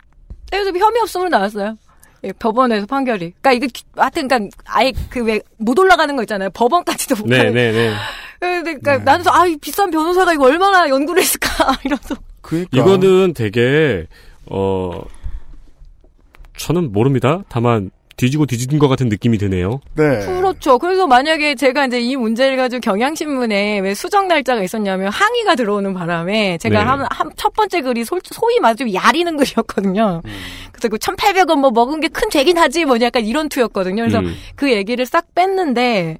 그래서 0.50 0.70
혐의 0.70 1.00
없음으로 1.02 1.28
나왔어요. 1.28 1.76
예, 2.24 2.32
법원에서 2.32 2.86
판결이. 2.86 3.34
그러니까 3.42 3.52
이거 3.52 3.66
기- 3.72 3.84
하여튼 3.96 4.28
그러니까 4.28 4.56
아예 4.64 4.92
그 5.10 5.20
왜 5.20 5.40
못 5.58 5.78
올라가는 5.78 6.16
거 6.16 6.22
있잖아요. 6.22 6.48
법원까지도 6.50 7.16
못 7.16 7.28
네, 7.28 7.36
가는. 7.38 7.52
네, 7.54 7.72
네. 7.72 7.92
그러니까 8.40 8.98
나는 8.98 9.24
아, 9.28 9.46
이 9.46 9.56
비싼 9.58 9.90
변호사가 9.90 10.32
이거 10.32 10.46
얼마나 10.46 10.88
연구를 10.88 11.20
했을까 11.22 11.48
이러면서. 11.84 12.16
그러니까 12.44 12.76
이거는 12.78 13.34
되게 13.34 14.06
어 14.50 15.02
저는 16.56 16.92
모릅니다. 16.92 17.42
다만 17.48 17.90
뒤지고 18.16 18.46
뒤진 18.46 18.78
것 18.78 18.86
같은 18.86 19.08
느낌이 19.08 19.38
드네요. 19.38 19.80
네. 19.96 20.24
그렇죠. 20.24 20.78
그래서 20.78 21.04
만약에 21.08 21.56
제가 21.56 21.86
이제 21.86 22.00
이 22.00 22.14
문제를 22.14 22.56
가지고 22.56 22.80
경향신문에 22.80 23.80
왜 23.80 23.92
수정 23.94 24.28
날짜가 24.28 24.62
있었냐면 24.62 25.08
항의가 25.08 25.56
들어오는 25.56 25.92
바람에 25.94 26.58
제가 26.58 26.78
네. 26.78 26.84
한, 26.88 27.04
한, 27.10 27.30
첫 27.34 27.52
번째 27.54 27.80
글이 27.80 28.04
소, 28.04 28.20
소위 28.22 28.60
말해 28.60 28.76
좀 28.76 28.94
야리는 28.94 29.36
글이었거든요. 29.36 30.22
그래서 30.70 30.88
그 30.88 30.96
1,800원 30.96 31.56
뭐 31.58 31.72
먹은 31.72 32.00
게 32.00 32.06
큰 32.06 32.30
죄긴 32.30 32.56
하지 32.56 32.84
뭐 32.84 33.00
약간 33.00 33.24
이런 33.24 33.48
투였거든요. 33.48 34.02
그래서 34.02 34.20
음. 34.20 34.32
그 34.54 34.70
얘기를 34.72 35.04
싹 35.06 35.34
뺐는데, 35.34 36.18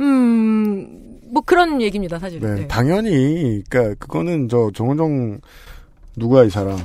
음, 0.00 1.09
뭐 1.30 1.42
그런 1.44 1.80
얘기입니다, 1.80 2.18
사실은. 2.18 2.54
네, 2.54 2.60
네. 2.62 2.68
당연히 2.68 3.62
그러니까 3.68 3.94
그거는 3.98 4.48
저 4.48 4.70
정은정 4.74 5.40
누구야 6.16 6.44
이 6.44 6.50
사람 6.50 6.78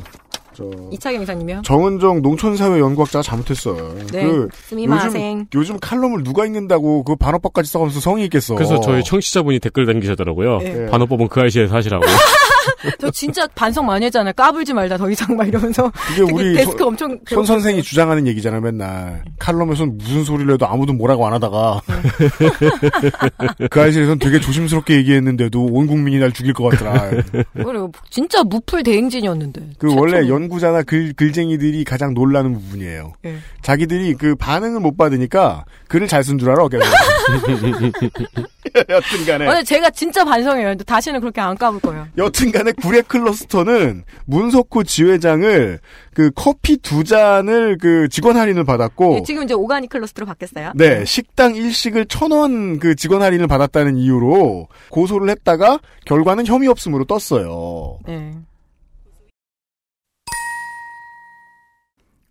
저 0.54 0.72
이차경 0.92 1.22
이사님이요? 1.22 1.62
정은정 1.64 2.22
농촌사회 2.22 2.80
연구학자가 2.80 3.22
잘못했어요. 3.22 3.96
네. 4.12 4.24
그. 4.24 4.48
요즘 4.72 5.46
요즘 5.54 5.80
칼럼을 5.80 6.24
누가 6.24 6.46
읽는다고 6.46 7.04
그 7.04 7.16
반어법까지 7.16 7.70
써가면서 7.70 8.00
성의 8.00 8.24
있겠어. 8.26 8.56
그래서 8.56 8.80
저희 8.80 9.04
청취자분이 9.04 9.60
댓글 9.60 9.86
남기셨더라고요. 9.86 10.60
네. 10.60 10.86
반어법은 10.88 11.28
그 11.28 11.42
아이시에서 11.42 11.76
하시라고. 11.76 12.06
저 13.00 13.10
진짜 13.12 13.48
반성 13.56 13.86
많이 13.86 14.06
했잖아요. 14.06 14.34
까불지 14.34 14.74
말자, 14.74 14.98
더 14.98 15.10
이상 15.10 15.36
막 15.36 15.48
이러면서. 15.48 15.92
이게 16.14 16.22
우리 16.22 16.54
데스크 16.54 16.78
손- 16.80 16.88
엄청. 16.88 17.20
손 17.28 17.46
선생이 17.46 17.82
주장하는 17.82 18.28
얘기잖아 18.28 18.60
맨날 18.60 19.24
칼럼에선 19.40 19.98
무슨 19.98 20.24
소리를 20.24 20.54
해도 20.54 20.68
아무도 20.68 20.94
뭐라고 20.94 21.26
안 21.28 21.34
하다가 21.34 21.82
그 23.70 23.82
아이실에선 23.82 24.20
되게 24.20 24.40
조심스럽게 24.40 24.96
얘기했는데도 24.98 25.66
온 25.66 25.88
국민이 25.88 26.20
날 26.20 26.32
죽일 26.32 26.54
것 26.54 26.66
같더라. 26.72 27.12
그래요. 27.54 27.92
진짜 28.10 28.44
무풀 28.44 28.84
대행진이었는데. 28.84 29.62
그 29.80 29.94
원래 29.96 30.28
연구자나 30.28 30.84
글, 30.84 31.14
글쟁이들이 31.14 31.84
가장 31.84 32.14
놀라는 32.14 32.54
부분이에요. 32.54 33.14
예. 33.26 33.38
자기들이 33.62 34.16
그 34.16 34.36
반응을 34.36 34.80
못 34.80 34.98
받으니까 34.98 35.66
글을 35.88 36.08
잘 36.08 36.24
쓴 36.24 36.40
줄 36.40 36.50
알아. 36.50 36.68
계속. 36.68 36.86
여튼간에 38.90 39.48
오늘 39.48 39.64
제가 39.64 39.90
진짜 39.92 40.24
반성해요. 40.26 40.76
다시는 40.76 41.20
그렇게 41.22 41.40
안 41.42 41.56
까불 41.56 41.80
거예요. 41.82 42.08
여튼 42.18 42.52
간에 42.56 42.72
구례 42.72 43.02
클러스터는 43.02 44.04
문석호 44.26 44.84
지회장을 44.84 45.80
그 46.14 46.32
커피 46.36 46.78
두 46.78 47.04
잔을 47.04 47.78
그 47.80 48.08
직원 48.10 48.38
할인을 48.38 48.64
받았고 48.64 49.18
예, 49.18 49.24
지금 49.24 49.44
이제 49.44 49.54
오가닉 49.54 49.90
클러스터로 49.90 50.26
바뀌었어요. 50.26 50.72
네, 50.76 51.06
식당 51.06 51.56
일식을 51.56 52.06
천 52.08 52.32
원 52.32 52.80
그 52.80 52.96
직원 52.96 53.22
할인을 53.22 53.48
받았다는 53.48 53.98
이유로 53.98 54.68
고소를 54.90 55.30
했다가 55.30 55.80
결과는 56.06 56.46
혐의 56.46 56.68
없음으로 56.68 57.06
떴어요. 57.06 58.00
네. 58.08 58.34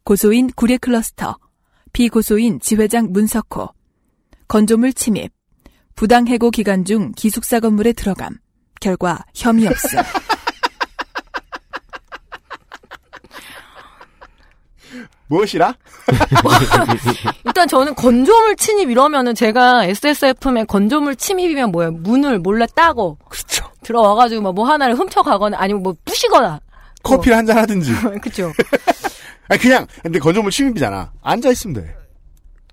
고소인 0.04 0.50
구례 0.54 0.76
클러스터, 0.76 1.38
비고소인 1.92 2.60
지회장 2.60 3.08
문석호, 3.12 3.68
건조물 4.48 4.92
침입, 4.92 5.32
부당해고 5.96 6.50
기간 6.50 6.84
중 6.84 7.12
기숙사 7.16 7.60
건물에 7.60 7.92
들어감, 7.92 8.36
결과 8.84 9.24
혐의 9.34 9.66
없음. 9.66 9.98
무엇이라? 15.26 15.74
일단 17.46 17.66
저는 17.66 17.94
건조물 17.94 18.56
침입 18.56 18.90
이러면은 18.90 19.34
제가 19.34 19.86
SSFM에 19.86 20.64
건조물 20.64 21.16
침입이면 21.16 21.72
뭐예요? 21.72 21.92
문을 21.92 22.40
몰래 22.40 22.66
따고 22.74 23.16
그렇죠. 23.30 23.64
들어와가지고 23.82 24.42
뭐, 24.42 24.52
뭐 24.52 24.68
하나를 24.68 24.94
훔쳐가거나 24.96 25.56
아니면 25.58 25.82
뭐 25.82 25.96
부시거나 26.04 26.60
커피를 27.02 27.38
한잔 27.38 27.56
하든지. 27.56 27.90
그쵸. 28.20 28.52
아니 29.48 29.60
그냥 29.60 29.86
근데 30.02 30.18
건조물 30.18 30.50
침입이잖아. 30.50 31.10
앉아 31.22 31.50
있으면 31.50 31.82
돼. 31.82 31.96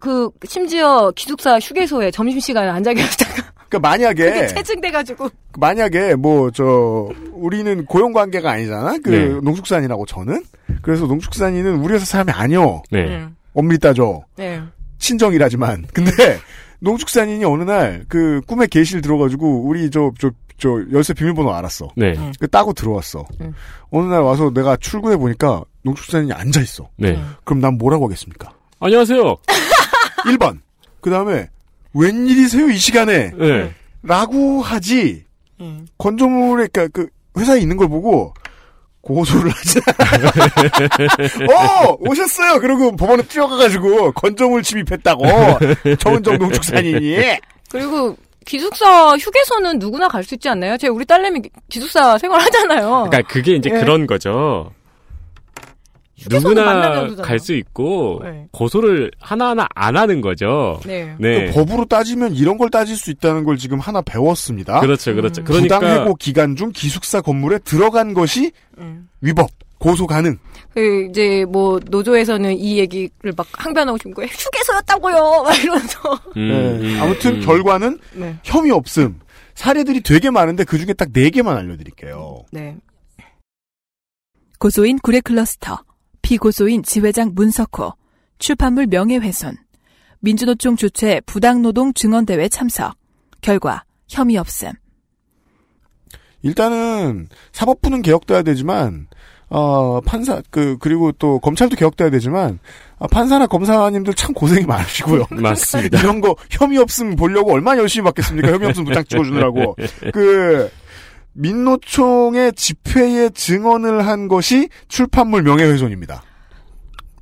그 0.02 0.30
심지어 0.46 1.12
기숙사 1.16 1.58
휴게소에 1.58 2.12
점심시간에 2.12 2.70
앉아 2.70 2.94
계시다가 2.94 3.51
그러니까 3.72 3.80
만약에 3.90 4.32
그게 4.32 4.48
체증돼가지고 4.48 5.30
만약에 5.58 6.16
뭐 6.16 6.52
저 6.52 7.10
우리는 7.32 7.86
고용 7.86 8.12
관계가 8.12 8.52
아니잖아. 8.52 8.98
그 9.04 9.10
네. 9.10 9.28
농축산인하고 9.42 10.06
저는 10.06 10.44
그래서 10.82 11.06
농축산인은 11.08 11.80
우리 11.80 11.94
회사 11.94 12.06
사람이 12.06 12.32
아니요. 12.32 12.84
네. 12.92 13.06
음. 13.06 13.36
엄밀히 13.54 13.80
따져 13.80 14.24
네. 14.36 14.62
친정이라지만 15.00 15.86
근데 15.94 16.12
농축산인이 16.80 17.44
어느 17.46 17.64
날 17.64 18.06
그 18.10 18.42
꿈에 18.46 18.68
계실 18.68 19.02
들어가지고 19.02 19.64
우리 19.66 19.90
저 19.90 20.12
저 20.20 20.30
저 20.58 20.70
열쇠 20.92 21.16
비밀번호 21.16 21.52
알았어. 21.56 21.88
네. 21.96 22.14
그 22.40 22.48
따고 22.48 22.72
들어왔어. 22.74 23.26
음. 23.42 23.52
어느 23.90 24.06
날 24.14 24.22
와서 24.22 24.52
내가 24.54 24.78
출근해 24.78 25.18
보니까 25.18 25.64
농축산인이 25.82 26.32
앉아 26.34 26.62
있어. 26.62 26.88
네. 26.98 27.20
그럼 27.46 27.62
난 27.62 27.80
뭐라고 27.80 28.06
하겠습니까? 28.06 28.52
안녕하세요. 28.80 29.38
1번. 30.26 30.60
그 31.00 31.10
다음에 31.10 31.48
웬일이세요 31.94 32.70
이 32.70 32.78
시간에? 32.78 33.32
네. 33.38 33.74
라고 34.04 34.62
하지. 34.62 35.24
음. 35.60 35.86
건조물에 35.98 36.68
그러니까 36.72 36.88
그 36.92 37.10
회사에 37.40 37.60
있는 37.60 37.78
걸 37.78 37.88
보고 37.88 38.34
고소를 39.02 39.52
하지. 39.52 39.80
어 41.52 41.96
오셨어요. 42.00 42.60
그리고 42.60 42.96
법원에 42.96 43.24
뛰어가가지고 43.24 44.12
건조물 44.14 44.64
침입했다고 44.64 45.26
정은정 46.00 46.38
농축산인이. 46.38 47.18
그리고 47.72 48.16
기숙사 48.46 49.16
휴게소는 49.18 49.80
누구나 49.80 50.08
갈 50.08 50.24
수 50.24 50.34
있지 50.36 50.50
않나요? 50.50 50.78
제 50.78 50.88
우리 50.88 51.06
딸내미 51.06 51.42
기숙사 51.70 52.18
생활하잖아요. 52.18 53.08
그러니까 53.10 53.22
그게 53.32 53.54
이제 53.56 53.70
예. 53.74 53.80
그런 53.80 54.08
거죠. 54.08 54.72
누구나. 56.30 57.08
갈 57.22 57.40
수 57.40 57.54
있고 57.54 58.20
네. 58.24 58.48
고소를 58.52 59.12
하나하나 59.20 59.68
안 59.74 59.98
하는 59.98 60.22
거죠. 60.22 60.80
네. 60.86 61.16
네. 61.20 61.48
그 61.48 61.54
법으로 61.54 61.86
따지면 61.86 62.36
이런 62.36 62.58
걸 62.58 62.70
따질 62.70 62.96
수 62.96 63.10
있다는 63.10 63.44
걸 63.44 63.58
지금 63.58 63.80
하나 63.80 64.02
배웠습니다. 64.02 64.80
그렇죠, 64.82 65.16
그렇죠. 65.16 65.44
그러니까 65.44 65.80
부당해고 65.80 66.16
기간 66.16 66.56
중 66.56 66.72
기숙사 66.72 67.22
건물에 67.22 67.58
들어간 67.60 68.14
것이 68.14 68.52
음. 68.78 69.08
위법, 69.22 69.50
고소 69.80 70.06
가능. 70.06 70.38
그 70.74 71.08
이제 71.10 71.44
뭐 71.50 71.80
노조에서는 71.90 72.56
이 72.58 72.78
얘기를 72.78 73.34
막 73.36 73.48
항변하고 73.54 73.98
싶은 73.98 74.14
거예요. 74.14 74.30
휴게소였다고요. 74.32 75.16
막 75.44 75.64
이러면서. 75.64 76.00
음, 76.38 76.48
네. 76.82 76.96
음, 76.96 77.02
아무튼 77.02 77.36
음. 77.36 77.42
결과는 77.42 78.00
네. 78.14 78.38
혐의 78.44 78.72
없음. 78.72 79.20
사례들이 79.56 80.02
되게 80.02 80.30
많은데 80.30 80.64
그 80.64 80.78
중에 80.78 80.94
딱 80.94 81.10
네 81.12 81.30
개만 81.30 81.58
알려드릴게요. 81.58 82.44
네. 82.52 82.78
고소인 84.60 85.00
구례 85.00 85.20
클러스터, 85.22 85.84
피고소인 86.32 86.82
지회장 86.84 87.34
문석호, 87.36 87.92
출판물 88.40 88.88
명예훼손, 88.88 89.58
민주노총 90.22 90.78
주최 90.78 91.20
부당노동 91.26 91.94
증언대회 91.94 92.48
참석, 92.48 92.96
결과 93.42 93.84
혐의 94.08 94.38
없음. 94.38 94.72
일단은 96.42 97.28
사법부는 97.52 98.02
개혁돼야 98.02 98.44
되지만 98.44 99.08
어 99.50 100.00
판사 100.00 100.42
그 100.50 100.78
그리고 100.80 101.12
또 101.12 101.40
검찰도 101.40 101.76
개혁돼야 101.76 102.10
되지만 102.10 102.60
아, 102.98 103.08
판사나 103.08 103.48
검사님들 103.48 104.14
참 104.14 104.34
고생이 104.34 104.66
많으시고요. 104.66 105.26
맞습니다. 105.36 106.00
이런 106.00 106.22
거 106.22 106.38
혐의 106.50 106.78
없음 106.78 107.18
보려고 107.18 107.52
얼마나 107.52 107.82
열심히 107.82 108.06
받겠습니까? 108.06 108.54
혐의 108.54 108.70
없음 108.70 108.86
도장 108.86 109.04
찍어주느라고 109.04 109.76
그 110.14 110.72
민노총의 111.34 112.54
집회에 112.54 113.30
증언을 113.30 114.06
한 114.08 114.28
것이 114.28 114.70
출판물 114.88 115.44
명예훼손입니다. 115.44 116.24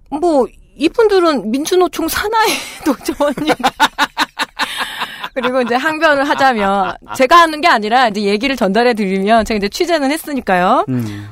뭐 0.09 0.47
이분들은 0.75 1.51
민주노총 1.51 2.07
산하의 2.07 2.49
노조원님. 2.85 3.53
그리고 5.33 5.61
이제 5.61 5.75
항변을 5.75 6.27
하자면 6.27 6.95
제가 7.15 7.41
하는 7.41 7.61
게 7.61 7.67
아니라 7.67 8.07
이제 8.07 8.21
얘기를 8.23 8.55
전달해 8.55 8.93
드리면 8.93 9.45
제가 9.45 9.57
이제 9.57 9.69
취재는 9.69 10.11
했으니까요. 10.11 10.85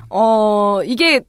어 0.09 0.81
이게 0.85 1.21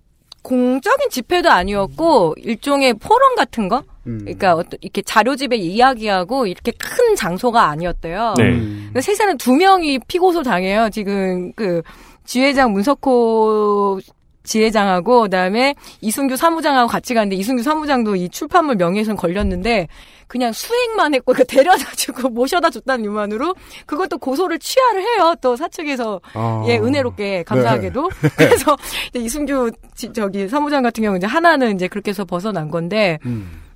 공적인 0.48 1.10
집회도 1.10 1.50
아니었고 1.50 2.34
일종의 2.38 2.94
포럼 2.94 3.34
같은 3.36 3.68
거. 3.68 3.82
그러니까 4.02 4.54
어떤 4.54 4.78
이렇게 4.80 5.02
자료집에 5.02 5.56
이야기하고 5.56 6.46
이렇게 6.46 6.72
큰 6.72 7.14
장소가 7.14 7.68
아니었대요. 7.68 8.34
네. 8.38 8.44
그러니까 8.52 9.02
세상에 9.02 9.34
두 9.36 9.54
명이 9.54 9.98
피고소 10.08 10.42
당해요. 10.42 10.88
지금 10.90 11.52
그 11.52 11.82
지회장 12.24 12.72
문석호 12.72 14.00
지회장하고 14.48 15.22
그다음에 15.22 15.74
이순규 16.00 16.36
사무장하고 16.36 16.88
같이 16.88 17.14
갔는데 17.14 17.36
이순규 17.36 17.62
사무장도 17.62 18.16
이 18.16 18.28
출판물 18.30 18.76
명예훼손 18.76 19.16
걸렸는데 19.16 19.86
그냥 20.26 20.52
수행만 20.52 21.14
했고 21.14 21.32
그 21.32 21.44
데려다 21.44 21.90
주고 21.96 22.28
모셔다 22.30 22.70
줬다는 22.70 23.04
이유만으로 23.04 23.54
그것도 23.86 24.18
고소를 24.18 24.58
취하를 24.58 25.02
해요. 25.02 25.34
또 25.40 25.56
사측에서 25.56 26.20
아. 26.34 26.64
예 26.68 26.76
은혜롭게 26.78 27.44
감사하게도 27.44 28.10
그래서 28.36 28.76
이제 29.10 29.20
이순규 29.20 29.70
지- 29.94 30.12
저기 30.12 30.48
사무장 30.48 30.82
같은 30.82 31.02
경우 31.02 31.16
이제 31.16 31.26
하나는 31.26 31.74
이제 31.74 31.88
그렇게 31.88 32.10
해서 32.10 32.24
벗어난 32.24 32.68
건데 32.70 33.18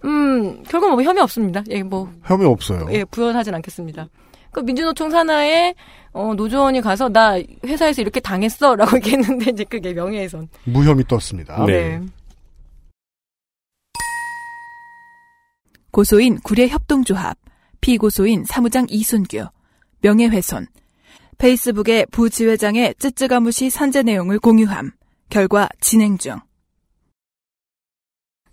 음 0.04 0.62
결국 0.68 0.90
뭐 0.90 1.02
혐의 1.02 1.22
없습니다. 1.22 1.62
예 1.70 1.82
뭐 1.82 2.10
혐의 2.24 2.46
없어요. 2.46 2.86
예, 2.90 3.04
부연하진 3.04 3.54
않겠습니다. 3.54 4.08
그 4.52 4.60
민주노총 4.60 5.10
산하에 5.10 5.74
어, 6.12 6.34
노조원이 6.34 6.82
가서 6.82 7.08
나 7.08 7.38
회사에서 7.64 8.02
이렇게 8.02 8.20
당했어 8.20 8.76
라고 8.76 8.96
얘기했는데 8.98 9.50
이제 9.50 9.64
그게 9.64 9.92
명예훼손. 9.94 10.48
무혐의 10.64 11.04
떴습니다. 11.08 11.64
네. 11.66 12.00
고소인 15.90 16.38
구례 16.40 16.68
협동조합, 16.68 17.36
피고소인 17.80 18.44
사무장 18.44 18.86
이순규, 18.88 19.46
명예훼손, 20.00 20.66
페이스북에 21.38 22.06
부지회장의 22.06 22.94
쯔쯔가무시 22.98 23.68
산재 23.68 24.02
내용을 24.02 24.38
공유함, 24.38 24.92
결과 25.28 25.68
진행 25.80 26.16
중. 26.16 26.38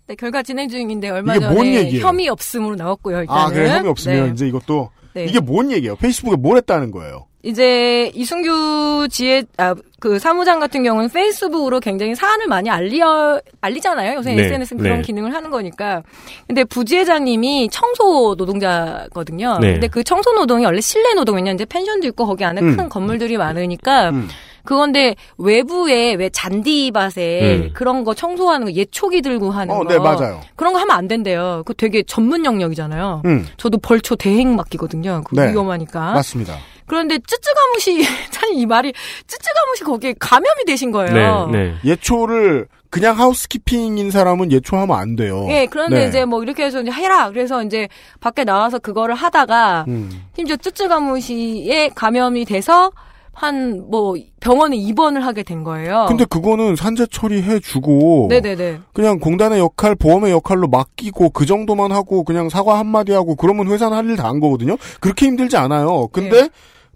네, 0.06 0.14
결과 0.16 0.42
진행 0.42 0.68
중인데 0.68 1.08
얼마 1.10 1.38
전에? 1.38 1.98
혐의 2.00 2.28
없음으로 2.28 2.74
나왔고요. 2.74 3.20
일단은. 3.20 3.40
아 3.42 3.48
그래 3.48 3.70
혐의 3.70 3.90
없으면 3.90 4.26
네. 4.26 4.32
이제 4.32 4.48
이것도 4.48 4.90
네. 5.14 5.24
이게 5.24 5.40
뭔 5.40 5.70
얘기예요? 5.72 5.96
페이스북에 5.96 6.36
뭘 6.36 6.56
했다는 6.58 6.90
거예요? 6.90 7.26
이제 7.42 8.12
이순규 8.14 9.08
지혜 9.10 9.44
아, 9.56 9.74
그 9.98 10.18
사무장 10.18 10.60
같은 10.60 10.82
경우는 10.82 11.08
페이스북으로 11.08 11.80
굉장히 11.80 12.14
사안을 12.14 12.46
많이 12.48 12.68
알려 12.68 13.40
알리잖아요. 13.62 14.16
요새 14.16 14.34
네, 14.34 14.42
SNS는 14.44 14.82
그런 14.82 14.96
네. 14.98 15.02
기능을 15.02 15.32
하는 15.34 15.50
거니까. 15.50 16.02
근데 16.46 16.64
부지회장님이 16.64 17.70
청소 17.72 18.34
노동자거든요. 18.36 19.58
네. 19.60 19.72
근데 19.72 19.88
그 19.88 20.04
청소 20.04 20.32
노동이 20.32 20.66
원래 20.66 20.80
실내 20.82 21.14
노동이냐 21.14 21.52
이제 21.52 21.64
펜션도 21.64 22.06
있고 22.08 22.26
거기 22.26 22.44
안에 22.44 22.60
음. 22.60 22.76
큰 22.76 22.88
건물들이 22.90 23.38
많으니까 23.38 24.10
음. 24.10 24.28
그건데 24.64 25.14
외부에 25.38 26.14
왜 26.14 26.28
잔디밭에 26.30 27.56
음. 27.56 27.70
그런 27.74 28.04
거 28.04 28.14
청소하는 28.14 28.66
거 28.66 28.72
예초기 28.72 29.22
들고 29.22 29.50
하는 29.50 29.74
어, 29.74 29.78
거 29.78 29.84
네 29.90 29.98
맞아요. 29.98 30.40
그런 30.56 30.72
거 30.72 30.78
하면 30.78 30.96
안 30.96 31.08
된대요. 31.08 31.62
그 31.66 31.74
되게 31.74 32.02
전문 32.02 32.44
영역이잖아요. 32.44 33.22
음, 33.24 33.46
저도 33.56 33.78
벌초 33.78 34.16
대행 34.16 34.56
맡기거든요. 34.56 35.22
그 35.24 35.34
네. 35.34 35.50
위험하니까. 35.52 36.12
맞습니다. 36.12 36.54
그런데 36.86 37.18
쯔쯔가무시 37.18 38.02
참 38.32 38.50
이 38.52 38.66
말이 38.66 38.92
쯔쯔가무시 39.28 39.84
거기에 39.84 40.14
감염이 40.18 40.64
되신 40.66 40.90
거예요. 40.90 41.46
네, 41.52 41.58
네. 41.58 41.74
예초를 41.84 42.66
그냥 42.90 43.16
하우스키핑인 43.16 44.10
사람은 44.10 44.50
예초하면 44.50 44.96
안 44.98 45.14
돼요. 45.14 45.46
예, 45.50 45.66
그런데 45.70 46.00
네. 46.00 46.08
이제 46.08 46.24
뭐 46.24 46.42
이렇게 46.42 46.64
해서 46.64 46.80
이제 46.82 46.90
해라. 46.90 47.30
그래서 47.30 47.62
이제 47.62 47.86
밖에 48.18 48.42
나와서 48.42 48.80
그거를 48.80 49.14
하다가 49.14 49.84
음. 49.86 50.10
심지어 50.34 50.56
쯔쯔가무시에 50.56 51.90
감염이 51.94 52.44
돼서 52.44 52.90
한 53.32 53.84
뭐 53.90 54.16
병원에 54.40 54.76
입원을 54.76 55.24
하게 55.24 55.42
된 55.42 55.64
거예요. 55.64 56.06
근데 56.08 56.24
그거는 56.24 56.76
산재 56.76 57.06
처리해 57.10 57.60
주고 57.60 58.26
네네네. 58.28 58.80
그냥 58.92 59.18
공단의 59.18 59.58
역할, 59.60 59.94
보험의 59.94 60.32
역할로 60.32 60.68
맡기고 60.68 61.30
그 61.30 61.46
정도만 61.46 61.92
하고 61.92 62.24
그냥 62.24 62.48
사과 62.48 62.78
한 62.78 62.86
마디 62.86 63.12
하고 63.12 63.34
그러면 63.36 63.68
회사는 63.68 63.96
할 63.96 64.04
일 64.10 64.16
다 64.16 64.28
한 64.28 64.40
거거든요. 64.40 64.76
그렇게 65.00 65.26
힘들지 65.26 65.56
않아요. 65.56 66.08
근데 66.12 66.42
네. 66.42 66.48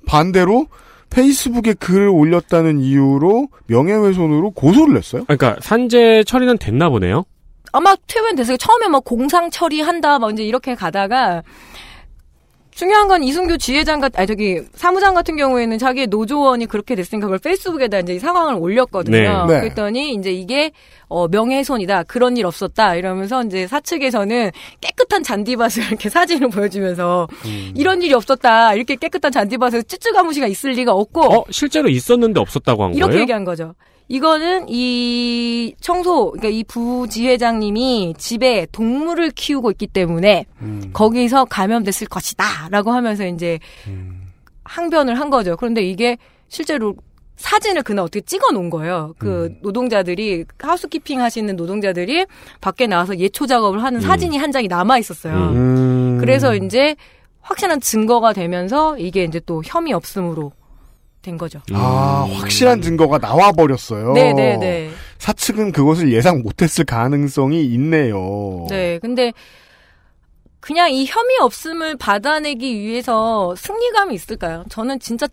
반대로 0.06 0.66
페이스북에 1.10 1.74
글을 1.74 2.08
올렸다는 2.08 2.80
이유로 2.80 3.48
명예훼손으로 3.68 4.50
고소를 4.50 4.94
냈어요. 4.94 5.24
그러니까 5.24 5.56
산재 5.60 6.24
처리는 6.26 6.58
됐나 6.58 6.88
보네요. 6.90 7.24
아마 7.72 7.94
퇴원 8.06 8.34
됐어요. 8.36 8.56
처음에 8.56 8.88
막 8.88 9.04
공상 9.04 9.50
처리한다 9.50 10.18
막 10.18 10.32
이제 10.32 10.44
이렇게 10.44 10.74
가다가 10.74 11.42
중요한 12.74 13.06
건 13.06 13.22
이승규 13.22 13.58
지회장 13.58 14.00
같, 14.00 14.18
아 14.18 14.26
저기 14.26 14.60
사무장 14.74 15.14
같은 15.14 15.36
경우에는 15.36 15.78
자기의 15.78 16.08
노조원이 16.08 16.66
그렇게 16.66 16.96
됐으니까 16.96 17.26
그걸 17.26 17.38
페이스북에다 17.38 18.00
이제 18.00 18.14
이 18.14 18.18
상황을 18.18 18.54
올렸거든요. 18.60 19.46
네. 19.46 19.54
네. 19.54 19.60
그랬더니 19.60 20.14
이제 20.14 20.32
이게 20.32 20.72
어 21.08 21.28
명예훼손이다 21.28 22.02
그런 22.04 22.36
일 22.36 22.46
없었다 22.46 22.96
이러면서 22.96 23.44
이제 23.44 23.68
사측에서는 23.68 24.50
깨끗한 24.80 25.22
잔디밭을 25.22 25.84
이렇게 25.88 26.08
사진을 26.08 26.48
보여주면서 26.48 27.28
음. 27.44 27.72
이런 27.76 28.02
일이 28.02 28.12
없었다 28.12 28.74
이렇게 28.74 28.96
깨끗한 28.96 29.30
잔디밭에서 29.30 29.82
찌찌가무시가 29.82 30.48
있을 30.48 30.72
리가 30.72 30.92
없고 30.92 31.20
어, 31.22 31.44
실제로 31.50 31.88
있었는데 31.88 32.40
없었다고 32.40 32.84
한 32.84 32.94
이렇게 32.94 33.10
거예요? 33.10 33.22
얘기한 33.22 33.44
거죠. 33.44 33.74
이거는 34.08 34.66
이 34.68 35.74
청소, 35.80 36.30
그러니까 36.32 36.48
이 36.48 36.64
부지회장님이 36.64 38.14
집에 38.18 38.66
동물을 38.70 39.30
키우고 39.30 39.70
있기 39.72 39.86
때문에 39.86 40.44
음. 40.60 40.90
거기서 40.92 41.46
감염됐을 41.46 42.08
것이다. 42.08 42.68
라고 42.70 42.92
하면서 42.92 43.26
이제 43.26 43.58
항변을 44.64 45.18
한 45.18 45.30
거죠. 45.30 45.56
그런데 45.56 45.82
이게 45.82 46.18
실제로 46.48 46.94
사진을 47.36 47.82
그날 47.82 48.04
어떻게 48.04 48.20
찍어 48.20 48.52
놓은 48.52 48.70
거예요. 48.70 49.14
그 49.18 49.46
음. 49.46 49.58
노동자들이 49.62 50.44
하우스키핑 50.60 51.20
하시는 51.20 51.56
노동자들이 51.56 52.26
밖에 52.60 52.86
나와서 52.86 53.16
예초 53.18 53.46
작업을 53.46 53.82
하는 53.82 54.00
사진이 54.00 54.36
한 54.36 54.52
장이 54.52 54.68
남아 54.68 54.98
있었어요. 54.98 55.34
음. 55.34 56.18
그래서 56.20 56.54
이제 56.54 56.94
확실한 57.40 57.80
증거가 57.80 58.32
되면서 58.32 58.96
이게 58.98 59.24
이제 59.24 59.40
또 59.44 59.62
혐의 59.64 59.92
없음으로 59.92 60.52
된 61.24 61.36
거죠. 61.38 61.60
아, 61.72 62.28
확실한 62.30 62.82
증거가 62.82 63.18
나와 63.18 63.50
버렸어요. 63.50 64.12
네네네. 64.12 64.90
사측은 65.18 65.72
그것을 65.72 66.12
예상 66.12 66.42
못했을 66.42 66.84
가능성이 66.84 67.64
있네요. 67.64 68.66
네, 68.68 68.98
근데 69.00 69.32
그냥 70.60 70.92
이 70.92 71.04
혐의 71.06 71.38
없음을 71.40 71.96
받아내기 71.96 72.78
위해서 72.78 73.54
승리감이 73.56 74.14
있을까요? 74.14 74.64
저는 74.68 75.00
진짜 75.00 75.26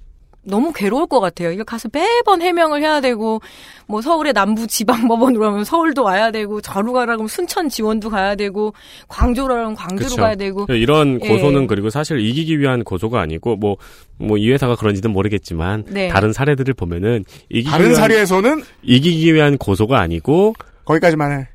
너무 0.43 0.73
괴로울 0.73 1.07
것 1.07 1.19
같아요. 1.19 1.51
이거 1.51 1.63
가서 1.63 1.87
매번 1.93 2.41
해명을 2.41 2.81
해야 2.81 2.99
되고, 2.99 3.41
뭐 3.87 4.01
서울의 4.01 4.33
남부 4.33 4.65
지방법원으로 4.65 5.45
하면 5.45 5.63
서울도 5.63 6.03
와야 6.03 6.31
되고, 6.31 6.61
저로 6.61 6.93
가라 6.93 7.13
그러면 7.13 7.27
순천 7.27 7.69
지원도 7.69 8.09
가야 8.09 8.35
되고, 8.35 8.73
광주로 9.07 9.53
하면 9.55 9.75
광주로 9.75 10.09
그쵸. 10.09 10.21
가야 10.21 10.35
되고. 10.35 10.65
이런 10.69 11.19
예. 11.23 11.27
고소는 11.27 11.67
그리고 11.67 11.89
사실 11.89 12.19
이기기 12.19 12.59
위한 12.59 12.83
고소가 12.83 13.21
아니고 13.21 13.55
뭐 13.57 13.75
뭐 14.17 14.37
이 14.37 14.51
회사가 14.51 14.75
그런지는 14.75 15.11
모르겠지만 15.11 15.83
네. 15.87 16.07
다른 16.07 16.31
사례들을 16.31 16.73
보면은 16.75 17.25
이기기 17.49 17.69
다른 17.69 17.85
위한, 17.87 17.95
사례에서는 17.95 18.61
이기기 18.83 19.33
위한 19.33 19.57
고소가 19.57 19.99
아니고 19.99 20.53
거기까지만 20.85 21.39
해. 21.39 21.47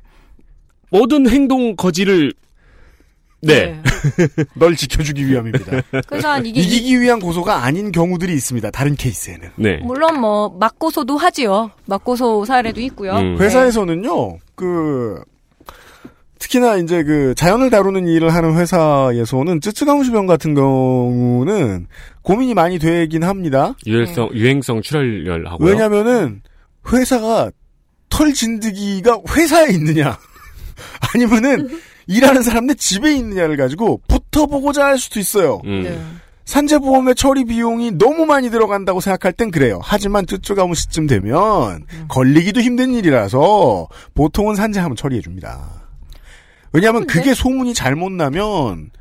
모든 0.89 1.29
행동 1.29 1.75
거지를 1.77 2.33
네. 3.41 3.81
널 4.55 4.75
지켜주기 4.75 5.27
위함입니다. 5.27 5.81
그래서 6.07 6.29
한 6.29 6.45
이게 6.45 6.59
이기기 6.61 6.99
위한 6.99 7.19
고소가 7.19 7.63
아닌 7.63 7.91
경우들이 7.91 8.33
있습니다. 8.33 8.71
다른 8.71 8.95
케이스에는. 8.95 9.49
네. 9.55 9.77
물론 9.77 10.19
뭐 10.19 10.49
맞고소도 10.49 11.17
하지요. 11.17 11.71
맞고소 11.85 12.45
사례도 12.45 12.81
있고요. 12.81 13.15
음. 13.17 13.35
네. 13.37 13.43
회사에서는요, 13.45 14.37
그, 14.55 15.21
특히나 16.39 16.77
이제 16.77 17.03
그 17.03 17.33
자연을 17.35 17.69
다루는 17.69 18.07
일을 18.07 18.33
하는 18.33 18.55
회사에서는 18.57 19.61
쯔쯔가무시병 19.61 20.27
같은 20.27 20.53
경우는 20.55 21.87
고민이 22.21 22.53
많이 22.53 22.79
되긴 22.79 23.23
합니다. 23.23 23.75
유행성 23.85 24.29
유행성 24.33 24.81
출혈열 24.81 25.47
하고요. 25.47 25.69
왜냐면은 25.69 26.41
회사가 26.91 27.51
털 28.09 28.33
진드기가 28.33 29.19
회사에 29.35 29.71
있느냐 29.73 30.17
아니면은 31.13 31.69
일하는 32.07 32.41
사람들 32.41 32.75
집에 32.75 33.15
있느냐를 33.15 33.57
가지고 33.57 34.01
붙어보고자 34.07 34.85
할 34.85 34.97
수도 34.97 35.19
있어요. 35.19 35.61
음. 35.65 35.83
네. 35.83 35.99
산재보험의 36.45 37.15
처리 37.15 37.43
비용이 37.43 37.97
너무 37.97 38.25
많이 38.25 38.49
들어간다고 38.49 39.01
생각할 39.01 39.33
땐 39.33 39.51
그래요. 39.51 39.81
하지만 39.83 40.25
쯔쯔가무 40.25 40.75
시쯤 40.75 41.05
되면 41.05 41.85
걸리기도 42.07 42.61
힘든 42.61 42.93
일이라서 42.93 43.89
보통은 44.13 44.55
산재하면 44.55 44.95
처리해줍니다. 44.95 45.59
왜냐하면 46.71 47.05
그게 47.05 47.33
소문이 47.33 47.73
잘못 47.73 48.13
나면 48.13 48.91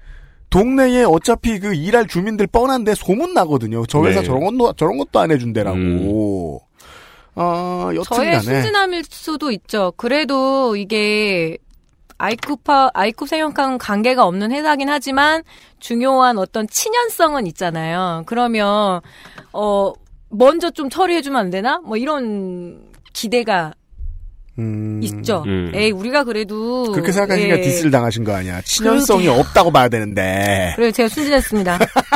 동네에 0.51 1.05
어차피 1.05 1.61
그 1.61 1.75
일할 1.75 2.09
주민들 2.09 2.49
뻔한데 2.49 2.97
소문 2.97 3.33
나거든요. 3.33 3.85
저 3.87 4.05
회사 4.05 4.21
네. 4.21 4.27
저런 4.27 4.57
것도 4.57 4.73
저런 4.73 4.99
것도 4.99 5.21
안 5.21 5.31
해준대라고. 5.31 6.63
아 7.37 7.93
저의 8.07 8.33
여튼간에 8.33 8.41
순진함일 8.41 9.05
수도 9.09 9.53
있죠. 9.53 9.93
그래도 9.97 10.75
이게 10.75 11.59
아이쿠파 12.19 12.91
아이쿠 12.95 13.27
생각하는 13.27 13.79
관계가 13.79 14.25
없는 14.27 14.51
회사긴 14.53 14.89
하지만 14.89 15.43
중요한 15.81 16.39
어떤 16.39 16.67
친연성은 16.69 17.47
있잖아요. 17.49 18.23
그러면 18.27 19.01
어 19.53 19.93
먼저 20.31 20.71
좀 20.71 20.89
처리해주면 20.91 21.39
안 21.41 21.51
되나? 21.51 21.79
뭐 21.85 21.97
이런 21.97 22.81
기대가 23.13 23.73
음, 24.59 25.01
있죠. 25.03 25.43
음. 25.47 25.71
에이 25.75 25.91
우리가 25.91 26.25
그래도 26.25 26.91
그렇게 26.93 27.13
생각하시니까 27.13 27.59
예. 27.59 27.61
디스를 27.61 27.91
당하신 27.91 28.25
거 28.25 28.35
아니야. 28.35 28.63
친연성이 28.63 29.25
그러게요. 29.25 29.41
없다고 29.41 29.71
봐야 29.71 29.89
되는데. 29.91 30.73
그래요, 30.77 30.91
제가 30.93 31.09
순진했습니다. 31.11 31.75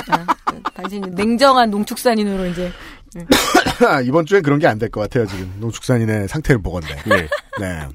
아, 0.09 0.27
당신 0.75 1.03
냉정한 1.15 1.71
농축산인으로 1.71 2.47
이제 2.47 2.73
이번 4.07 4.25
주엔 4.25 4.43
그런 4.43 4.59
게 4.59 4.67
안 4.67 4.79
될 4.79 4.89
것 4.91 5.01
같아요, 5.03 5.27
지금. 5.27 5.53
농축산인의 5.61 6.29
상태를 6.29 6.63
보건데. 6.63 6.95
네. 7.05 7.29
네. 7.61 7.87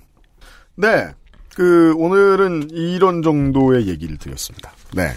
네. 0.76 1.08
그, 1.56 1.96
오늘은 1.98 2.70
이런 2.72 3.24
정도의 3.24 3.88
얘기를 3.88 4.18
드렸습니다. 4.18 4.74
네. 4.94 5.10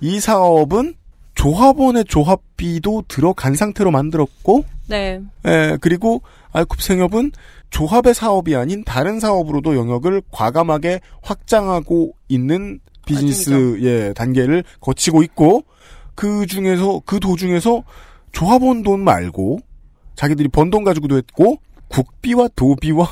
이 0.00 0.20
사업은 0.20 0.94
조합원의 1.34 2.04
조합비도 2.06 3.04
들어간 3.06 3.54
상태로 3.54 3.92
만들었고, 3.92 4.64
네 4.88 5.20
예, 5.46 5.78
그리고 5.80 6.22
알쿱 6.52 6.80
생협은 6.80 7.30
조합의 7.70 8.14
사업이 8.14 8.56
아닌 8.56 8.82
다른 8.84 9.20
사업으로도 9.20 9.76
영역을 9.76 10.22
과감하게 10.32 11.00
확장하고 11.22 12.12
있는 12.28 12.80
비즈니스 13.06 13.78
예, 13.82 14.12
단계를 14.14 14.64
거치고 14.80 15.22
있고 15.22 15.62
그 16.14 16.46
중에서 16.46 17.02
그 17.04 17.20
도중에서 17.20 17.84
조합원 18.32 18.82
돈 18.82 19.04
말고 19.04 19.60
자기들이 20.16 20.48
번 20.48 20.70
돈 20.70 20.82
가지고도 20.84 21.16
했고 21.18 21.58
국비와 21.88 22.48
도비와 22.56 23.06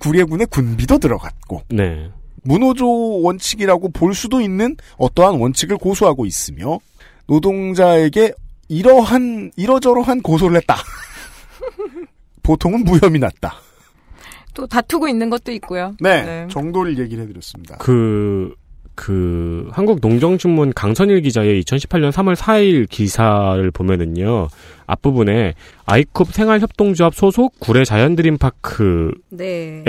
구례군의 0.00 0.48
군비도 0.48 0.98
들어갔고 0.98 1.62
네. 1.68 2.10
문호조 2.42 3.22
원칙이라고 3.22 3.90
볼 3.90 4.14
수도 4.14 4.40
있는 4.40 4.76
어떠한 4.96 5.38
원칙을 5.38 5.76
고수하고 5.76 6.26
있으며 6.26 6.78
노동자에게 7.26 8.32
이러한 8.68 9.52
이러저러한 9.56 10.22
고소를 10.22 10.56
했다. 10.56 10.76
보통은 12.42 12.84
무혐의 12.84 13.20
났다. 13.20 13.54
또 14.54 14.66
다투고 14.66 15.08
있는 15.08 15.30
것도 15.30 15.52
있고요. 15.52 15.94
네, 16.00 16.46
정도를 16.50 16.98
얘기를 16.98 17.24
해드렸습니다. 17.24 17.76
그, 17.78 18.54
그, 18.94 19.68
한국 19.72 20.00
농정신문 20.00 20.72
강선일 20.72 21.20
기자의 21.22 21.62
2018년 21.62 22.10
3월 22.10 22.34
4일 22.34 22.88
기사를 22.88 23.70
보면은요, 23.70 24.48
앞부분에 24.90 25.54
아이쿱 25.86 26.32
생활협동조합 26.32 27.14
소속 27.14 27.58
구례 27.58 27.84
자연드림파크에서 27.84 29.14
네. 29.30 29.82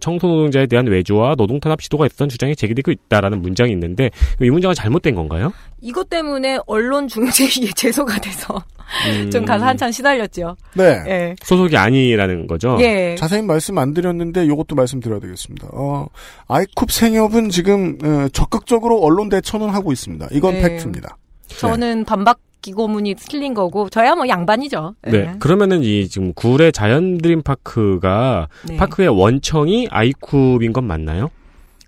청소노동자에 0.00 0.66
대한 0.66 0.86
외주와 0.86 1.34
노동탄압 1.36 1.80
시도가 1.82 2.06
있었던 2.06 2.28
주장이 2.28 2.56
제기되고 2.56 2.90
있다라는 2.90 3.42
문장이 3.42 3.72
있는데, 3.72 4.10
이 4.40 4.50
문장은 4.50 4.74
잘못된 4.74 5.14
건가요? 5.14 5.52
이것 5.80 6.08
때문에 6.10 6.58
언론 6.66 7.08
중재위에 7.08 7.70
제소가 7.76 8.18
돼서 8.20 8.62
음. 9.06 9.30
좀 9.30 9.44
가서 9.44 9.66
한참 9.66 9.92
시달렸죠. 9.92 10.56
네. 10.74 11.02
예. 11.06 11.36
소속이 11.42 11.76
아니라는 11.76 12.46
거죠? 12.46 12.76
예. 12.80 13.14
자세히 13.16 13.42
말씀 13.42 13.78
안 13.78 13.94
드렸는데 13.94 14.44
이것도 14.44 14.74
말씀드려야 14.74 15.20
되겠습니다. 15.20 15.68
어, 15.72 16.06
아이쿱 16.48 16.90
생협은 16.90 17.50
지금 17.50 17.98
어, 18.02 18.28
적극적으로 18.32 19.00
언론 19.00 19.28
대처는 19.28 19.68
하고 19.68 19.92
있습니다. 19.92 20.28
이건 20.32 20.54
네. 20.54 20.62
팩트입니다. 20.62 21.16
저는 21.48 22.04
반박 22.04 22.40
기고문이 22.60 23.14
틀린 23.14 23.54
거고 23.54 23.88
저야 23.88 24.14
뭐 24.14 24.26
양반이죠. 24.28 24.94
예. 25.06 25.10
네. 25.10 25.34
그러면은 25.38 25.82
이 25.82 26.08
지금 26.08 26.32
구례 26.34 26.70
자연 26.70 27.18
드림 27.18 27.42
파크가 27.42 28.48
네. 28.68 28.76
파크의 28.76 29.08
원청이 29.08 29.88
아이쿱인 29.88 30.72
건 30.72 30.84
맞나요? 30.84 31.30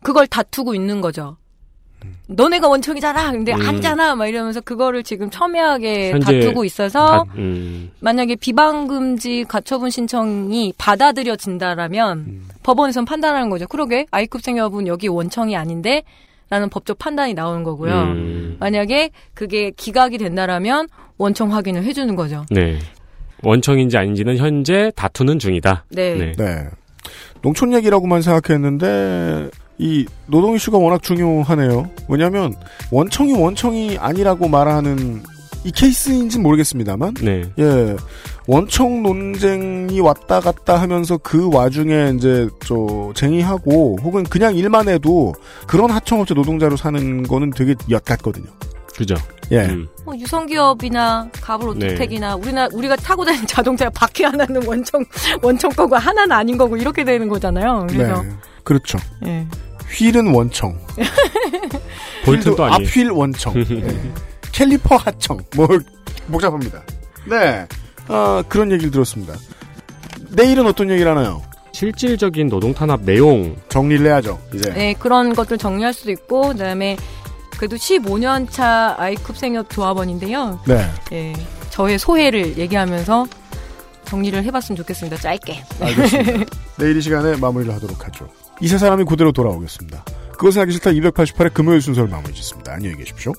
그걸 0.02 0.26
다투고 0.26 0.74
있는 0.74 1.00
거죠. 1.00 1.36
너네가 2.28 2.68
원청이잖아. 2.68 3.32
근데 3.32 3.52
음. 3.52 3.60
아니잖아. 3.60 4.14
막 4.14 4.26
이러면서 4.26 4.60
그거를 4.62 5.02
지금 5.02 5.28
첨예하게 5.30 6.18
다투고 6.20 6.64
있어서 6.64 7.24
다- 7.24 7.32
음. 7.36 7.90
만약에 8.00 8.36
비방 8.36 8.86
금지 8.86 9.44
가처분 9.46 9.90
신청이 9.90 10.72
받아들여진다라면 10.78 12.18
음. 12.18 12.48
법원에선 12.62 13.04
판단하는 13.04 13.50
거죠. 13.50 13.66
그러게 13.66 14.06
아이쿱 14.12 14.40
생협은 14.40 14.86
여기 14.86 15.08
원청이 15.08 15.56
아닌데 15.56 16.04
라는 16.50 16.68
법적 16.68 16.98
판단이 16.98 17.34
나오는 17.34 17.62
거고요. 17.62 17.92
음. 17.92 18.56
만약에 18.58 19.10
그게 19.34 19.70
기각이 19.70 20.18
된다라면 20.18 20.88
원청 21.16 21.54
확인을 21.54 21.84
해주는 21.84 22.14
거죠. 22.16 22.44
네. 22.50 22.78
원청인지 23.42 23.96
아닌지는 23.96 24.36
현재 24.36 24.90
다투는 24.96 25.38
중이다. 25.38 25.84
네. 25.90 26.32
네. 26.36 26.68
농촌 27.40 27.72
얘기라고만 27.72 28.20
생각했는데 28.20 29.48
이 29.78 30.04
노동 30.26 30.54
이슈가 30.54 30.76
워낙 30.76 31.02
중요하네요. 31.02 31.88
뭐냐면 32.08 32.54
원청이 32.90 33.32
원청이 33.32 33.96
아니라고 33.98 34.48
말하는 34.48 35.22
이 35.64 35.70
케이스인지는 35.70 36.42
모르겠습니다만 36.42 37.14
네. 37.22 37.44
예. 37.58 37.96
원청 38.50 39.04
논쟁이 39.04 40.00
왔다 40.00 40.40
갔다 40.40 40.80
하면서 40.80 41.16
그 41.18 41.48
와중에 41.54 42.14
이제 42.16 42.48
저 42.64 43.12
쟁의하고 43.14 43.98
혹은 44.02 44.24
그냥 44.24 44.56
일만 44.56 44.88
해도 44.88 45.32
그런 45.68 45.88
하청업체 45.88 46.34
노동자로 46.34 46.76
사는 46.76 47.22
거는 47.22 47.50
되게 47.50 47.76
엿같거든요. 47.88 48.50
그죠. 48.96 49.14
예. 49.52 49.66
음. 49.66 49.86
뭐 50.04 50.16
유성기업이나 50.18 51.30
가불 51.40 51.68
오토텍이나 51.68 52.34
우리나 52.34 52.68
우리가 52.72 52.96
타고 52.96 53.24
다니는 53.24 53.46
자동차 53.46 53.88
바퀴 53.90 54.24
하나는 54.24 54.66
원청 54.66 55.04
원청 55.42 55.70
거고 55.70 55.94
하나는 55.94 56.32
아닌 56.32 56.58
거고 56.58 56.76
이렇게 56.76 57.04
되는 57.04 57.28
거잖아요. 57.28 57.86
그래서 57.88 58.20
네. 58.20 58.30
그렇죠. 58.64 58.98
예. 59.26 59.46
휠은 59.92 60.34
원청. 60.34 60.76
휠도 62.26 62.64
아니에요. 62.64 62.88
앞휠 62.88 63.10
원청. 63.12 63.54
네. 63.54 64.12
캘리퍼 64.50 64.96
하청. 64.96 65.38
뭐 65.54 65.68
복잡합니다. 66.32 66.82
네. 67.26 67.64
아, 68.12 68.42
그런 68.48 68.70
얘기를 68.72 68.90
들었습니다. 68.90 69.34
내일은 70.30 70.66
어떤 70.66 70.90
얘기를 70.90 71.10
하나요? 71.10 71.42
실질적인 71.72 72.48
노동 72.48 72.74
탄압 72.74 73.02
내용 73.02 73.56
정리를 73.68 74.04
해야죠. 74.06 74.38
이제. 74.54 74.72
네, 74.72 74.94
그런 74.98 75.34
것들 75.34 75.56
정리할 75.58 75.92
수도 75.94 76.10
있고 76.10 76.48
그다음에 76.48 76.96
그래도 77.56 77.76
15년 77.76 78.50
차 78.50 78.96
아이쿱 78.98 79.34
생협 79.36 79.70
조합원인데요. 79.70 80.60
네. 80.66 80.90
예. 81.12 81.32
저의 81.70 81.98
소회를 81.98 82.58
얘기하면서 82.58 83.26
정리를 84.06 84.42
해봤으면 84.44 84.76
좋겠습니다. 84.78 85.16
짧게. 85.18 85.62
알겠습니다. 85.80 86.44
내일 86.78 86.96
이 86.96 87.00
시간에 87.00 87.36
마무리를 87.36 87.72
하도록 87.74 88.04
하죠. 88.06 88.28
이 88.60 88.66
세 88.68 88.76
사람이 88.78 89.04
그대로 89.04 89.30
돌아오겠습니다. 89.32 90.04
그것은 90.32 90.62
하기 90.62 90.72
싫다 90.72 90.90
288의 90.90 91.52
금요일 91.54 91.80
순서를 91.80 92.08
마무리 92.10 92.34
짓습니다. 92.34 92.72
안녕히 92.72 92.96
계십시오. 92.96 93.32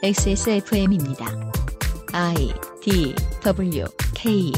XSFM입니다. 0.00 1.26
I 2.12 2.52
D 2.80 3.14
W 3.42 3.84
K 4.14 4.52